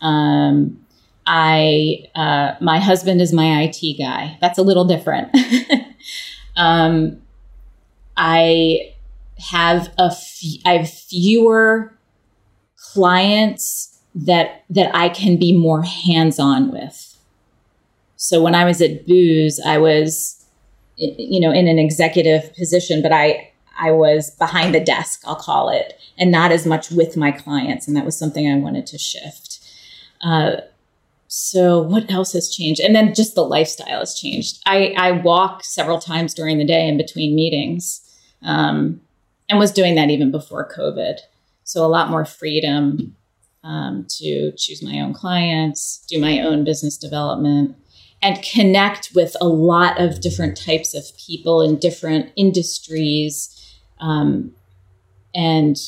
Um, 0.00 0.83
I 1.26 2.06
uh, 2.14 2.54
my 2.60 2.78
husband 2.78 3.20
is 3.20 3.32
my 3.32 3.62
IT 3.62 3.98
guy. 3.98 4.36
That's 4.40 4.58
a 4.58 4.62
little 4.62 4.84
different. 4.84 5.34
um, 6.56 7.22
I 8.16 8.94
have 9.38 9.88
a 9.98 10.10
f- 10.12 10.42
I 10.64 10.78
have 10.78 10.90
fewer 10.90 11.92
clients 12.76 13.98
that 14.14 14.64
that 14.70 14.94
I 14.94 15.08
can 15.08 15.36
be 15.38 15.56
more 15.56 15.82
hands 15.82 16.38
on 16.38 16.70
with. 16.70 17.18
So 18.16 18.42
when 18.42 18.54
I 18.54 18.64
was 18.64 18.80
at 18.80 19.06
Booz, 19.06 19.60
I 19.64 19.78
was 19.78 20.44
you 20.96 21.40
know 21.40 21.50
in 21.50 21.68
an 21.68 21.78
executive 21.78 22.54
position, 22.54 23.02
but 23.02 23.12
I 23.12 23.50
I 23.78 23.90
was 23.90 24.30
behind 24.30 24.74
the 24.74 24.80
desk, 24.80 25.22
I'll 25.26 25.36
call 25.36 25.68
it, 25.68 25.94
and 26.18 26.30
not 26.30 26.52
as 26.52 26.66
much 26.66 26.90
with 26.90 27.16
my 27.16 27.32
clients, 27.32 27.88
and 27.88 27.96
that 27.96 28.04
was 28.04 28.16
something 28.16 28.48
I 28.48 28.56
wanted 28.56 28.86
to 28.88 28.98
shift. 28.98 29.60
Uh, 30.20 30.56
so 31.36 31.82
what 31.82 32.08
else 32.12 32.32
has 32.34 32.48
changed? 32.48 32.80
And 32.80 32.94
then 32.94 33.12
just 33.12 33.34
the 33.34 33.44
lifestyle 33.44 33.98
has 33.98 34.14
changed. 34.14 34.62
I, 34.66 34.94
I 34.96 35.10
walk 35.10 35.64
several 35.64 35.98
times 35.98 36.32
during 36.32 36.58
the 36.58 36.64
day 36.64 36.86
in 36.86 36.96
between 36.96 37.34
meetings, 37.34 38.08
um, 38.42 39.00
and 39.48 39.58
was 39.58 39.72
doing 39.72 39.96
that 39.96 40.10
even 40.10 40.30
before 40.30 40.70
COVID. 40.70 41.18
So 41.64 41.84
a 41.84 41.88
lot 41.88 42.08
more 42.08 42.24
freedom 42.24 43.16
um, 43.64 44.06
to 44.10 44.52
choose 44.56 44.80
my 44.80 45.00
own 45.00 45.12
clients, 45.12 46.06
do 46.08 46.20
my 46.20 46.38
own 46.38 46.62
business 46.62 46.96
development, 46.96 47.74
and 48.22 48.40
connect 48.40 49.10
with 49.12 49.36
a 49.40 49.48
lot 49.48 50.00
of 50.00 50.20
different 50.20 50.56
types 50.56 50.94
of 50.94 51.04
people 51.18 51.62
in 51.62 51.80
different 51.80 52.30
industries, 52.36 53.50
um, 53.98 54.52
and 55.34 55.78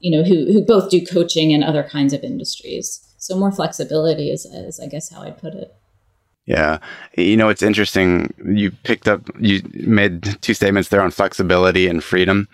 you 0.00 0.10
know 0.10 0.22
who 0.22 0.50
who 0.50 0.64
both 0.64 0.88
do 0.88 1.04
coaching 1.04 1.52
and 1.52 1.62
other 1.62 1.82
kinds 1.82 2.14
of 2.14 2.24
industries. 2.24 3.04
So 3.18 3.36
more 3.36 3.52
flexibility 3.52 4.30
is, 4.30 4.46
is 4.46 4.80
I 4.80 4.86
guess 4.86 5.10
how 5.10 5.22
I'd 5.22 5.38
put 5.38 5.54
it. 5.54 5.74
Yeah. 6.46 6.78
You 7.16 7.36
know, 7.36 7.50
it's 7.50 7.62
interesting. 7.62 8.32
You 8.42 8.70
picked 8.70 9.06
up, 9.06 9.28
you 9.38 9.60
made 9.74 10.40
two 10.40 10.54
statements 10.54 10.88
there 10.88 11.02
on 11.02 11.10
flexibility 11.10 11.86
and 11.86 12.02
freedom. 12.02 12.48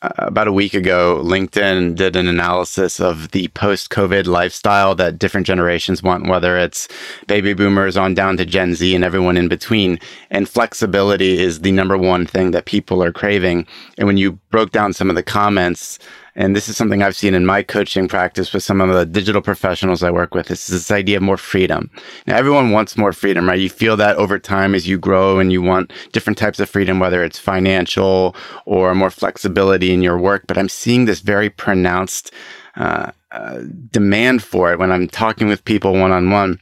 Uh, 0.00 0.10
about 0.18 0.46
a 0.46 0.52
week 0.52 0.74
ago, 0.74 1.20
LinkedIn 1.24 1.96
did 1.96 2.14
an 2.14 2.28
analysis 2.28 3.00
of 3.00 3.32
the 3.32 3.48
post 3.48 3.90
COVID 3.90 4.26
lifestyle 4.26 4.94
that 4.94 5.18
different 5.18 5.46
generations 5.46 6.04
want, 6.04 6.28
whether 6.28 6.56
it's 6.56 6.86
baby 7.26 7.52
boomers 7.52 7.96
on 7.96 8.14
down 8.14 8.36
to 8.36 8.44
Gen 8.44 8.74
Z 8.74 8.94
and 8.94 9.04
everyone 9.04 9.36
in 9.36 9.48
between. 9.48 9.98
And 10.30 10.48
flexibility 10.48 11.38
is 11.38 11.60
the 11.60 11.72
number 11.72 11.98
one 11.98 12.26
thing 12.26 12.52
that 12.52 12.66
people 12.66 13.02
are 13.02 13.12
craving. 13.12 13.66
And 13.98 14.06
when 14.06 14.18
you 14.18 14.32
broke 14.50 14.70
down 14.70 14.92
some 14.92 15.10
of 15.10 15.16
the 15.16 15.22
comments, 15.22 15.98
and 16.38 16.54
this 16.54 16.68
is 16.68 16.76
something 16.76 17.02
I've 17.02 17.16
seen 17.16 17.34
in 17.34 17.44
my 17.44 17.64
coaching 17.64 18.06
practice 18.06 18.52
with 18.52 18.62
some 18.62 18.80
of 18.80 18.94
the 18.94 19.04
digital 19.04 19.42
professionals 19.42 20.04
I 20.04 20.12
work 20.12 20.36
with. 20.36 20.52
Is 20.52 20.68
this 20.68 20.88
idea 20.92 21.16
of 21.16 21.22
more 21.24 21.36
freedom. 21.36 21.90
Now, 22.28 22.36
everyone 22.36 22.70
wants 22.70 22.96
more 22.96 23.12
freedom, 23.12 23.48
right? 23.48 23.58
You 23.58 23.68
feel 23.68 23.96
that 23.96 24.16
over 24.16 24.38
time 24.38 24.72
as 24.72 24.86
you 24.86 24.98
grow 24.98 25.40
and 25.40 25.52
you 25.52 25.60
want 25.60 25.92
different 26.12 26.38
types 26.38 26.60
of 26.60 26.70
freedom, 26.70 27.00
whether 27.00 27.24
it's 27.24 27.40
financial 27.40 28.36
or 28.66 28.94
more 28.94 29.10
flexibility 29.10 29.92
in 29.92 30.00
your 30.00 30.16
work. 30.16 30.44
But 30.46 30.56
I'm 30.56 30.68
seeing 30.68 31.06
this 31.06 31.18
very 31.18 31.50
pronounced 31.50 32.30
uh, 32.76 33.10
uh, 33.32 33.62
demand 33.90 34.44
for 34.44 34.72
it 34.72 34.78
when 34.78 34.92
I'm 34.92 35.08
talking 35.08 35.48
with 35.48 35.64
people 35.64 35.92
one 35.94 36.12
on 36.12 36.30
one. 36.30 36.60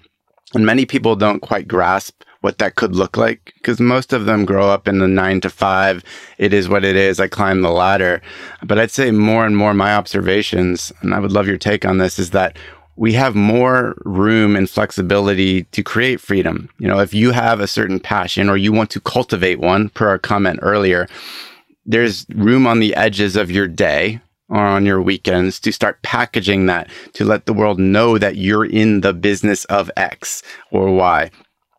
And 0.55 0.65
many 0.65 0.87
people 0.87 1.17
don't 1.17 1.41
quite 1.41 1.69
grasp 1.69 2.23
what 2.47 2.59
that 2.59 2.77
could 2.77 2.95
look 2.95 3.17
like 3.17 3.53
because 3.57 3.81
most 3.81 4.13
of 4.13 4.25
them 4.25 4.45
grow 4.45 4.71
up 4.71 4.87
in 4.87 5.01
the 5.01 5.09
nine 5.09 5.41
to 5.41 5.51
five. 5.51 6.05
It 6.39 6.55
is 6.55 6.69
what 6.69 6.85
it 6.85 6.95
is. 6.95 7.19
I 7.19 7.27
climb 7.27 7.61
the 7.61 7.73
ladder. 7.73 8.23
But 8.63 8.79
I'd 8.79 8.93
say 8.93 9.11
more 9.11 9.45
and 9.45 9.57
more 9.57 9.75
my 9.75 9.97
observations, 9.97 10.93
and 11.01 11.13
I 11.13 11.19
would 11.19 11.33
love 11.33 11.49
your 11.49 11.59
take 11.59 11.85
on 11.85 11.99
this, 11.99 12.21
is 12.21 12.31
that 12.31 12.57
we 12.95 13.15
have 13.15 13.35
more 13.35 14.01
room 14.05 14.55
and 14.55 14.71
flexibility 14.71 15.65
to 15.65 15.83
create 15.83 16.21
freedom. 16.21 16.71
You 16.79 16.87
know, 16.87 17.01
if 17.01 17.13
you 17.13 17.33
have 17.33 17.59
a 17.59 17.67
certain 17.67 17.99
passion 17.99 18.49
or 18.49 18.57
you 18.57 18.71
want 18.71 18.91
to 18.91 19.01
cultivate 19.01 19.59
one, 19.59 19.89
per 19.89 20.07
our 20.07 20.19
comment 20.21 20.61
earlier, 20.63 21.09
there's 21.85 22.27
room 22.33 22.65
on 22.65 22.79
the 22.79 22.95
edges 22.95 23.35
of 23.35 23.51
your 23.51 23.67
day 23.67 24.21
or 24.49 24.61
on 24.61 24.87
your 24.87 25.03
weekends 25.03 25.59
to 25.59 25.73
start 25.73 26.01
packaging 26.03 26.67
that 26.67 26.89
to 27.15 27.25
let 27.25 27.47
the 27.47 27.53
world 27.53 27.81
know 27.81 28.19
that 28.19 28.37
you're 28.37 28.65
in 28.65 29.01
the 29.01 29.13
business 29.13 29.65
of 29.65 29.91
X 29.97 30.45
or 30.71 30.95
Y. 30.95 31.29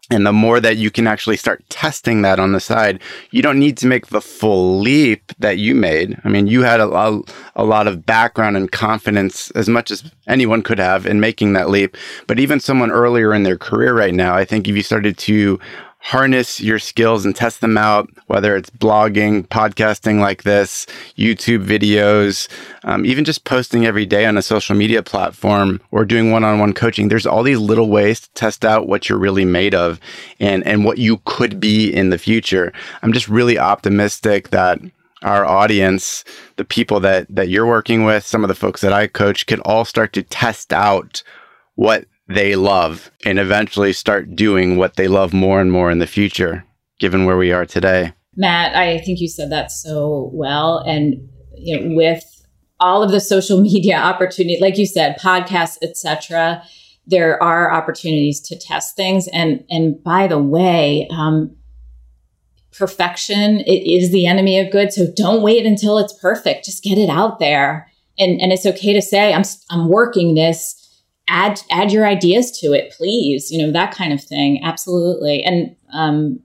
And 0.09 0.25
the 0.25 0.31
more 0.31 0.61
that 0.61 0.77
you 0.77 0.89
can 0.89 1.05
actually 1.05 1.35
start 1.35 1.67
testing 1.69 2.21
that 2.21 2.39
on 2.39 2.53
the 2.53 2.61
side, 2.61 3.01
you 3.31 3.41
don't 3.41 3.59
need 3.59 3.77
to 3.77 3.87
make 3.87 4.07
the 4.07 4.21
full 4.21 4.79
leap 4.79 5.33
that 5.39 5.57
you 5.57 5.75
made. 5.75 6.17
I 6.23 6.29
mean, 6.29 6.47
you 6.47 6.61
had 6.63 6.79
a, 6.79 6.87
a, 6.87 7.21
a, 7.57 7.65
lot 7.65 7.87
of 7.87 8.05
background 8.05 8.55
and 8.55 8.71
confidence 8.71 9.51
as 9.51 9.67
much 9.67 9.91
as 9.91 10.09
anyone 10.25 10.61
could 10.61 10.79
have 10.79 11.05
in 11.05 11.19
making 11.19 11.53
that 11.53 11.69
leap. 11.69 11.97
But 12.25 12.39
even 12.39 12.61
someone 12.61 12.89
earlier 12.89 13.33
in 13.33 13.43
their 13.43 13.57
career 13.57 13.93
right 13.93 14.13
now, 14.13 14.33
I 14.33 14.45
think 14.45 14.69
if 14.69 14.77
you 14.77 14.83
started 14.83 15.17
to 15.17 15.59
harness 15.99 16.61
your 16.61 16.79
skills 16.79 17.25
and 17.25 17.35
test 17.35 17.61
them 17.61 17.77
out, 17.77 18.09
whether 18.27 18.55
it's 18.55 18.69
blogging, 18.69 19.45
podcasting 19.47 20.19
like 20.19 20.43
this, 20.43 20.85
YouTube 21.17 21.65
videos, 21.65 22.47
um, 22.83 23.05
even 23.05 23.25
just 23.25 23.43
posting 23.43 23.85
every 23.85 24.05
day 24.05 24.25
on 24.25 24.37
a 24.37 24.41
social 24.41 24.75
media 24.75 25.03
platform 25.03 25.81
or 25.91 26.05
doing 26.05 26.31
one 26.31 26.43
on 26.43 26.59
one 26.59 26.73
coaching. 26.73 27.07
There's 27.07 27.25
all 27.25 27.43
these 27.43 27.59
little 27.59 27.89
ways 27.89 28.21
to 28.21 28.31
test 28.33 28.63
out 28.63 28.87
what 28.87 29.09
you're 29.09 29.17
really 29.17 29.45
made 29.45 29.75
of 29.75 29.99
and, 30.39 30.65
and 30.65 30.85
what 30.85 30.97
you 30.97 31.19
could 31.25 31.59
be 31.59 31.93
in 31.93 32.09
the 32.09 32.17
future. 32.17 32.71
I'm 33.01 33.11
just 33.11 33.27
really 33.27 33.59
optimistic 33.59 34.49
that 34.49 34.79
our 35.23 35.45
audience, 35.45 36.23
the 36.57 36.65
people 36.65 36.99
that, 37.01 37.25
that 37.29 37.49
you're 37.49 37.67
working 37.67 38.05
with, 38.05 38.25
some 38.25 38.43
of 38.43 38.47
the 38.47 38.55
folks 38.55 38.81
that 38.81 38.93
I 38.93 39.07
coach 39.07 39.47
could 39.47 39.59
all 39.61 39.83
start 39.83 40.13
to 40.13 40.23
test 40.23 40.71
out 40.71 41.23
what 41.75 42.05
they 42.27 42.55
love 42.55 43.09
and 43.25 43.39
eventually 43.39 43.93
start 43.93 44.35
doing 44.35 44.77
what 44.77 44.95
they 44.95 45.07
love 45.07 45.33
more 45.33 45.61
and 45.61 45.71
more 45.71 45.89
in 45.89 45.99
the 45.99 46.07
future, 46.07 46.65
given 46.99 47.25
where 47.25 47.37
we 47.37 47.51
are 47.51 47.65
today. 47.65 48.13
Matt, 48.35 48.75
I 48.75 48.99
think 48.99 49.19
you 49.19 49.27
said 49.27 49.51
that 49.51 49.71
so 49.71 50.29
well. 50.33 50.79
And 50.79 51.15
you 51.55 51.79
know, 51.79 51.95
with 51.95 52.23
all 52.79 53.01
of 53.01 53.11
the 53.11 53.19
social 53.19 53.61
media 53.61 53.97
opportunity, 53.97 54.59
like 54.59 54.77
you 54.77 54.85
said, 54.85 55.17
podcasts, 55.19 55.77
etc., 55.81 56.63
there 57.09 57.41
are 57.41 57.73
opportunities 57.73 58.41
to 58.41 58.59
test 58.59 58.95
things. 58.95 59.27
And 59.29 59.63
and 59.69 60.01
by 60.03 60.27
the 60.27 60.41
way, 60.41 61.07
um, 61.09 61.55
perfection 62.77 63.61
it 63.61 63.89
is 63.89 64.11
the 64.11 64.27
enemy 64.27 64.59
of 64.59 64.71
good. 64.71 64.91
So 64.91 65.07
don't 65.15 65.41
wait 65.41 65.65
until 65.65 65.97
it's 65.97 66.13
perfect. 66.13 66.65
Just 66.65 66.83
get 66.83 66.97
it 66.97 67.09
out 67.09 67.39
there. 67.39 67.89
And 68.19 68.39
and 68.41 68.51
it's 68.51 68.65
okay 68.65 68.93
to 68.93 69.01
say 69.01 69.33
I'm 69.33 69.43
I'm 69.69 69.87
working 69.87 70.35
this 70.35 70.86
add 71.27 71.61
add 71.71 71.91
your 71.91 72.05
ideas 72.05 72.51
to 72.59 72.73
it 72.73 72.93
please 72.97 73.51
you 73.51 73.65
know 73.65 73.71
that 73.71 73.93
kind 73.93 74.13
of 74.13 74.23
thing. 74.23 74.63
Absolutely. 74.63 75.43
And 75.43 75.75
um, 75.93 76.39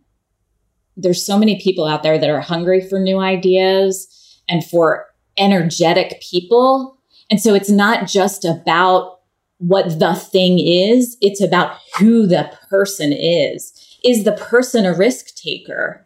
there's 0.97 1.25
so 1.25 1.39
many 1.39 1.61
people 1.61 1.87
out 1.87 2.03
there 2.03 2.19
that 2.19 2.31
are 2.31 2.41
hungry 2.41 2.87
for 2.87 2.99
new 2.99 3.19
ideas 3.19 4.41
and 4.49 4.65
for 4.65 5.07
energetic 5.39 6.23
people. 6.29 6.99
And 7.31 7.41
so 7.41 7.55
it's 7.55 7.71
not 7.71 8.07
just 8.07 8.45
about 8.45 9.21
what 9.59 9.99
the 9.99 10.15
thing 10.15 10.59
is 10.59 11.17
it's 11.21 11.41
about 11.41 11.77
who 11.99 12.27
the 12.27 12.53
person 12.69 13.13
is. 13.13 13.73
Is 14.05 14.25
the 14.25 14.33
person 14.33 14.85
a 14.85 14.95
risk 14.95 15.35
taker? 15.37 16.05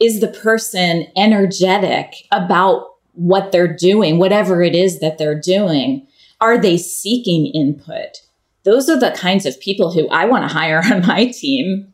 Is 0.00 0.20
the 0.20 0.28
person 0.28 1.06
energetic 1.16 2.14
about 2.32 2.86
what 3.12 3.52
they're 3.52 3.76
doing 3.76 4.18
whatever 4.18 4.62
it 4.62 4.74
is 4.74 5.00
that 5.00 5.18
they're 5.18 5.38
doing 5.38 6.06
are 6.40 6.58
they 6.58 6.76
seeking 6.76 7.46
input? 7.46 8.22
Those 8.64 8.88
are 8.88 8.98
the 8.98 9.12
kinds 9.12 9.46
of 9.46 9.60
people 9.60 9.92
who 9.92 10.08
I 10.08 10.24
want 10.26 10.48
to 10.48 10.54
hire 10.54 10.82
on 10.92 11.06
my 11.06 11.26
team. 11.26 11.92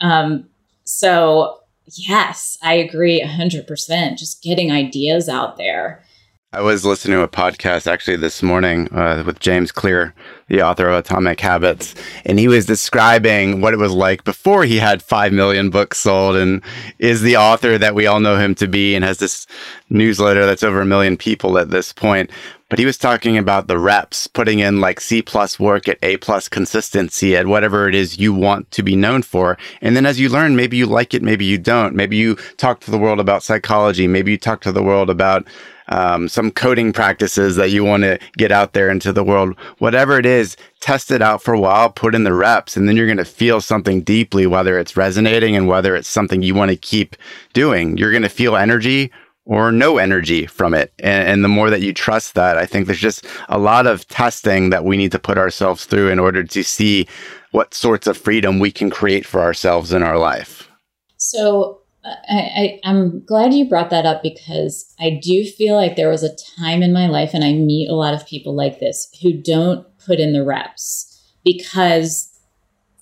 Um, 0.00 0.48
so, 0.84 1.60
yes, 1.96 2.58
I 2.62 2.74
agree 2.74 3.22
100%. 3.22 4.18
Just 4.18 4.42
getting 4.42 4.72
ideas 4.72 5.28
out 5.28 5.56
there. 5.56 6.04
I 6.50 6.62
was 6.62 6.82
listening 6.82 7.18
to 7.18 7.22
a 7.22 7.28
podcast 7.28 7.86
actually 7.86 8.16
this 8.16 8.42
morning 8.42 8.90
uh, 8.94 9.22
with 9.26 9.38
James 9.38 9.70
Clear, 9.70 10.14
the 10.46 10.62
author 10.62 10.88
of 10.88 10.94
Atomic 10.94 11.38
Habits, 11.40 11.94
and 12.24 12.38
he 12.38 12.48
was 12.48 12.64
describing 12.64 13.60
what 13.60 13.74
it 13.74 13.78
was 13.78 13.92
like 13.92 14.24
before 14.24 14.64
he 14.64 14.78
had 14.78 15.02
5 15.02 15.30
million 15.34 15.68
books 15.68 15.98
sold 15.98 16.36
and 16.36 16.62
is 16.98 17.20
the 17.20 17.36
author 17.36 17.76
that 17.76 17.94
we 17.94 18.06
all 18.06 18.18
know 18.18 18.38
him 18.38 18.54
to 18.54 18.66
be 18.66 18.94
and 18.94 19.04
has 19.04 19.18
this 19.18 19.46
newsletter 19.90 20.46
that's 20.46 20.62
over 20.62 20.80
a 20.80 20.86
million 20.86 21.18
people 21.18 21.58
at 21.58 21.68
this 21.68 21.92
point. 21.92 22.30
But 22.70 22.78
he 22.78 22.86
was 22.86 22.96
talking 22.96 23.36
about 23.36 23.66
the 23.66 23.78
reps, 23.78 24.26
putting 24.26 24.60
in 24.60 24.80
like 24.80 25.00
C 25.00 25.20
plus 25.20 25.60
work 25.60 25.86
at 25.86 25.98
A 26.02 26.16
plus 26.16 26.48
consistency 26.48 27.36
at 27.36 27.46
whatever 27.46 27.88
it 27.88 27.94
is 27.94 28.18
you 28.18 28.32
want 28.32 28.70
to 28.70 28.82
be 28.82 28.96
known 28.96 29.20
for. 29.20 29.58
And 29.82 29.94
then 29.94 30.06
as 30.06 30.18
you 30.18 30.30
learn, 30.30 30.56
maybe 30.56 30.78
you 30.78 30.86
like 30.86 31.12
it, 31.12 31.22
maybe 31.22 31.44
you 31.44 31.58
don't. 31.58 31.94
Maybe 31.94 32.16
you 32.16 32.36
talk 32.56 32.80
to 32.80 32.90
the 32.90 32.98
world 32.98 33.20
about 33.20 33.42
psychology. 33.42 34.06
Maybe 34.06 34.30
you 34.30 34.38
talk 34.38 34.62
to 34.62 34.72
the 34.72 34.82
world 34.82 35.10
about 35.10 35.46
um, 35.88 36.28
some 36.28 36.50
coding 36.50 36.92
practices 36.92 37.56
that 37.56 37.70
you 37.70 37.84
want 37.84 38.02
to 38.02 38.18
get 38.36 38.52
out 38.52 38.72
there 38.72 38.90
into 38.90 39.12
the 39.12 39.24
world, 39.24 39.58
whatever 39.78 40.18
it 40.18 40.26
is, 40.26 40.56
test 40.80 41.10
it 41.10 41.22
out 41.22 41.42
for 41.42 41.54
a 41.54 41.60
while, 41.60 41.90
put 41.90 42.14
in 42.14 42.24
the 42.24 42.32
reps, 42.32 42.76
and 42.76 42.88
then 42.88 42.96
you're 42.96 43.06
going 43.06 43.16
to 43.16 43.24
feel 43.24 43.60
something 43.60 44.02
deeply, 44.02 44.46
whether 44.46 44.78
it's 44.78 44.96
resonating 44.96 45.56
and 45.56 45.68
whether 45.68 45.96
it's 45.96 46.08
something 46.08 46.42
you 46.42 46.54
want 46.54 46.70
to 46.70 46.76
keep 46.76 47.16
doing. 47.52 47.96
You're 47.96 48.12
going 48.12 48.22
to 48.22 48.28
feel 48.28 48.56
energy 48.56 49.10
or 49.48 49.72
no 49.72 49.96
energy 49.96 50.46
from 50.46 50.74
it. 50.74 50.92
And, 50.98 51.26
and, 51.26 51.44
the 51.44 51.48
more 51.48 51.70
that 51.70 51.80
you 51.80 51.94
trust 51.94 52.34
that, 52.34 52.58
I 52.58 52.66
think 52.66 52.86
there's 52.86 53.00
just 53.00 53.26
a 53.48 53.58
lot 53.58 53.86
of 53.86 54.06
testing 54.08 54.68
that 54.70 54.84
we 54.84 54.98
need 54.98 55.10
to 55.12 55.18
put 55.18 55.38
ourselves 55.38 55.86
through 55.86 56.10
in 56.10 56.18
order 56.18 56.44
to 56.44 56.62
see 56.62 57.08
what 57.50 57.72
sorts 57.72 58.06
of 58.06 58.18
freedom 58.18 58.58
we 58.58 58.70
can 58.70 58.90
create 58.90 59.24
for 59.24 59.40
ourselves 59.40 59.90
in 59.90 60.02
our 60.02 60.18
life. 60.18 60.68
So 61.16 61.80
I, 62.28 62.80
I, 62.84 62.90
am 62.90 63.24
glad 63.24 63.54
you 63.54 63.68
brought 63.68 63.90
that 63.90 64.06
up 64.06 64.22
because 64.22 64.94
I 65.00 65.20
do 65.22 65.44
feel 65.44 65.76
like 65.76 65.96
there 65.96 66.08
was 66.08 66.22
a 66.22 66.36
time 66.58 66.82
in 66.82 66.92
my 66.92 67.06
life, 67.06 67.30
and 67.34 67.44
I 67.44 67.52
meet 67.52 67.88
a 67.88 67.94
lot 67.94 68.14
of 68.14 68.26
people 68.26 68.54
like 68.54 68.80
this 68.80 69.08
who 69.22 69.32
don't 69.32 69.86
put 69.98 70.20
in 70.20 70.32
the 70.32 70.44
reps 70.44 71.20
because 71.44 72.30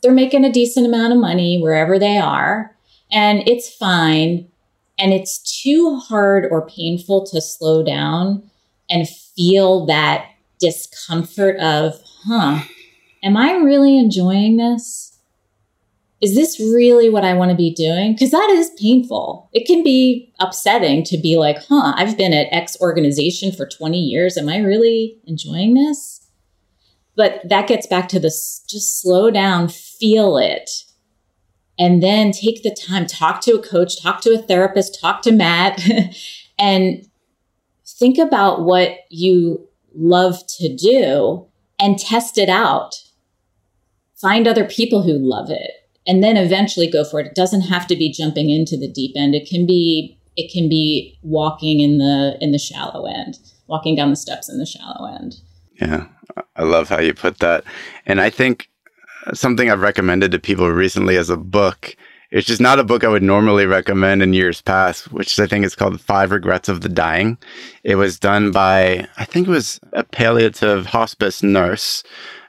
they're 0.03 0.13
making 0.13 0.45
a 0.45 0.53
decent 0.53 0.87
amount 0.87 1.13
of 1.13 1.19
money 1.19 1.61
wherever 1.61 1.99
they 1.99 2.19
are, 2.19 2.77
and 3.11 3.47
it's 3.47 3.73
fine. 3.73 4.49
And 4.99 5.13
it's 5.13 5.63
too 5.63 5.97
hard 5.97 6.47
or 6.51 6.67
painful 6.67 7.27
to 7.27 7.41
slow 7.43 7.85
down 7.85 8.51
and 8.89 9.07
feel 9.07 9.85
that 9.87 10.27
discomfort 10.59 11.59
of, 11.59 12.01
huh, 12.25 12.63
am 13.23 13.37
I 13.37 13.53
really 13.57 13.99
enjoying 13.99 14.57
this? 14.57 15.06
Is 16.21 16.35
this 16.35 16.59
really 16.59 17.11
what 17.11 17.25
I 17.25 17.35
want 17.35 17.51
to 17.51 17.57
be 17.57 17.75
doing? 17.75 18.15
Because 18.15 18.31
that 18.31 18.49
is 18.51 18.71
painful. 18.81 19.51
It 19.53 19.67
can 19.67 19.83
be 19.83 20.33
upsetting 20.41 21.05
to 21.05 21.19
be 21.19 21.37
like, 21.37 21.59
huh, 21.69 21.93
I've 21.95 22.17
been 22.17 22.33
at 22.33 22.49
X 22.51 22.77
organization 22.81 23.53
for 23.53 23.67
20 23.67 23.99
years. 23.99 24.39
Am 24.39 24.49
I 24.49 24.59
really 24.59 25.19
enjoying 25.27 25.75
this? 25.75 26.27
But 27.17 27.41
that 27.49 27.69
gets 27.69 27.87
back 27.87 28.09
to 28.11 28.21
this 28.21 28.65
just 28.69 29.01
slow 29.01 29.31
down, 29.31 29.69
feel 29.69 30.39
it, 30.39 30.71
and 31.79 32.03
then 32.03 32.33
take 32.33 32.63
the 32.63 32.75
time, 32.75 33.07
talk 33.07 33.43
to 33.43 33.53
a 33.53 33.63
coach, 33.63 34.01
talk 34.03 34.23
to 34.23 34.35
a 34.35 34.39
therapist, 34.39 34.99
talk 34.99 35.23
to 35.23 35.33
Matt, 35.33 35.83
and 36.59 37.07
think 37.87 38.17
about 38.17 38.65
what 38.65 38.99
you 39.11 39.69
love 39.95 40.43
to 40.59 40.75
do 40.75 41.47
and 41.79 41.99
test 41.99 42.39
it 42.39 42.49
out. 42.49 42.95
Find 44.15 44.49
other 44.49 44.65
people 44.65 45.03
who 45.03 45.13
love 45.13 45.51
it 45.51 45.76
and 46.07 46.23
then 46.23 46.37
eventually 46.37 46.91
go 46.91 47.05
for 47.05 47.21
it. 47.21 47.27
It 47.27 47.35
doesn't 47.35 47.63
have 47.63 47.87
to 47.89 47.97
be 47.97 48.13
jumping 48.13 48.51
into 48.51 48.77
the 48.77 48.91
deep 48.91 49.13
end. 49.17 49.35
It 49.35 49.49
can 49.49 49.67
be 49.67 50.19
it 50.37 50.53
can 50.53 50.69
be 50.69 51.19
walking 51.23 51.81
in 51.81 51.99
the 51.99 52.37
in 52.41 52.53
the 52.53 52.59
shallow 52.59 53.07
end, 53.07 53.39
walking 53.67 53.97
down 53.97 54.11
the 54.11 54.17
steps 54.17 54.49
in 54.49 54.59
the 54.59 54.67
shallow 54.67 55.13
end. 55.15 55.37
Yeah, 55.81 56.07
I 56.55 56.63
love 56.63 56.89
how 56.89 57.01
you 57.01 57.15
put 57.15 57.39
that. 57.39 57.65
And 58.07 58.21
I 58.21 58.31
think 58.31 58.71
something 59.35 59.71
I've 59.71 59.81
recommended 59.81 60.33
to 60.33 60.39
people 60.39 60.71
recently 60.71 61.17
as 61.17 61.31
a 61.31 61.37
book. 61.37 61.97
It's 62.33 62.47
just 62.47 62.61
not 62.61 62.81
a 62.81 62.85
book 62.85 63.05
I 63.05 63.09
would 63.09 63.23
normally 63.23 63.67
recommend 63.67 64.21
in 64.21 64.33
years 64.33 64.61
past, 64.61 65.13
which 65.13 65.39
I 65.39 65.47
think 65.47 65.65
is 65.65 65.77
called 65.77 66.01
Five 66.01 66.33
Regrets 66.33 66.69
of 66.69 66.81
the 66.81 66.89
Dying. 66.89 67.39
It 67.85 67.95
was 67.95 68.19
done 68.19 68.51
by, 68.51 69.07
I 69.17 69.25
think 69.25 69.47
it 69.47 69.51
was 69.53 69.79
a 69.93 70.03
palliative 70.03 70.87
hospice 70.87 71.43
nurse 71.43 72.03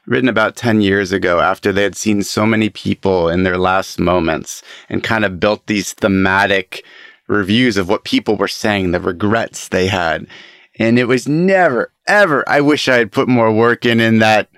written 0.08 0.30
about 0.30 0.56
10 0.56 0.82
years 0.82 1.12
ago 1.12 1.42
after 1.42 1.72
they 1.72 1.84
had 1.84 1.96
seen 1.96 2.24
so 2.24 2.46
many 2.46 2.70
people 2.70 3.30
in 3.30 3.44
their 3.44 3.58
last 3.58 4.00
moments 4.00 4.64
and 4.90 5.04
kind 5.04 5.26
of 5.26 5.40
built 5.40 5.68
these 5.68 5.94
thematic 5.94 6.84
reviews 7.28 7.76
of 7.76 7.90
what 7.90 8.06
people 8.06 8.38
were 8.38 8.48
saying, 8.48 8.92
the 8.92 9.00
regrets 9.00 9.68
they 9.68 9.88
had. 9.88 10.26
And 10.80 10.98
it 10.98 11.06
was 11.06 11.28
never, 11.28 11.92
ever, 12.08 12.48
I 12.48 12.62
wish 12.62 12.88
I 12.88 12.96
had 12.96 13.12
put 13.12 13.28
more 13.28 13.52
work 13.52 13.86
in 13.86 14.00
in 14.00 14.20
that 14.20 14.50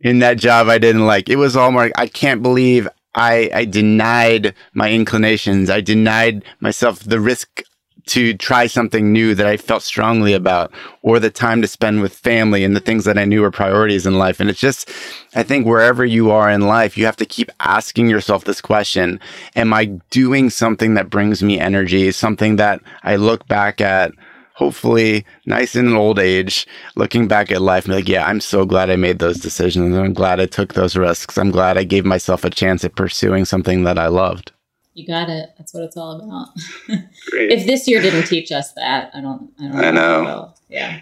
in 0.00 0.18
that 0.18 0.36
job 0.36 0.68
I 0.68 0.78
didn't 0.78 1.06
like. 1.06 1.28
It 1.28 1.36
was 1.36 1.56
all 1.56 1.70
more 1.70 1.90
I 1.96 2.06
can't 2.06 2.42
believe 2.42 2.88
I 3.14 3.50
I 3.54 3.64
denied 3.64 4.54
my 4.74 4.90
inclinations. 4.90 5.70
I 5.70 5.80
denied 5.80 6.44
myself 6.60 7.00
the 7.00 7.20
risk 7.20 7.62
to 8.06 8.34
try 8.34 8.66
something 8.66 9.12
new 9.12 9.34
that 9.34 9.46
I 9.46 9.56
felt 9.56 9.82
strongly 9.82 10.32
about, 10.32 10.72
or 11.02 11.18
the 11.18 11.30
time 11.30 11.62
to 11.62 11.68
spend 11.68 12.02
with 12.02 12.14
family 12.14 12.64
and 12.64 12.74
the 12.74 12.80
things 12.80 13.04
that 13.04 13.18
I 13.18 13.24
knew 13.24 13.42
were 13.42 13.50
priorities 13.50 14.06
in 14.06 14.18
life. 14.18 14.40
And 14.40 14.50
it's 14.50 14.60
just, 14.60 14.90
I 15.34 15.42
think 15.42 15.66
wherever 15.66 16.04
you 16.04 16.30
are 16.30 16.50
in 16.50 16.62
life, 16.62 16.96
you 16.98 17.04
have 17.06 17.16
to 17.16 17.26
keep 17.26 17.50
asking 17.60 18.08
yourself 18.08 18.44
this 18.44 18.60
question 18.60 19.20
Am 19.56 19.72
I 19.72 19.86
doing 20.10 20.50
something 20.50 20.94
that 20.94 21.10
brings 21.10 21.42
me 21.42 21.58
energy? 21.58 22.10
Something 22.12 22.56
that 22.56 22.80
I 23.02 23.16
look 23.16 23.46
back 23.46 23.80
at, 23.80 24.12
hopefully, 24.54 25.24
nice 25.46 25.76
in 25.76 25.86
an 25.86 25.96
old 25.96 26.18
age, 26.18 26.66
looking 26.96 27.28
back 27.28 27.50
at 27.50 27.62
life 27.62 27.84
and 27.84 27.94
like, 27.94 28.08
yeah, 28.08 28.26
I'm 28.26 28.40
so 28.40 28.64
glad 28.64 28.90
I 28.90 28.96
made 28.96 29.18
those 29.18 29.38
decisions. 29.38 29.96
I'm 29.96 30.12
glad 30.12 30.40
I 30.40 30.46
took 30.46 30.74
those 30.74 30.96
risks. 30.96 31.38
I'm 31.38 31.50
glad 31.50 31.78
I 31.78 31.84
gave 31.84 32.04
myself 32.04 32.44
a 32.44 32.50
chance 32.50 32.84
at 32.84 32.96
pursuing 32.96 33.44
something 33.44 33.84
that 33.84 33.98
I 33.98 34.08
loved. 34.08 34.52
You 34.94 35.06
got 35.06 35.30
it. 35.30 35.50
That's 35.56 35.72
what 35.72 35.84
it's 35.84 35.96
all 35.96 36.20
about. 36.20 36.48
if 37.32 37.66
this 37.66 37.88
year 37.88 38.02
didn't 38.02 38.26
teach 38.26 38.52
us 38.52 38.72
that, 38.74 39.10
I 39.14 39.20
don't. 39.20 39.50
I, 39.58 39.62
don't 39.62 39.84
I 39.84 39.90
know. 39.90 40.24
know. 40.24 40.54
Yeah. 40.68 41.00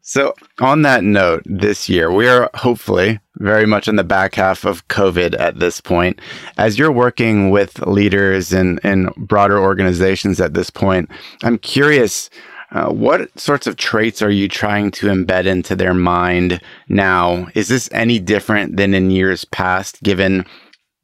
So, 0.00 0.34
on 0.60 0.82
that 0.82 1.04
note, 1.04 1.42
this 1.44 1.88
year, 1.88 2.10
we 2.10 2.26
are 2.28 2.48
hopefully 2.54 3.20
very 3.36 3.66
much 3.66 3.88
in 3.88 3.96
the 3.96 4.04
back 4.04 4.36
half 4.36 4.64
of 4.64 4.88
COVID 4.88 5.38
at 5.38 5.58
this 5.58 5.82
point. 5.82 6.18
As 6.56 6.78
you're 6.78 6.92
working 6.92 7.50
with 7.50 7.86
leaders 7.86 8.52
and, 8.52 8.80
and 8.82 9.14
broader 9.16 9.58
organizations 9.58 10.40
at 10.40 10.54
this 10.54 10.70
point, 10.70 11.10
I'm 11.42 11.58
curious 11.58 12.30
uh, 12.70 12.90
what 12.90 13.38
sorts 13.38 13.66
of 13.66 13.76
traits 13.76 14.20
are 14.22 14.30
you 14.30 14.48
trying 14.48 14.90
to 14.92 15.06
embed 15.08 15.46
into 15.46 15.74
their 15.74 15.94
mind 15.94 16.60
now? 16.88 17.48
Is 17.54 17.68
this 17.68 17.88
any 17.92 18.18
different 18.18 18.76
than 18.76 18.94
in 18.94 19.10
years 19.10 19.44
past, 19.44 20.02
given 20.02 20.44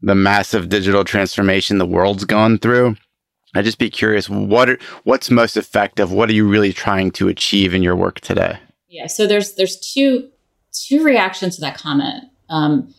the 0.04 0.14
massive 0.14 0.68
digital 0.68 1.04
transformation 1.04 1.78
the 1.78 1.86
world's 1.86 2.24
gone 2.24 2.58
through. 2.58 2.96
I'd 3.54 3.64
just 3.64 3.78
be 3.78 3.90
curious 3.90 4.28
what 4.28 4.68
are, 4.68 4.78
what's 5.04 5.30
most 5.30 5.56
effective? 5.56 6.12
What 6.12 6.28
are 6.28 6.34
you 6.34 6.46
really 6.46 6.72
trying 6.72 7.10
to 7.12 7.28
achieve 7.28 7.72
in 7.72 7.82
your 7.82 7.96
work 7.96 8.20
today? 8.20 8.58
Yeah, 8.88 9.06
so 9.06 9.26
there's 9.26 9.54
there's 9.54 9.78
two 9.80 10.28
two 10.72 11.02
reactions 11.02 11.54
to 11.56 11.60
that 11.62 11.78
comment. 11.78 12.24
Um, 12.48 12.92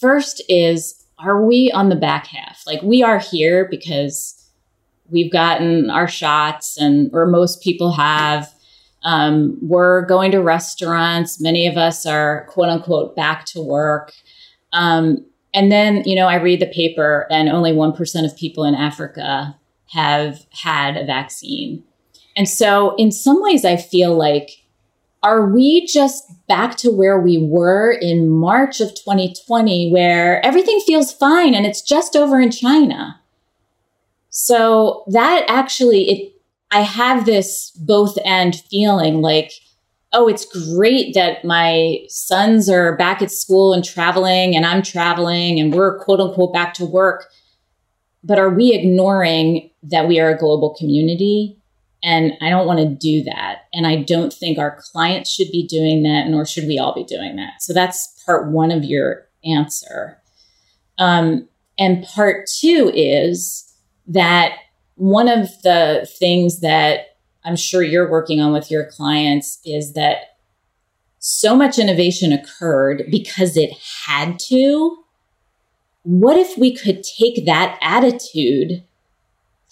first 0.00 0.42
is 0.48 1.04
are 1.18 1.44
we 1.44 1.70
on 1.72 1.88
the 1.88 1.96
back 1.96 2.26
half? 2.26 2.62
Like 2.66 2.82
we 2.82 3.02
are 3.02 3.18
here 3.18 3.66
because 3.70 4.38
we've 5.10 5.32
gotten 5.32 5.90
our 5.90 6.08
shots, 6.08 6.76
and 6.78 7.10
or 7.12 7.26
most 7.26 7.62
people 7.62 7.92
have. 7.92 8.52
Um, 9.04 9.58
we're 9.60 10.06
going 10.06 10.30
to 10.30 10.40
restaurants. 10.40 11.40
Many 11.40 11.66
of 11.66 11.76
us 11.76 12.06
are 12.06 12.46
quote 12.48 12.68
unquote 12.68 13.16
back 13.16 13.44
to 13.46 13.60
work. 13.60 14.12
Um, 14.72 15.26
and 15.54 15.70
then, 15.70 16.02
you 16.04 16.16
know, 16.16 16.28
I 16.28 16.36
read 16.36 16.60
the 16.60 16.66
paper 16.66 17.26
and 17.30 17.48
only 17.48 17.72
1% 17.72 18.24
of 18.24 18.36
people 18.36 18.64
in 18.64 18.74
Africa 18.74 19.56
have 19.90 20.46
had 20.50 20.96
a 20.96 21.04
vaccine. 21.04 21.84
And 22.36 22.48
so, 22.48 22.94
in 22.96 23.12
some 23.12 23.42
ways, 23.42 23.64
I 23.64 23.76
feel 23.76 24.16
like, 24.16 24.50
are 25.22 25.46
we 25.46 25.86
just 25.86 26.24
back 26.48 26.76
to 26.78 26.90
where 26.90 27.20
we 27.20 27.38
were 27.38 27.92
in 27.92 28.28
March 28.28 28.80
of 28.80 28.88
2020, 28.94 29.90
where 29.92 30.44
everything 30.44 30.80
feels 30.80 31.12
fine 31.12 31.54
and 31.54 31.66
it's 31.66 31.82
just 31.82 32.16
over 32.16 32.40
in 32.40 32.50
China? 32.50 33.20
So, 34.30 35.04
that 35.08 35.44
actually, 35.46 36.10
it, 36.10 36.32
I 36.70 36.80
have 36.80 37.26
this 37.26 37.70
both 37.72 38.16
and 38.24 38.56
feeling 38.70 39.20
like, 39.20 39.52
oh, 40.12 40.28
it's 40.28 40.44
great 40.44 41.14
that 41.14 41.44
my 41.44 42.00
sons 42.08 42.68
are 42.68 42.96
back 42.96 43.22
at 43.22 43.30
school 43.30 43.72
and 43.72 43.84
traveling 43.84 44.54
and 44.54 44.66
I'm 44.66 44.82
traveling 44.82 45.58
and 45.58 45.72
we're 45.72 45.98
quote 45.98 46.20
unquote 46.20 46.52
back 46.52 46.74
to 46.74 46.84
work. 46.84 47.26
But 48.22 48.38
are 48.38 48.50
we 48.50 48.72
ignoring 48.72 49.70
that 49.82 50.06
we 50.06 50.20
are 50.20 50.30
a 50.30 50.38
global 50.38 50.74
community? 50.78 51.58
And 52.04 52.32
I 52.40 52.50
don't 52.50 52.66
want 52.66 52.80
to 52.80 52.88
do 52.88 53.22
that. 53.24 53.62
And 53.72 53.86
I 53.86 54.02
don't 54.02 54.32
think 54.32 54.58
our 54.58 54.80
clients 54.92 55.30
should 55.30 55.50
be 55.50 55.66
doing 55.66 56.02
that, 56.02 56.28
nor 56.28 56.44
should 56.44 56.66
we 56.66 56.78
all 56.78 56.94
be 56.94 57.04
doing 57.04 57.36
that. 57.36 57.62
So 57.62 57.72
that's 57.72 58.22
part 58.26 58.50
one 58.50 58.70
of 58.70 58.84
your 58.84 59.28
answer. 59.44 60.18
Um, 60.98 61.48
and 61.78 62.04
part 62.04 62.48
two 62.48 62.92
is 62.94 63.72
that 64.08 64.56
one 64.96 65.28
of 65.28 65.48
the 65.62 66.08
things 66.18 66.60
that 66.60 67.11
I'm 67.44 67.56
sure 67.56 67.82
you're 67.82 68.10
working 68.10 68.40
on 68.40 68.52
with 68.52 68.70
your 68.70 68.86
clients 68.86 69.58
is 69.64 69.94
that 69.94 70.36
so 71.18 71.54
much 71.54 71.78
innovation 71.78 72.32
occurred 72.32 73.04
because 73.10 73.56
it 73.56 73.72
had 74.06 74.38
to. 74.48 74.98
What 76.02 76.36
if 76.36 76.58
we 76.58 76.74
could 76.74 77.04
take 77.04 77.46
that 77.46 77.78
attitude? 77.80 78.82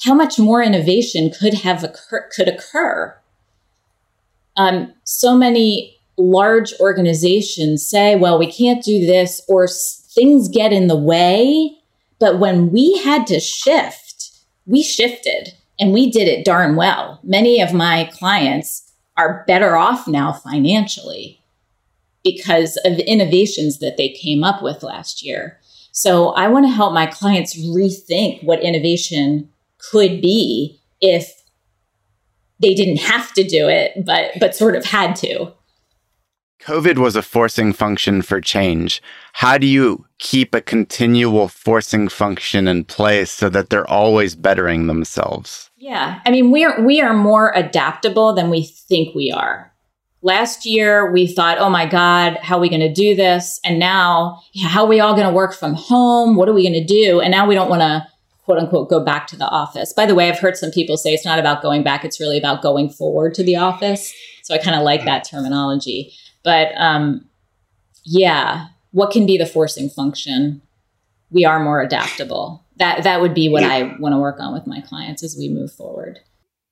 How 0.04 0.14
much 0.14 0.38
more 0.38 0.62
innovation 0.62 1.30
could 1.30 1.54
have 1.54 1.82
occur- 1.82 2.28
could 2.34 2.48
occur? 2.48 3.16
Um, 4.56 4.94
so 5.04 5.36
many 5.36 5.96
large 6.16 6.72
organizations 6.80 7.84
say, 7.84 8.14
"Well, 8.14 8.38
we 8.38 8.50
can't 8.50 8.84
do 8.84 9.04
this," 9.04 9.42
or 9.48 9.68
things 9.68 10.48
get 10.48 10.72
in 10.72 10.86
the 10.86 10.96
way. 10.96 11.78
But 12.18 12.38
when 12.38 12.70
we 12.70 12.98
had 12.98 13.26
to 13.28 13.40
shift, 13.40 14.30
we 14.66 14.82
shifted 14.82 15.39
and 15.80 15.92
we 15.92 16.10
did 16.10 16.28
it 16.28 16.44
darn 16.44 16.76
well. 16.76 17.18
Many 17.24 17.60
of 17.60 17.72
my 17.72 18.10
clients 18.12 18.92
are 19.16 19.44
better 19.46 19.76
off 19.76 20.06
now 20.06 20.32
financially 20.32 21.40
because 22.22 22.78
of 22.84 22.98
innovations 23.00 23.78
that 23.78 23.96
they 23.96 24.10
came 24.10 24.44
up 24.44 24.62
with 24.62 24.82
last 24.82 25.24
year. 25.24 25.58
So 25.92 26.30
I 26.30 26.48
want 26.48 26.66
to 26.66 26.70
help 26.70 26.92
my 26.92 27.06
clients 27.06 27.58
rethink 27.58 28.44
what 28.44 28.62
innovation 28.62 29.48
could 29.78 30.20
be 30.20 30.80
if 31.00 31.42
they 32.60 32.74
didn't 32.74 32.98
have 32.98 33.32
to 33.32 33.42
do 33.42 33.68
it, 33.68 34.04
but 34.04 34.32
but 34.38 34.54
sort 34.54 34.76
of 34.76 34.84
had 34.84 35.16
to. 35.16 35.52
COVID 36.64 36.98
was 36.98 37.16
a 37.16 37.22
forcing 37.22 37.72
function 37.72 38.20
for 38.20 38.40
change. 38.40 39.02
How 39.32 39.56
do 39.56 39.66
you 39.66 40.04
keep 40.18 40.54
a 40.54 40.60
continual 40.60 41.48
forcing 41.48 42.08
function 42.08 42.68
in 42.68 42.84
place 42.84 43.30
so 43.30 43.48
that 43.48 43.70
they're 43.70 43.88
always 43.88 44.36
bettering 44.36 44.86
themselves? 44.86 45.70
Yeah. 45.78 46.20
I 46.26 46.30
mean, 46.30 46.50
we 46.50 46.64
are 46.64 46.80
we 46.82 47.00
are 47.00 47.14
more 47.14 47.52
adaptable 47.54 48.34
than 48.34 48.50
we 48.50 48.64
think 48.64 49.14
we 49.14 49.32
are. 49.32 49.72
Last 50.22 50.66
year 50.66 51.10
we 51.10 51.26
thought, 51.26 51.58
"Oh 51.58 51.70
my 51.70 51.86
god, 51.86 52.36
how 52.42 52.58
are 52.58 52.60
we 52.60 52.68
going 52.68 52.80
to 52.80 52.92
do 52.92 53.14
this?" 53.14 53.58
And 53.64 53.78
now, 53.78 54.42
how 54.62 54.82
are 54.82 54.88
we 54.88 55.00
all 55.00 55.14
going 55.14 55.26
to 55.26 55.32
work 55.32 55.54
from 55.54 55.72
home? 55.72 56.36
What 56.36 56.50
are 56.50 56.52
we 56.52 56.68
going 56.68 56.74
to 56.74 56.84
do? 56.84 57.20
And 57.20 57.30
now 57.30 57.46
we 57.46 57.54
don't 57.54 57.70
want 57.70 57.80
to 57.80 58.06
quote 58.44 58.58
unquote 58.58 58.90
go 58.90 59.02
back 59.02 59.26
to 59.28 59.36
the 59.36 59.48
office. 59.48 59.94
By 59.94 60.04
the 60.04 60.14
way, 60.14 60.28
I've 60.28 60.38
heard 60.38 60.58
some 60.58 60.70
people 60.70 60.98
say 60.98 61.14
it's 61.14 61.24
not 61.24 61.38
about 61.38 61.62
going 61.62 61.82
back, 61.82 62.04
it's 62.04 62.20
really 62.20 62.36
about 62.36 62.60
going 62.60 62.90
forward 62.90 63.32
to 63.34 63.42
the 63.42 63.56
office. 63.56 64.12
So 64.42 64.54
I 64.54 64.58
kind 64.58 64.76
of 64.76 64.82
like 64.82 65.04
that 65.06 65.24
terminology. 65.24 66.12
But 66.42 66.72
um, 66.76 67.28
yeah, 68.04 68.68
what 68.92 69.10
can 69.10 69.26
be 69.26 69.38
the 69.38 69.46
forcing 69.46 69.88
function? 69.88 70.62
We 71.30 71.44
are 71.44 71.62
more 71.62 71.80
adaptable. 71.80 72.64
That 72.76 73.04
that 73.04 73.20
would 73.20 73.34
be 73.34 73.48
what 73.48 73.62
yeah. 73.62 73.72
I 73.72 73.82
want 73.98 74.14
to 74.14 74.18
work 74.18 74.40
on 74.40 74.52
with 74.52 74.66
my 74.66 74.80
clients 74.80 75.22
as 75.22 75.36
we 75.38 75.48
move 75.48 75.72
forward. 75.72 76.18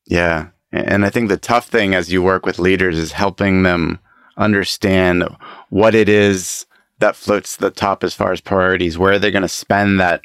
Yeah. 0.06 0.48
And 0.72 1.04
I 1.04 1.10
think 1.10 1.28
the 1.28 1.36
tough 1.36 1.68
thing 1.68 1.94
as 1.94 2.12
you 2.12 2.22
work 2.22 2.44
with 2.44 2.58
leaders 2.58 2.98
is 2.98 3.12
helping 3.12 3.62
them 3.62 3.98
understand 4.36 5.24
what 5.70 5.94
it 5.94 6.08
is 6.08 6.66
that 6.98 7.16
floats 7.16 7.54
to 7.56 7.60
the 7.62 7.70
top 7.70 8.02
as 8.02 8.14
far 8.14 8.32
as 8.32 8.40
priorities, 8.40 8.98
where 8.98 9.18
they're 9.18 9.30
going 9.30 9.42
to 9.42 9.48
spend 9.48 10.00
that 10.00 10.22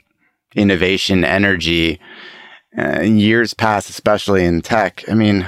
innovation 0.55 1.23
energy. 1.23 1.99
Uh, 2.77 3.01
years 3.01 3.53
past, 3.53 3.89
especially 3.89 4.43
in 4.43 4.61
tech, 4.61 5.03
I 5.07 5.13
mean, 5.13 5.45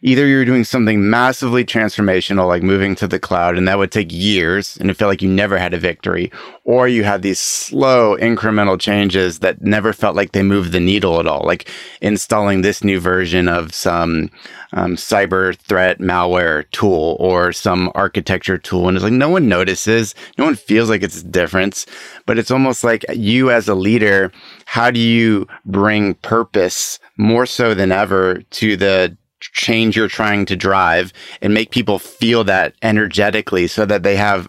either 0.00 0.26
you're 0.26 0.44
doing 0.44 0.62
something 0.62 1.10
massively 1.10 1.64
transformational, 1.64 2.46
like 2.46 2.62
moving 2.62 2.94
to 2.94 3.08
the 3.08 3.18
cloud, 3.18 3.58
and 3.58 3.66
that 3.66 3.78
would 3.78 3.90
take 3.90 4.12
years 4.12 4.76
and 4.78 4.90
it 4.90 4.94
felt 4.94 5.08
like 5.08 5.22
you 5.22 5.28
never 5.28 5.58
had 5.58 5.74
a 5.74 5.78
victory, 5.78 6.30
or 6.64 6.86
you 6.86 7.02
had 7.02 7.22
these 7.22 7.40
slow 7.40 8.16
incremental 8.18 8.78
changes 8.78 9.40
that 9.40 9.60
never 9.62 9.92
felt 9.92 10.14
like 10.14 10.32
they 10.32 10.42
moved 10.42 10.72
the 10.72 10.80
needle 10.80 11.18
at 11.18 11.26
all, 11.26 11.42
like 11.44 11.68
installing 12.00 12.60
this 12.60 12.84
new 12.84 13.00
version 13.00 13.48
of 13.48 13.74
some 13.74 14.30
um, 14.72 14.94
cyber 14.94 15.56
threat 15.56 15.98
malware 15.98 16.70
tool 16.70 17.16
or 17.18 17.52
some 17.52 17.90
architecture 17.94 18.58
tool. 18.58 18.86
And 18.86 18.96
it's 18.96 19.04
like 19.04 19.12
no 19.12 19.30
one 19.30 19.48
notices, 19.48 20.14
no 20.36 20.44
one 20.44 20.54
feels 20.54 20.90
like 20.90 21.02
it's 21.02 21.22
a 21.22 21.26
difference, 21.26 21.86
but 22.26 22.38
it's 22.38 22.50
almost 22.50 22.84
like 22.84 23.04
you 23.14 23.50
as 23.50 23.66
a 23.66 23.74
leader, 23.74 24.30
how 24.66 24.90
do 24.90 25.00
you 25.00 25.48
bring 25.64 26.14
purpose 26.14 27.00
more 27.16 27.46
so 27.46 27.74
than 27.74 27.90
ever 27.90 28.42
to 28.50 28.76
the 28.76 29.16
change 29.58 29.96
you're 29.96 30.08
trying 30.08 30.46
to 30.46 30.56
drive 30.56 31.12
and 31.42 31.52
make 31.52 31.70
people 31.70 31.98
feel 31.98 32.44
that 32.44 32.74
energetically 32.80 33.66
so 33.66 33.84
that 33.84 34.04
they 34.04 34.16
have 34.16 34.48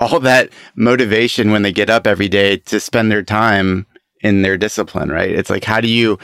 all 0.00 0.20
that 0.20 0.50
motivation 0.76 1.50
when 1.50 1.62
they 1.62 1.72
get 1.72 1.90
up 1.90 2.06
every 2.06 2.28
day 2.28 2.56
to 2.56 2.78
spend 2.78 3.10
their 3.10 3.22
time 3.22 3.84
in 4.20 4.42
their 4.42 4.56
discipline, 4.56 5.10
right? 5.10 5.30
It's 5.30 5.50
like, 5.50 5.64
how 5.64 5.80
do 5.80 5.88
you, 5.88 6.18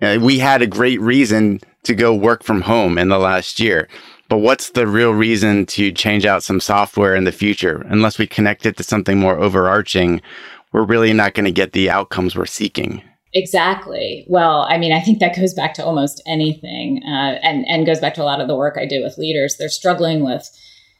uh, 0.00 0.18
we 0.20 0.38
had 0.38 0.62
a 0.62 0.66
great 0.66 1.00
reason 1.00 1.60
to 1.84 1.94
go 1.94 2.14
work 2.14 2.42
from 2.42 2.62
home 2.62 2.98
in 2.98 3.08
the 3.08 3.18
last 3.18 3.60
year. 3.60 3.88
But 4.28 4.38
what's 4.38 4.70
the 4.70 4.86
real 4.86 5.12
reason 5.12 5.66
to 5.66 5.92
change 5.92 6.24
out 6.24 6.42
some 6.42 6.60
software 6.60 7.14
in 7.14 7.24
the 7.24 7.32
future? 7.32 7.84
Unless 7.88 8.18
we 8.18 8.26
connect 8.26 8.64
it 8.64 8.76
to 8.78 8.82
something 8.82 9.18
more 9.18 9.38
overarching, 9.38 10.22
we're 10.72 10.84
really 10.84 11.12
not 11.12 11.34
going 11.34 11.46
to 11.46 11.52
get 11.52 11.72
the 11.72 11.90
outcomes 11.90 12.36
we're 12.36 12.46
seeking. 12.46 13.02
Exactly. 13.32 14.24
Well, 14.28 14.66
I 14.68 14.76
mean, 14.76 14.92
I 14.92 15.00
think 15.00 15.20
that 15.20 15.36
goes 15.36 15.54
back 15.54 15.74
to 15.74 15.84
almost 15.84 16.20
anything, 16.26 17.02
uh, 17.04 17.38
and 17.42 17.66
and 17.68 17.86
goes 17.86 18.00
back 18.00 18.14
to 18.14 18.22
a 18.22 18.24
lot 18.24 18.40
of 18.40 18.48
the 18.48 18.56
work 18.56 18.76
I 18.76 18.86
do 18.86 19.02
with 19.02 19.18
leaders. 19.18 19.56
They're 19.56 19.68
struggling 19.68 20.24
with 20.24 20.50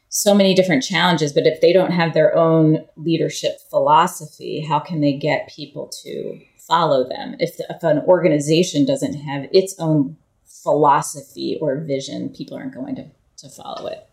so 0.07 0.33
many 0.33 0.53
different 0.53 0.83
challenges, 0.83 1.33
but 1.33 1.47
if 1.47 1.61
they 1.61 1.73
don't 1.73 1.91
have 1.91 2.13
their 2.13 2.35
own 2.35 2.85
leadership 2.97 3.59
philosophy, 3.69 4.61
how 4.61 4.79
can 4.79 5.01
they 5.01 5.13
get 5.13 5.49
people 5.49 5.87
to 6.03 6.39
follow 6.57 7.07
them? 7.07 7.35
If, 7.39 7.55
the, 7.55 7.65
if 7.69 7.81
an 7.83 7.99
organization 7.99 8.85
doesn't 8.85 9.13
have 9.13 9.47
its 9.53 9.73
own 9.79 10.17
philosophy 10.45 11.57
or 11.61 11.77
vision, 11.81 12.29
people 12.29 12.57
aren't 12.57 12.75
going 12.75 12.95
to 12.95 13.05
to 13.37 13.49
follow 13.49 13.87
it. 13.87 14.07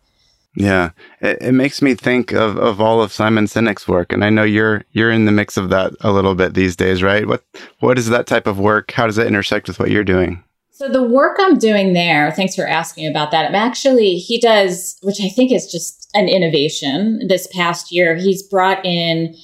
Yeah, 0.58 0.90
it, 1.20 1.38
it, 1.40 1.52
makes 1.52 1.80
me 1.80 1.94
think 1.94 2.32
of, 2.32 2.56
of 2.58 2.80
all 2.80 3.00
of 3.00 3.12
Simon 3.12 3.44
Sinek's 3.44 3.86
work, 3.86 4.12
and 4.12 4.24
I 4.24 4.30
know 4.30 4.42
you're 4.42 4.84
you're 4.90 5.12
in 5.12 5.24
the 5.24 5.30
mix 5.30 5.56
of 5.56 5.68
that 5.68 5.92
a 6.00 6.10
little 6.10 6.34
bit 6.34 6.54
these 6.54 6.74
days, 6.74 7.00
right? 7.00 7.28
What 7.28 7.44
what 7.78 7.96
is 7.96 8.08
that 8.08 8.26
type 8.26 8.48
of 8.48 8.58
work? 8.58 8.90
How 8.90 9.06
does 9.06 9.18
it 9.18 9.28
intersect 9.28 9.68
with 9.68 9.78
what 9.78 9.92
you're 9.92 10.02
doing? 10.02 10.42
So 10.72 10.88
the 10.88 11.04
work 11.04 11.36
I'm 11.38 11.58
doing 11.58 11.92
there, 11.92 12.32
thanks 12.32 12.56
for 12.56 12.66
asking 12.66 13.06
about 13.06 13.30
that. 13.30 13.46
I'm 13.46 13.54
actually 13.54 14.16
he 14.16 14.40
does, 14.40 14.98
which 15.02 15.20
I 15.22 15.28
think 15.28 15.52
is 15.52 15.70
just 15.70 16.10
an 16.14 16.28
innovation. 16.28 17.28
This 17.28 17.46
past 17.54 17.92
year, 17.92 18.16
he's 18.16 18.42
brought 18.42 18.84
in 18.84 19.36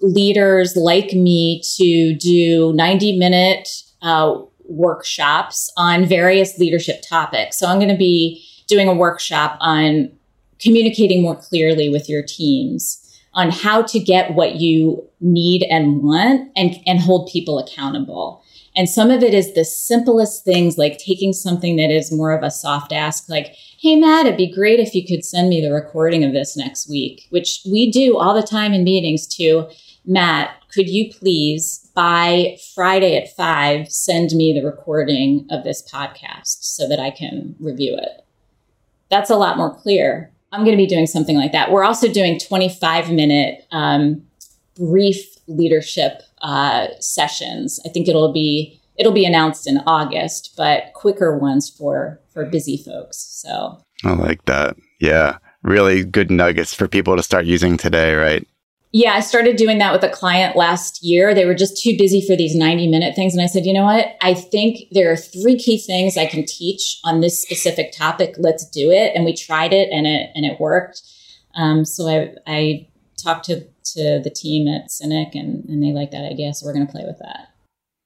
leaders 0.00 0.76
like 0.76 1.12
me 1.12 1.62
to 1.76 2.14
do 2.14 2.72
90 2.72 3.18
minute 3.18 3.68
uh, 4.00 4.34
workshops 4.66 5.70
on 5.76 6.06
various 6.06 6.58
leadership 6.58 7.02
topics. 7.06 7.58
So 7.58 7.66
I'm 7.66 7.78
going 7.78 7.90
to 7.90 7.98
be 7.98 8.42
doing 8.66 8.88
a 8.88 8.94
workshop 8.94 9.58
on 9.60 10.10
communicating 10.58 11.22
more 11.22 11.36
clearly 11.36 11.88
with 11.88 12.08
your 12.08 12.22
teams 12.22 13.00
on 13.34 13.50
how 13.50 13.82
to 13.82 13.98
get 13.98 14.34
what 14.34 14.56
you 14.56 15.06
need 15.20 15.66
and 15.68 16.02
want 16.02 16.50
and, 16.56 16.76
and 16.86 17.00
hold 17.00 17.28
people 17.32 17.58
accountable. 17.58 18.42
And 18.76 18.88
some 18.88 19.10
of 19.10 19.22
it 19.22 19.34
is 19.34 19.54
the 19.54 19.64
simplest 19.64 20.44
things 20.44 20.78
like 20.78 20.98
taking 20.98 21.32
something 21.32 21.76
that 21.76 21.90
is 21.90 22.12
more 22.12 22.32
of 22.32 22.42
a 22.42 22.50
soft 22.50 22.92
ask, 22.92 23.28
like, 23.28 23.54
hey, 23.80 23.96
Matt, 23.96 24.26
it'd 24.26 24.36
be 24.36 24.52
great 24.52 24.80
if 24.80 24.94
you 24.94 25.06
could 25.06 25.24
send 25.24 25.48
me 25.48 25.60
the 25.60 25.72
recording 25.72 26.24
of 26.24 26.32
this 26.32 26.56
next 26.56 26.88
week, 26.88 27.26
which 27.30 27.60
we 27.70 27.90
do 27.90 28.18
all 28.18 28.34
the 28.34 28.46
time 28.46 28.72
in 28.72 28.82
meetings 28.82 29.26
too. 29.26 29.68
Matt, 30.04 30.50
could 30.72 30.88
you 30.88 31.12
please 31.12 31.88
by 31.94 32.56
Friday 32.74 33.16
at 33.16 33.34
five 33.36 33.90
send 33.90 34.30
me 34.32 34.52
the 34.52 34.66
recording 34.66 35.46
of 35.50 35.62
this 35.62 35.88
podcast 35.88 36.62
so 36.62 36.88
that 36.88 36.98
I 36.98 37.10
can 37.10 37.54
review 37.60 37.96
it? 37.96 38.24
That's 39.08 39.30
a 39.30 39.36
lot 39.36 39.56
more 39.56 39.74
clear 39.74 40.33
I'm 40.54 40.64
going 40.64 40.76
to 40.76 40.82
be 40.82 40.86
doing 40.86 41.06
something 41.06 41.36
like 41.36 41.50
that. 41.50 41.72
We're 41.72 41.82
also 41.82 42.10
doing 42.10 42.38
25 42.38 43.10
minute 43.10 43.66
um, 43.72 44.22
brief 44.76 45.18
leadership 45.48 46.22
uh, 46.42 46.86
sessions. 47.00 47.80
I 47.84 47.88
think 47.88 48.06
it'll 48.06 48.32
be 48.32 48.80
it'll 48.96 49.12
be 49.12 49.26
announced 49.26 49.66
in 49.66 49.78
August, 49.86 50.54
but 50.56 50.92
quicker 50.94 51.36
ones 51.36 51.68
for 51.68 52.20
for 52.32 52.44
busy 52.44 52.76
folks. 52.76 53.18
So 53.18 53.82
I 54.04 54.12
like 54.12 54.44
that. 54.44 54.76
Yeah, 55.00 55.38
really 55.62 56.04
good 56.04 56.30
nuggets 56.30 56.72
for 56.72 56.86
people 56.86 57.16
to 57.16 57.22
start 57.22 57.46
using 57.46 57.76
today, 57.76 58.14
right? 58.14 58.46
Yeah, 58.96 59.14
I 59.14 59.20
started 59.20 59.56
doing 59.56 59.78
that 59.78 59.92
with 59.92 60.04
a 60.04 60.08
client 60.08 60.54
last 60.54 61.02
year. 61.02 61.34
They 61.34 61.46
were 61.46 61.54
just 61.56 61.82
too 61.82 61.96
busy 61.98 62.24
for 62.24 62.36
these 62.36 62.54
90 62.54 62.86
minute 62.86 63.16
things. 63.16 63.34
And 63.34 63.42
I 63.42 63.46
said, 63.46 63.66
you 63.66 63.72
know 63.72 63.82
what? 63.82 64.14
I 64.20 64.34
think 64.34 64.86
there 64.92 65.10
are 65.10 65.16
three 65.16 65.58
key 65.58 65.78
things 65.78 66.16
I 66.16 66.26
can 66.26 66.46
teach 66.46 67.00
on 67.02 67.20
this 67.20 67.42
specific 67.42 67.90
topic. 67.90 68.36
Let's 68.38 68.70
do 68.70 68.92
it. 68.92 69.10
And 69.16 69.24
we 69.24 69.34
tried 69.34 69.72
it 69.72 69.88
and 69.90 70.06
it, 70.06 70.30
and 70.36 70.46
it 70.46 70.60
worked. 70.60 71.02
Um, 71.56 71.84
so 71.84 72.06
I, 72.08 72.36
I 72.46 72.88
talked 73.20 73.46
to, 73.46 73.62
to 73.94 74.20
the 74.22 74.30
team 74.30 74.68
at 74.68 74.90
Sinek 74.90 75.34
and, 75.34 75.64
and 75.64 75.82
they 75.82 75.90
like 75.90 76.12
that 76.12 76.30
idea. 76.30 76.54
So 76.54 76.64
we're 76.64 76.74
going 76.74 76.86
to 76.86 76.92
play 76.92 77.04
with 77.04 77.18
that. 77.18 77.48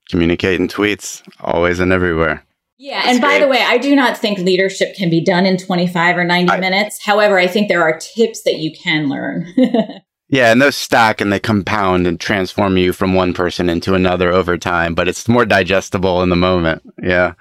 Communicate 0.08 0.58
in 0.58 0.68
tweets, 0.68 1.22
always 1.42 1.80
and 1.80 1.92
everywhere. 1.92 2.42
Yeah. 2.78 3.02
That's 3.02 3.08
and 3.08 3.20
by 3.20 3.36
great. 3.36 3.40
the 3.40 3.48
way, 3.48 3.60
I 3.62 3.76
do 3.76 3.94
not 3.94 4.16
think 4.16 4.38
leadership 4.38 4.96
can 4.96 5.10
be 5.10 5.22
done 5.22 5.44
in 5.44 5.58
25 5.58 6.16
or 6.16 6.24
90 6.24 6.50
I, 6.50 6.60
minutes. 6.60 7.04
However, 7.04 7.38
I 7.38 7.46
think 7.46 7.68
there 7.68 7.82
are 7.82 7.98
tips 7.98 8.44
that 8.44 8.54
you 8.54 8.72
can 8.72 9.10
learn. 9.10 9.52
Yeah, 10.30 10.52
and 10.52 10.60
those 10.60 10.76
stack 10.76 11.20
and 11.20 11.32
they 11.32 11.40
compound 11.40 12.06
and 12.06 12.20
transform 12.20 12.76
you 12.76 12.92
from 12.92 13.14
one 13.14 13.32
person 13.32 13.70
into 13.70 13.94
another 13.94 14.30
over 14.30 14.58
time, 14.58 14.94
but 14.94 15.08
it's 15.08 15.28
more 15.28 15.46
digestible 15.46 16.22
in 16.22 16.28
the 16.28 16.36
moment. 16.36 16.82
Yeah. 17.02 17.32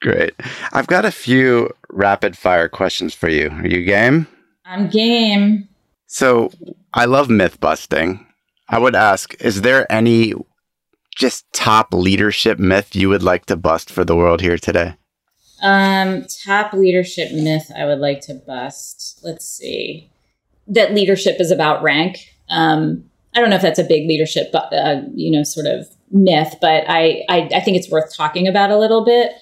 Great. 0.00 0.32
I've 0.72 0.86
got 0.86 1.04
a 1.04 1.10
few 1.10 1.70
rapid 1.90 2.36
fire 2.36 2.68
questions 2.68 3.14
for 3.14 3.28
you. 3.28 3.50
Are 3.50 3.66
you 3.66 3.84
game? 3.84 4.26
I'm 4.64 4.88
game. 4.88 5.68
So 6.06 6.50
I 6.94 7.04
love 7.04 7.28
myth 7.28 7.60
busting. 7.60 8.26
I 8.68 8.78
would 8.78 8.94
ask 8.94 9.34
Is 9.40 9.60
there 9.60 9.90
any 9.92 10.32
just 11.14 11.44
top 11.52 11.92
leadership 11.92 12.58
myth 12.58 12.96
you 12.96 13.10
would 13.10 13.22
like 13.22 13.44
to 13.46 13.56
bust 13.56 13.90
for 13.90 14.04
the 14.04 14.16
world 14.16 14.40
here 14.40 14.56
today? 14.56 14.94
Um, 15.62 16.24
top 16.46 16.72
leadership 16.72 17.32
myth 17.32 17.70
I 17.76 17.84
would 17.84 17.98
like 17.98 18.22
to 18.22 18.34
bust. 18.34 19.20
Let's 19.22 19.46
see. 19.46 20.09
That 20.70 20.94
leadership 20.94 21.36
is 21.40 21.50
about 21.50 21.82
rank. 21.82 22.18
Um, 22.48 23.04
I 23.34 23.40
don't 23.40 23.50
know 23.50 23.56
if 23.56 23.62
that's 23.62 23.78
a 23.78 23.84
big 23.84 24.08
leadership, 24.08 24.50
uh, 24.54 25.02
you 25.14 25.30
know, 25.30 25.42
sort 25.44 25.66
of 25.66 25.86
myth, 26.10 26.56
but 26.60 26.84
I, 26.88 27.22
I, 27.28 27.48
I 27.54 27.60
think 27.60 27.76
it's 27.76 27.90
worth 27.90 28.14
talking 28.16 28.48
about 28.48 28.70
a 28.70 28.78
little 28.78 29.04
bit. 29.04 29.32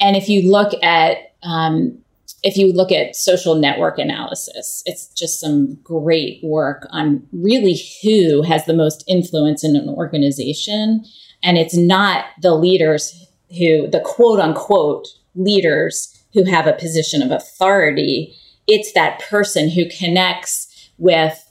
And 0.00 0.16
if 0.16 0.28
you 0.28 0.50
look 0.50 0.72
at 0.82 1.18
um, 1.42 1.98
if 2.42 2.56
you 2.56 2.72
look 2.72 2.92
at 2.92 3.16
social 3.16 3.54
network 3.54 3.98
analysis, 3.98 4.82
it's 4.86 5.08
just 5.08 5.40
some 5.40 5.74
great 5.82 6.40
work 6.44 6.86
on 6.90 7.26
really 7.32 7.80
who 8.02 8.42
has 8.42 8.64
the 8.66 8.74
most 8.74 9.04
influence 9.08 9.64
in 9.64 9.74
an 9.74 9.88
organization. 9.88 11.04
And 11.42 11.58
it's 11.58 11.76
not 11.76 12.26
the 12.40 12.54
leaders 12.54 13.26
who, 13.58 13.88
the 13.88 14.00
quote 14.00 14.40
unquote 14.40 15.08
leaders 15.34 16.24
who 16.34 16.44
have 16.44 16.66
a 16.66 16.72
position 16.72 17.22
of 17.22 17.30
authority. 17.30 18.36
It's 18.66 18.92
that 18.92 19.20
person 19.28 19.70
who 19.70 19.88
connects 19.88 20.65
with 20.98 21.42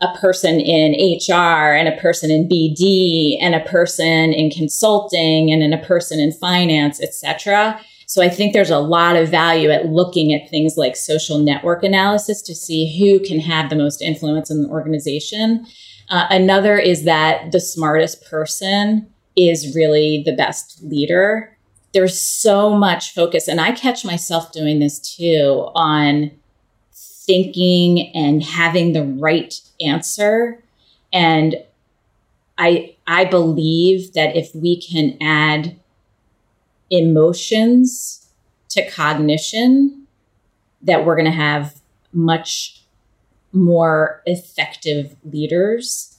a 0.00 0.16
person 0.18 0.60
in 0.60 0.92
HR 0.92 1.74
and 1.74 1.88
a 1.88 1.96
person 2.00 2.30
in 2.30 2.48
BD 2.48 3.36
and 3.40 3.54
a 3.54 3.64
person 3.64 4.32
in 4.32 4.50
consulting 4.50 5.50
and 5.50 5.60
then 5.60 5.72
a 5.72 5.84
person 5.84 6.20
in 6.20 6.32
finance, 6.32 7.02
etc. 7.02 7.80
So 8.06 8.22
I 8.22 8.28
think 8.28 8.52
there's 8.52 8.70
a 8.70 8.78
lot 8.78 9.16
of 9.16 9.28
value 9.28 9.70
at 9.70 9.86
looking 9.86 10.32
at 10.32 10.48
things 10.48 10.76
like 10.76 10.96
social 10.96 11.38
network 11.38 11.82
analysis 11.82 12.40
to 12.42 12.54
see 12.54 12.96
who 12.98 13.20
can 13.26 13.40
have 13.40 13.70
the 13.70 13.76
most 13.76 14.00
influence 14.00 14.50
in 14.50 14.62
the 14.62 14.68
organization. 14.68 15.66
Uh, 16.08 16.26
another 16.30 16.78
is 16.78 17.04
that 17.04 17.52
the 17.52 17.60
smartest 17.60 18.24
person 18.24 19.06
is 19.36 19.74
really 19.74 20.22
the 20.24 20.34
best 20.34 20.82
leader. 20.82 21.54
There's 21.92 22.20
so 22.20 22.70
much 22.70 23.14
focus, 23.14 23.46
and 23.46 23.60
I 23.60 23.72
catch 23.72 24.04
myself 24.04 24.52
doing 24.52 24.78
this 24.78 24.98
too 25.16 25.68
on 25.74 26.30
thinking 27.28 28.10
and 28.16 28.42
having 28.42 28.94
the 28.94 29.04
right 29.04 29.54
answer. 29.80 30.60
And 31.12 31.56
I 32.56 32.96
I 33.06 33.24
believe 33.24 34.14
that 34.14 34.34
if 34.34 34.52
we 34.54 34.80
can 34.80 35.16
add 35.20 35.78
emotions 36.90 38.26
to 38.70 38.90
cognition, 38.90 40.06
that 40.82 41.04
we're 41.04 41.14
going 41.14 41.24
to 41.26 41.30
have 41.30 41.80
much 42.12 42.82
more 43.52 44.22
effective 44.26 45.16
leaders. 45.24 46.18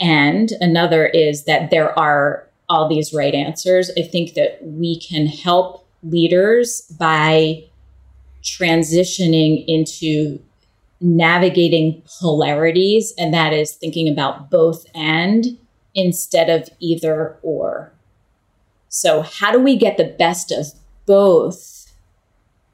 And 0.00 0.50
another 0.60 1.06
is 1.06 1.44
that 1.44 1.70
there 1.70 1.96
are 1.98 2.46
all 2.68 2.88
these 2.88 3.12
right 3.12 3.34
answers. 3.34 3.90
I 3.98 4.02
think 4.02 4.34
that 4.34 4.58
we 4.62 4.98
can 4.98 5.26
help 5.26 5.86
leaders 6.02 6.82
by 6.98 7.64
transitioning 8.42 9.64
into 9.66 10.40
navigating 11.00 12.02
polarities, 12.20 13.14
and 13.16 13.32
that 13.32 13.52
is 13.52 13.74
thinking 13.74 14.08
about 14.08 14.50
both 14.50 14.84
and 14.94 15.58
instead 15.94 16.50
of 16.50 16.68
either 16.78 17.38
or. 17.42 17.92
So, 18.88 19.22
how 19.22 19.52
do 19.52 19.60
we 19.60 19.76
get 19.76 19.96
the 19.96 20.14
best 20.18 20.52
of 20.52 20.66
both 21.06 21.92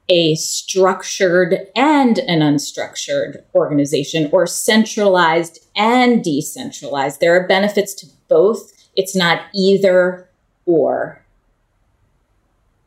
a 0.09 0.35
structured 0.35 1.67
and 1.75 2.17
an 2.19 2.39
unstructured 2.39 3.43
organization, 3.53 4.29
or 4.31 4.47
centralized 4.47 5.59
and 5.75 6.23
decentralized? 6.23 7.19
There 7.19 7.35
are 7.35 7.47
benefits 7.47 7.93
to 7.95 8.07
both. 8.27 8.71
It's 8.95 9.15
not 9.15 9.43
either 9.53 10.27
or. 10.65 11.23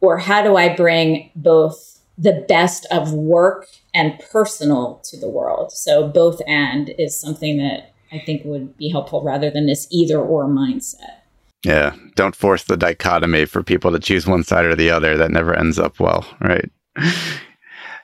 Or 0.00 0.18
how 0.18 0.42
do 0.42 0.56
I 0.56 0.74
bring 0.74 1.30
both 1.36 1.99
the 2.20 2.44
best 2.48 2.86
of 2.90 3.14
work 3.14 3.66
and 3.94 4.18
personal 4.30 5.00
to 5.04 5.18
the 5.18 5.28
world. 5.28 5.72
So 5.72 6.06
both 6.06 6.40
and 6.46 6.90
is 6.98 7.18
something 7.18 7.56
that 7.56 7.94
I 8.12 8.18
think 8.18 8.42
would 8.44 8.76
be 8.76 8.90
helpful 8.90 9.22
rather 9.22 9.50
than 9.50 9.66
this 9.66 9.88
either 9.90 10.18
or 10.18 10.46
mindset. 10.46 11.20
Yeah. 11.64 11.96
Don't 12.16 12.36
force 12.36 12.64
the 12.64 12.76
dichotomy 12.76 13.46
for 13.46 13.62
people 13.62 13.90
to 13.92 13.98
choose 13.98 14.26
one 14.26 14.44
side 14.44 14.66
or 14.66 14.76
the 14.76 14.90
other. 14.90 15.16
That 15.16 15.30
never 15.30 15.54
ends 15.54 15.78
up 15.78 15.98
well, 15.98 16.26
right? 16.40 16.70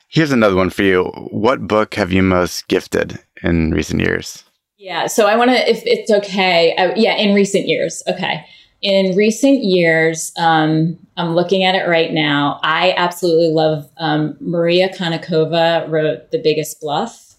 Here's 0.08 0.32
another 0.32 0.56
one 0.56 0.70
for 0.70 0.82
you. 0.82 1.04
What 1.30 1.66
book 1.66 1.94
have 1.94 2.12
you 2.12 2.22
most 2.22 2.68
gifted 2.68 3.18
in 3.42 3.72
recent 3.72 4.00
years? 4.00 4.44
Yeah. 4.78 5.08
So 5.08 5.26
I 5.26 5.36
want 5.36 5.50
to, 5.50 5.70
if 5.70 5.82
it's 5.84 6.10
okay. 6.10 6.74
Uh, 6.76 6.92
yeah. 6.96 7.16
In 7.16 7.34
recent 7.34 7.66
years. 7.66 8.02
Okay 8.08 8.46
in 8.86 9.16
recent 9.16 9.64
years, 9.64 10.32
um, 10.38 10.96
I'm 11.16 11.34
looking 11.34 11.64
at 11.64 11.74
it 11.74 11.88
right 11.88 12.12
now. 12.12 12.60
I 12.62 12.94
absolutely 12.96 13.48
love 13.48 13.90
um, 13.96 14.36
Maria 14.38 14.88
Konnikova 14.88 15.90
wrote 15.90 16.30
The 16.30 16.38
Biggest 16.38 16.80
Bluff, 16.80 17.34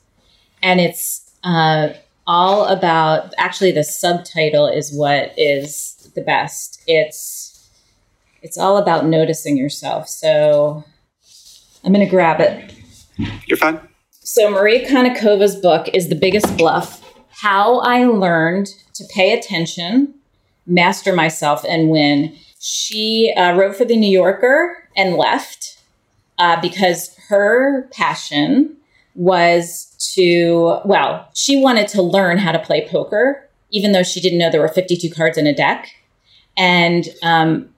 and 0.62 0.82
it's 0.82 1.32
uh, 1.46 1.94
all 2.28 2.66
about. 2.66 3.34
Actually, 3.38 3.72
the 3.72 3.86
subtitle 3.86 4.68
is 4.68 4.94
what 4.94 5.34
is 5.38 6.12
the 6.16 6.22
best. 6.22 6.84
It's 6.86 7.70
it's 8.42 8.58
all 8.58 8.76
about 8.76 9.06
noticing 9.06 9.56
yourself. 9.56 10.10
So 10.10 10.84
I'm 11.86 11.94
going 11.94 12.06
to 12.06 12.12
grab 12.12 12.42
it. 12.42 12.74
You're 13.46 13.56
fine. 13.56 13.80
So 14.12 14.52
Maria 14.52 14.86
Konnikova's 14.86 15.56
book 15.56 15.88
is 15.94 16.10
The 16.10 16.16
Biggest 16.16 16.58
Bluff: 16.58 17.02
How 17.30 17.80
I 17.80 18.04
Learned 18.04 18.68
to 18.96 19.06
Pay 19.16 19.32
Attention 19.32 20.14
master 20.68 21.14
myself 21.14 21.66
and 21.68 21.90
win. 21.90 22.36
She 22.60 23.34
uh, 23.36 23.56
wrote 23.56 23.76
for 23.76 23.86
the 23.86 23.96
New 23.96 24.10
Yorker 24.10 24.84
and 24.96 25.16
left 25.16 25.82
uh, 26.38 26.60
because 26.62 27.16
her 27.30 27.88
passion 27.94 28.76
was 29.16 29.96
to, 30.14 30.80
well, 30.86 31.30
she 31.34 31.60
wanted 31.60 31.88
to 31.90 32.02
learn 32.02 32.38
how 32.38 32.52
to 32.52 32.60
play 32.60 32.88
poker, 32.88 33.50
even 33.72 33.92
though 33.92 34.04
she 34.04 34.22
didn't 34.22 34.38
know 34.38 34.52
there 34.52 34.62
were 34.62 34.68
52 34.68 35.10
cards 35.10 35.38
in 35.38 35.48
a 35.48 35.56
deck. 35.56 35.90
And 36.56 37.08
um, 37.24 37.70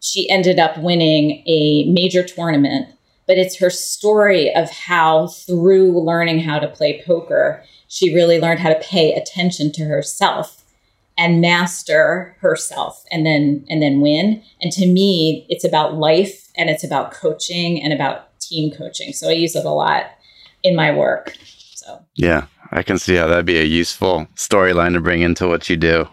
she 0.00 0.28
ended 0.30 0.58
up 0.58 0.78
winning 0.78 1.42
a 1.46 1.84
major 1.84 2.22
tournament. 2.22 2.88
But 3.26 3.38
it's 3.38 3.58
her 3.58 3.70
story 3.70 4.52
of 4.54 4.70
how, 4.70 5.28
through 5.28 6.00
learning 6.00 6.40
how 6.40 6.58
to 6.58 6.66
play 6.66 7.00
poker, 7.06 7.62
she 7.86 8.12
really 8.12 8.40
learned 8.40 8.58
how 8.58 8.70
to 8.70 8.80
pay 8.80 9.12
attention 9.12 9.70
to 9.72 9.84
herself 9.84 10.59
and 11.20 11.42
master 11.42 12.34
herself 12.40 13.04
and 13.12 13.26
then 13.26 13.64
and 13.68 13.82
then 13.82 14.00
win. 14.00 14.42
And 14.62 14.72
to 14.72 14.86
me 14.86 15.46
it's 15.50 15.64
about 15.64 15.94
life 15.94 16.48
and 16.56 16.70
it's 16.70 16.82
about 16.82 17.12
coaching 17.12 17.80
and 17.80 17.92
about 17.92 18.40
team 18.40 18.72
coaching. 18.72 19.12
So 19.12 19.28
i 19.28 19.32
use 19.32 19.54
it 19.54 19.66
a 19.66 19.70
lot 19.70 20.06
in 20.62 20.74
my 20.74 20.90
work. 20.92 21.36
So. 21.76 22.00
Yeah 22.16 22.46
i 22.72 22.82
can 22.82 22.98
see 22.98 23.16
how 23.16 23.26
that'd 23.26 23.44
be 23.44 23.58
a 23.58 23.64
useful 23.64 24.26
storyline 24.36 24.94
to 24.94 25.00
bring 25.00 25.20
into 25.20 25.46
what 25.46 25.68
you 25.68 25.76
do. 25.76 26.08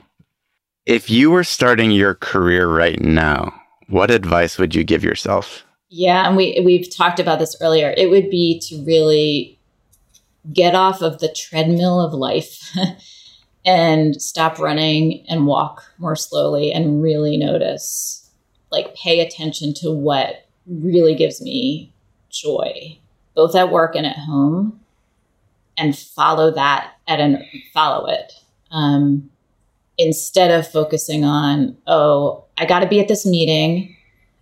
If 0.86 1.10
you 1.10 1.32
were 1.32 1.44
starting 1.44 1.92
your 1.92 2.14
career 2.14 2.68
right 2.68 3.00
now 3.00 3.54
what 3.88 4.12
advice 4.12 4.58
would 4.58 4.76
you 4.76 4.84
give 4.84 5.06
yourself? 5.06 5.64
Yeah 5.90 6.28
and 6.28 6.36
we 6.36 6.62
we've 6.66 6.94
talked 6.94 7.22
about 7.22 7.40
this 7.40 7.56
earlier. 7.62 7.94
It 7.96 8.10
would 8.10 8.30
be 8.30 8.60
to 8.68 8.84
really 8.84 9.58
get 10.52 10.76
off 10.76 11.02
of 11.02 11.20
the 11.20 11.34
treadmill 11.34 12.02
of 12.02 12.14
life 12.14 12.76
and 13.68 14.20
stop 14.22 14.60
running 14.60 15.26
and 15.28 15.46
walk 15.46 15.84
more 15.98 16.16
slowly 16.16 16.72
and 16.72 17.04
really 17.04 17.36
notice, 17.36 18.32
like 18.72 18.96
pay 18.96 19.20
attention 19.20 19.74
to 19.76 19.92
what 19.92 20.48
really 20.66 21.14
gives 21.14 21.42
me 21.42 21.92
joy, 22.30 22.98
both 23.36 23.56
at 23.56 23.70
work 23.70 23.94
and 23.94 24.06
at 24.06 24.16
home, 24.16 24.80
and 25.78 25.98
follow 25.98 26.50
that 26.50 26.94
at 27.10 27.20
an 27.20 27.46
follow 27.74 28.08
it. 28.08 28.34
Um, 28.72 29.30
instead 29.98 30.50
of 30.50 30.72
focusing 30.72 31.26
on, 31.26 31.76
oh, 31.88 32.46
I 32.58 32.66
got 32.66 32.80
to 32.80 32.88
be 32.88 33.02
at 33.02 33.10
this 33.10 33.26
meeting. 33.26 33.96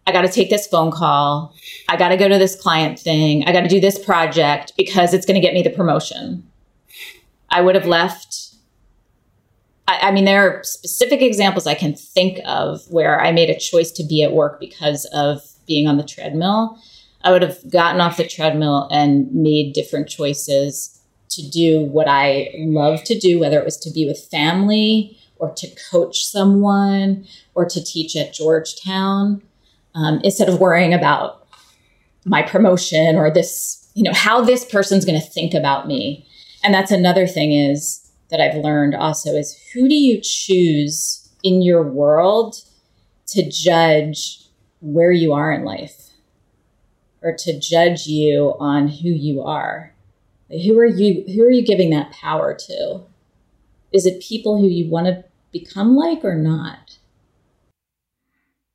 I 0.06 0.12
got 0.12 0.22
to 0.22 0.32
take 0.32 0.52
this 0.52 0.68
phone 0.68 0.92
call. 0.92 1.56
I 1.90 1.98
got 1.98 2.10
to 2.10 2.18
go 2.18 2.30
to 2.30 2.38
this 2.38 2.56
client 2.56 3.00
thing. 3.00 3.44
I 3.46 3.52
got 3.52 3.62
to 3.62 3.68
do 3.68 3.80
this 3.80 3.98
project 3.98 4.74
because 4.78 5.16
it's 5.16 5.26
going 5.26 5.36
to 5.36 5.42
get 5.42 5.56
me 5.56 5.64
the 5.64 5.72
promotion. 5.72 6.48
I 7.50 7.62
would 7.62 7.74
have 7.74 7.88
left 7.88 8.45
I, 9.88 10.00
I, 10.04 10.12
mean, 10.12 10.26
there 10.26 10.60
are 10.60 10.64
specific 10.64 11.22
examples 11.22 11.68
I 11.68 11.76
can 11.76 11.96
think 11.96 12.40
of 12.46 12.82
where 12.90 13.22
I 13.22 13.32
made 13.32 13.50
a 13.50 13.60
choice 13.60 13.92
to 13.92 14.04
be 14.04 14.24
at 14.24 14.34
work 14.34 14.60
because 14.60 15.06
of 15.14 15.42
being 15.68 15.88
on 15.88 15.98
the 15.98 16.04
treadmill. 16.04 16.80
I 17.24 17.32
would 17.32 17.42
have 17.42 17.70
gotten 17.72 18.02
off 18.02 18.18
the 18.18 18.28
treadmill 18.28 18.88
and 18.92 19.32
made 19.34 19.74
different 19.74 20.08
choices 20.08 21.02
to 21.30 21.50
do 21.50 21.82
what 21.82 22.08
I 22.08 22.52
love 22.58 23.04
to 23.06 23.20
do, 23.20 23.40
whether 23.40 23.60
it 23.60 23.66
was 23.66 23.78
to 23.78 23.92
be 23.92 24.06
with 24.08 24.28
family 24.32 25.18
or 25.38 25.52
to 25.54 25.68
coach 25.92 26.26
someone 26.26 27.26
or 27.56 27.66
to 27.66 27.84
teach 27.84 28.16
at 28.16 28.34
Georgetown, 28.34 29.42
um, 29.96 30.22
instead 30.24 30.50
of 30.50 30.60
worrying 30.60 30.94
about 30.94 31.48
my 32.26 32.42
promotion 32.42 33.16
or 33.16 33.32
this, 33.32 33.90
you 33.96 34.04
know, 34.04 34.14
how 34.14 34.42
this 34.42 34.64
person's 34.64 35.06
going 35.06 35.20
to 35.20 35.26
think 35.26 35.54
about 35.54 35.88
me. 35.88 36.28
And 36.64 36.74
that's 36.74 36.92
another 36.92 37.28
thing 37.28 37.52
is 37.52 38.05
that 38.30 38.42
I've 38.42 38.64
learned 38.64 38.96
also 38.96 39.36
is 39.36 39.60
who 39.74 39.88
do 39.88 39.96
you 39.96 40.20
choose 40.22 41.30
in 41.44 41.62
your 41.62 41.84
world 41.84 42.56
to 43.28 43.50
judge 43.50 44.42
where 44.82 45.12
you 45.12 45.34
are 45.34 45.52
in 45.52 45.64
life 45.64 46.12
or 47.22 47.36
to 47.38 47.60
judge 47.60 48.08
you 48.08 48.56
on 48.60 48.88
who 48.88 49.10
you 49.10 49.42
are? 49.42 49.94
Who 50.50 50.78
are 50.80 50.86
you 50.86 51.24
who 51.34 51.44
are 51.44 51.52
you 51.52 51.66
giving 51.66 51.90
that 51.90 52.12
power 52.12 52.56
to? 52.68 53.02
Is 53.92 54.06
it 54.06 54.22
people 54.22 54.60
who 54.60 54.68
you 54.68 54.90
want 54.90 55.08
to 55.08 55.24
become 55.52 55.96
like 55.96 56.24
or 56.24 56.36
not? 56.36 56.98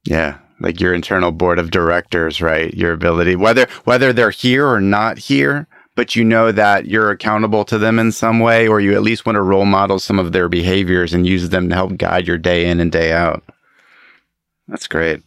Yeah, 0.05 0.39
like 0.59 0.81
your 0.81 0.95
internal 0.95 1.31
board 1.31 1.59
of 1.59 1.71
directors, 1.71 2.41
right? 2.41 2.73
Your 2.75 2.93
ability 2.93 3.37
whether 3.37 3.69
whether 3.85 4.13
they're 4.13 4.31
here 4.31 4.67
or 4.67 4.81
not 4.81 5.19
here, 5.19 5.69
but 5.97 6.17
you 6.17 6.25
know 6.25 6.53
that 6.53 6.87
you're 6.87 7.11
accountable 7.11 7.65
to 7.65 7.79
them 7.79 7.99
in 7.99 8.13
some 8.13 8.41
way 8.41 8.67
or 8.69 8.81
you 8.81 8.95
at 8.95 9.03
least 9.03 9.27
want 9.27 9.37
to 9.37 9.43
role 9.43 9.65
model 9.65 9.99
some 9.99 10.19
of 10.19 10.33
their 10.33 10.49
behaviors 10.49 11.13
and 11.13 11.27
use 11.27 11.49
them 11.49 11.69
to 11.69 11.75
help 11.75 11.97
guide 11.97 12.27
your 12.27 12.39
day 12.39 12.67
in 12.67 12.81
and 12.81 12.93
day 12.93 13.13
out. 13.13 13.43
That's 14.69 14.87
great. 14.87 15.21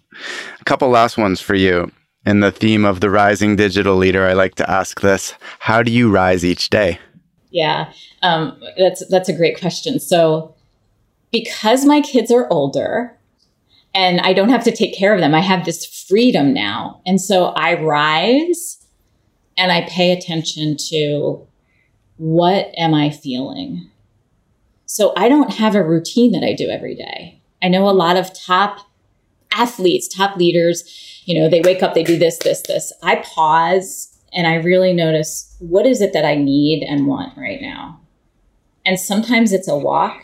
A 0.59 0.63
couple 0.63 0.89
last 0.89 1.17
ones 1.17 1.41
for 1.41 1.55
you. 1.55 1.91
In 2.25 2.39
the 2.39 2.51
theme 2.51 2.85
of 2.85 3.01
the 3.01 3.09
rising 3.09 3.57
digital 3.57 3.97
leader, 3.97 4.25
I 4.25 4.31
like 4.31 4.55
to 4.55 4.69
ask 4.69 5.01
this: 5.01 5.33
How 5.59 5.83
do 5.83 5.91
you 5.91 6.09
rise 6.09 6.45
each 6.45 6.69
day? 6.69 6.99
Yeah, 7.51 7.91
um, 8.21 8.59
that's 8.77 9.05
that's 9.09 9.27
a 9.27 9.35
great 9.35 9.59
question. 9.59 9.99
So, 9.99 10.55
because 11.31 11.85
my 11.85 11.99
kids 11.99 12.31
are 12.31 12.47
older, 12.49 13.17
and 13.93 14.21
I 14.21 14.31
don't 14.31 14.49
have 14.49 14.63
to 14.63 14.71
take 14.71 14.95
care 14.95 15.13
of 15.13 15.19
them, 15.19 15.35
I 15.35 15.41
have 15.41 15.65
this 15.65 15.85
freedom 15.85 16.53
now, 16.53 17.01
and 17.05 17.19
so 17.19 17.47
I 17.47 17.79
rise, 17.81 18.77
and 19.57 19.71
I 19.71 19.87
pay 19.89 20.11
attention 20.11 20.77
to 20.89 21.47
what 22.17 22.71
am 22.77 22.93
I 22.93 23.09
feeling. 23.09 23.89
So 24.85 25.13
I 25.17 25.29
don't 25.29 25.53
have 25.55 25.75
a 25.75 25.83
routine 25.83 26.31
that 26.33 26.43
I 26.43 26.53
do 26.53 26.69
every 26.69 26.95
day. 26.95 27.41
I 27.61 27.67
know 27.67 27.87
a 27.87 27.91
lot 27.91 28.17
of 28.17 28.37
top 28.37 28.79
athletes, 29.51 30.07
top 30.07 30.35
leaders, 30.37 31.21
you 31.25 31.39
know, 31.39 31.49
they 31.49 31.61
wake 31.61 31.81
up, 31.81 31.93
they 31.93 32.03
do 32.03 32.17
this, 32.17 32.37
this, 32.39 32.61
this. 32.61 32.91
I 33.01 33.17
pause 33.17 34.13
and 34.33 34.47
I 34.47 34.55
really 34.55 34.93
notice 34.93 35.55
what 35.59 35.85
is 35.85 36.01
it 36.01 36.13
that 36.13 36.25
I 36.25 36.35
need 36.35 36.83
and 36.83 37.07
want 37.07 37.37
right 37.37 37.61
now. 37.61 38.01
And 38.85 38.99
sometimes 38.99 39.53
it's 39.53 39.67
a 39.67 39.77
walk. 39.77 40.21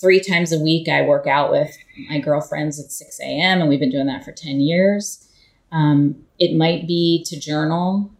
Three 0.00 0.20
times 0.20 0.52
a 0.52 0.58
week, 0.58 0.88
I 0.88 1.02
work 1.02 1.26
out 1.26 1.50
with 1.50 1.76
my 2.08 2.20
girlfriends 2.20 2.80
at 2.82 2.90
6 2.90 3.20
a.m., 3.20 3.60
and 3.60 3.68
we've 3.68 3.80
been 3.80 3.90
doing 3.90 4.06
that 4.06 4.24
for 4.24 4.32
10 4.32 4.60
years. 4.60 5.28
Um, 5.72 6.24
it 6.38 6.56
might 6.56 6.86
be 6.86 7.22
to 7.26 7.38
journal. 7.38 8.10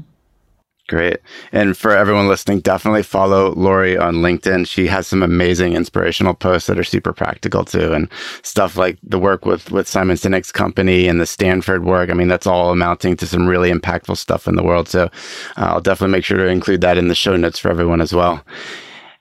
Great. 0.89 1.19
And 1.53 1.77
for 1.77 1.95
everyone 1.97 2.27
listening, 2.27 2.59
definitely 2.59 3.05
follow 3.05 3.53
Lori 3.53 3.97
on 3.97 4.17
LinkedIn. 4.17 4.67
She 4.67 4.89
has 4.89 5.07
some 5.07 5.23
amazing 5.23 5.75
inspirational 5.75 6.35
posts 6.35 6.67
that 6.67 6.81
are 6.81 6.85
super 6.85 7.13
practical 7.13 7.65
too. 7.65 7.93
And 7.93 8.11
stuff 8.43 8.77
like 8.77 8.99
the 9.05 9.21
work 9.21 9.47
with, 9.47 9.71
with 9.71 9.87
Simon 9.87 10.17
Sinek's 10.17 10.51
company 10.51 11.07
and 11.07 11.21
the 11.21 11.27
Stanford 11.27 11.85
work. 11.85 12.11
I 12.11 12.15
mean, 12.15 12.27
that's 12.27 12.49
all 12.49 12.73
amounting 12.73 13.17
to 13.19 13.27
some 13.27 13.47
really 13.47 13.71
impactful 13.71 14.17
stuff 14.17 14.49
in 14.49 14.57
the 14.57 14.65
world. 14.65 14.89
So 14.89 15.05
uh, 15.05 15.11
I'll 15.57 15.81
definitely 15.81 16.11
make 16.11 16.25
sure 16.25 16.39
to 16.39 16.49
include 16.49 16.81
that 16.81 16.99
in 16.99 17.07
the 17.07 17.15
show 17.15 17.37
notes 17.37 17.61
for 17.61 17.71
everyone 17.71 18.01
as 18.01 18.13
well. 18.13 18.45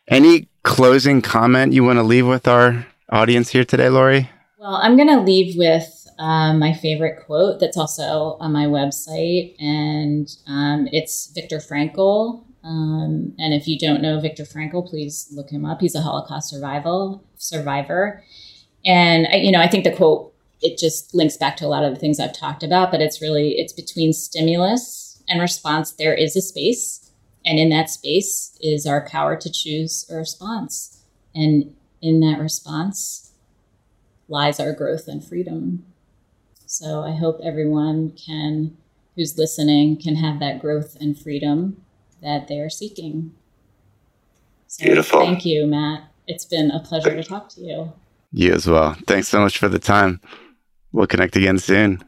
Any 0.07 0.48
closing 0.63 1.21
comment 1.21 1.73
you 1.73 1.83
want 1.83 1.97
to 1.97 2.03
leave 2.03 2.27
with 2.27 2.47
our 2.47 2.85
audience 3.09 3.49
here 3.49 3.65
today, 3.65 3.89
Lori? 3.89 4.29
Well, 4.57 4.75
I'm 4.75 4.95
going 4.95 5.07
to 5.07 5.21
leave 5.21 5.57
with 5.57 6.07
um, 6.19 6.59
my 6.59 6.73
favorite 6.73 7.25
quote 7.25 7.59
that's 7.59 7.77
also 7.77 8.37
on 8.39 8.51
my 8.51 8.65
website, 8.65 9.55
and 9.59 10.27
um, 10.47 10.87
it's 10.91 11.31
Viktor 11.33 11.59
Frankl. 11.59 12.43
Um, 12.63 13.33
and 13.39 13.53
if 13.53 13.67
you 13.67 13.79
don't 13.79 14.01
know 14.01 14.19
Viktor 14.19 14.43
Frankl, 14.43 14.87
please 14.87 15.29
look 15.31 15.49
him 15.49 15.65
up. 15.65 15.79
He's 15.79 15.95
a 15.95 16.01
Holocaust 16.01 16.49
survival 16.49 17.23
survivor, 17.37 18.21
and 18.85 19.27
I, 19.31 19.37
you 19.37 19.51
know 19.51 19.61
I 19.61 19.67
think 19.67 19.85
the 19.85 19.95
quote 19.95 20.33
it 20.61 20.77
just 20.77 21.15
links 21.15 21.37
back 21.37 21.55
to 21.57 21.65
a 21.65 21.67
lot 21.67 21.85
of 21.85 21.93
the 21.93 21.99
things 21.99 22.19
I've 22.19 22.37
talked 22.37 22.63
about, 22.63 22.91
but 22.91 23.01
it's 23.01 23.21
really 23.21 23.51
it's 23.51 23.73
between 23.73 24.11
stimulus 24.11 25.23
and 25.29 25.39
response. 25.39 25.93
There 25.93 26.13
is 26.13 26.35
a 26.35 26.41
space, 26.41 27.08
and 27.45 27.59
in 27.59 27.69
that 27.69 27.89
space 27.89 28.57
is 28.61 28.85
our 28.85 29.07
power 29.07 29.35
to 29.35 29.51
choose 29.51 30.05
a 30.09 30.15
response, 30.15 31.03
and 31.33 31.75
in 32.01 32.19
that 32.21 32.39
response 32.39 33.31
lies 34.27 34.59
our 34.59 34.73
growth 34.73 35.07
and 35.07 35.23
freedom. 35.23 35.85
So 36.65 37.01
I 37.01 37.15
hope 37.15 37.39
everyone 37.43 38.11
can, 38.11 38.77
who's 39.15 39.37
listening, 39.37 39.97
can 39.97 40.15
have 40.15 40.39
that 40.39 40.61
growth 40.61 40.95
and 40.99 41.17
freedom 41.17 41.83
that 42.21 42.47
they 42.47 42.59
are 42.59 42.69
seeking. 42.69 43.33
So 44.67 44.85
Beautiful. 44.85 45.21
Thank 45.21 45.45
you, 45.45 45.65
Matt. 45.65 46.03
It's 46.27 46.45
been 46.45 46.69
a 46.69 46.79
pleasure 46.79 47.15
to 47.15 47.23
talk 47.23 47.49
to 47.49 47.61
you. 47.61 47.93
You 48.31 48.53
as 48.53 48.67
well. 48.67 48.95
Thanks 49.07 49.27
so 49.27 49.41
much 49.41 49.57
for 49.57 49.67
the 49.67 49.79
time. 49.79 50.21
We'll 50.91 51.07
connect 51.07 51.35
again 51.35 51.57
soon. 51.57 52.03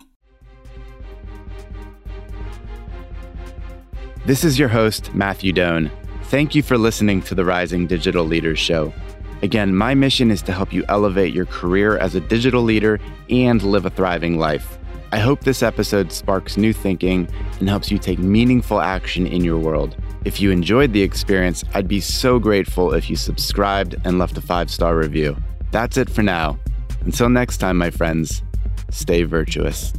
This 4.24 4.44
is 4.44 4.60
your 4.60 4.70
host, 4.70 5.16
Matthew 5.16 5.52
Doan. 5.52 5.90
Thank 6.26 6.54
you 6.54 6.62
for 6.62 6.78
listening 6.78 7.24
to 7.24 7.34
the 7.34 7.44
Rising 7.44 7.88
Digital 7.88 8.24
Leaders 8.24 8.60
Show. 8.60 8.94
Again, 9.42 9.76
my 9.76 9.96
mission 9.96 10.30
is 10.30 10.44
to 10.44 10.52
help 10.52 10.72
you 10.72 10.86
elevate 10.90 11.34
your 11.34 11.48
career 11.48 11.98
as 11.98 12.14
a 12.14 12.20
digital 12.20 12.62
leader 12.62 13.00
and 13.32 13.64
live 13.64 13.88
a 13.88 13.90
thriving 13.90 14.38
life. 14.38 14.78
I 15.12 15.18
hope 15.18 15.42
this 15.42 15.64
episode 15.64 16.12
sparks 16.12 16.56
new 16.56 16.72
thinking 16.72 17.28
and 17.60 17.68
helps 17.68 17.90
you 17.90 17.98
take 17.98 18.20
meaningful 18.20 18.80
action 18.80 19.26
in 19.26 19.44
your 19.44 19.58
world. 19.58 19.96
If 20.24 20.40
you 20.40 20.52
enjoyed 20.52 20.94
the 20.94 21.02
experience, 21.02 21.64
I'd 21.74 21.88
be 21.88 22.00
so 22.00 22.38
grateful 22.38 22.94
if 22.94 23.10
you 23.10 23.16
subscribed 23.16 23.96
and 24.06 24.20
left 24.20 24.38
a 24.38 24.42
five 24.42 24.70
star 24.70 24.96
review. 24.96 25.36
That's 25.72 25.98
it 25.98 26.12
for 26.12 26.22
now. 26.22 26.60
Until 27.06 27.28
next 27.28 27.58
time, 27.58 27.80
my 27.80 27.90
friends, 27.90 28.44
stay 28.92 29.24
virtuous. 29.24 29.94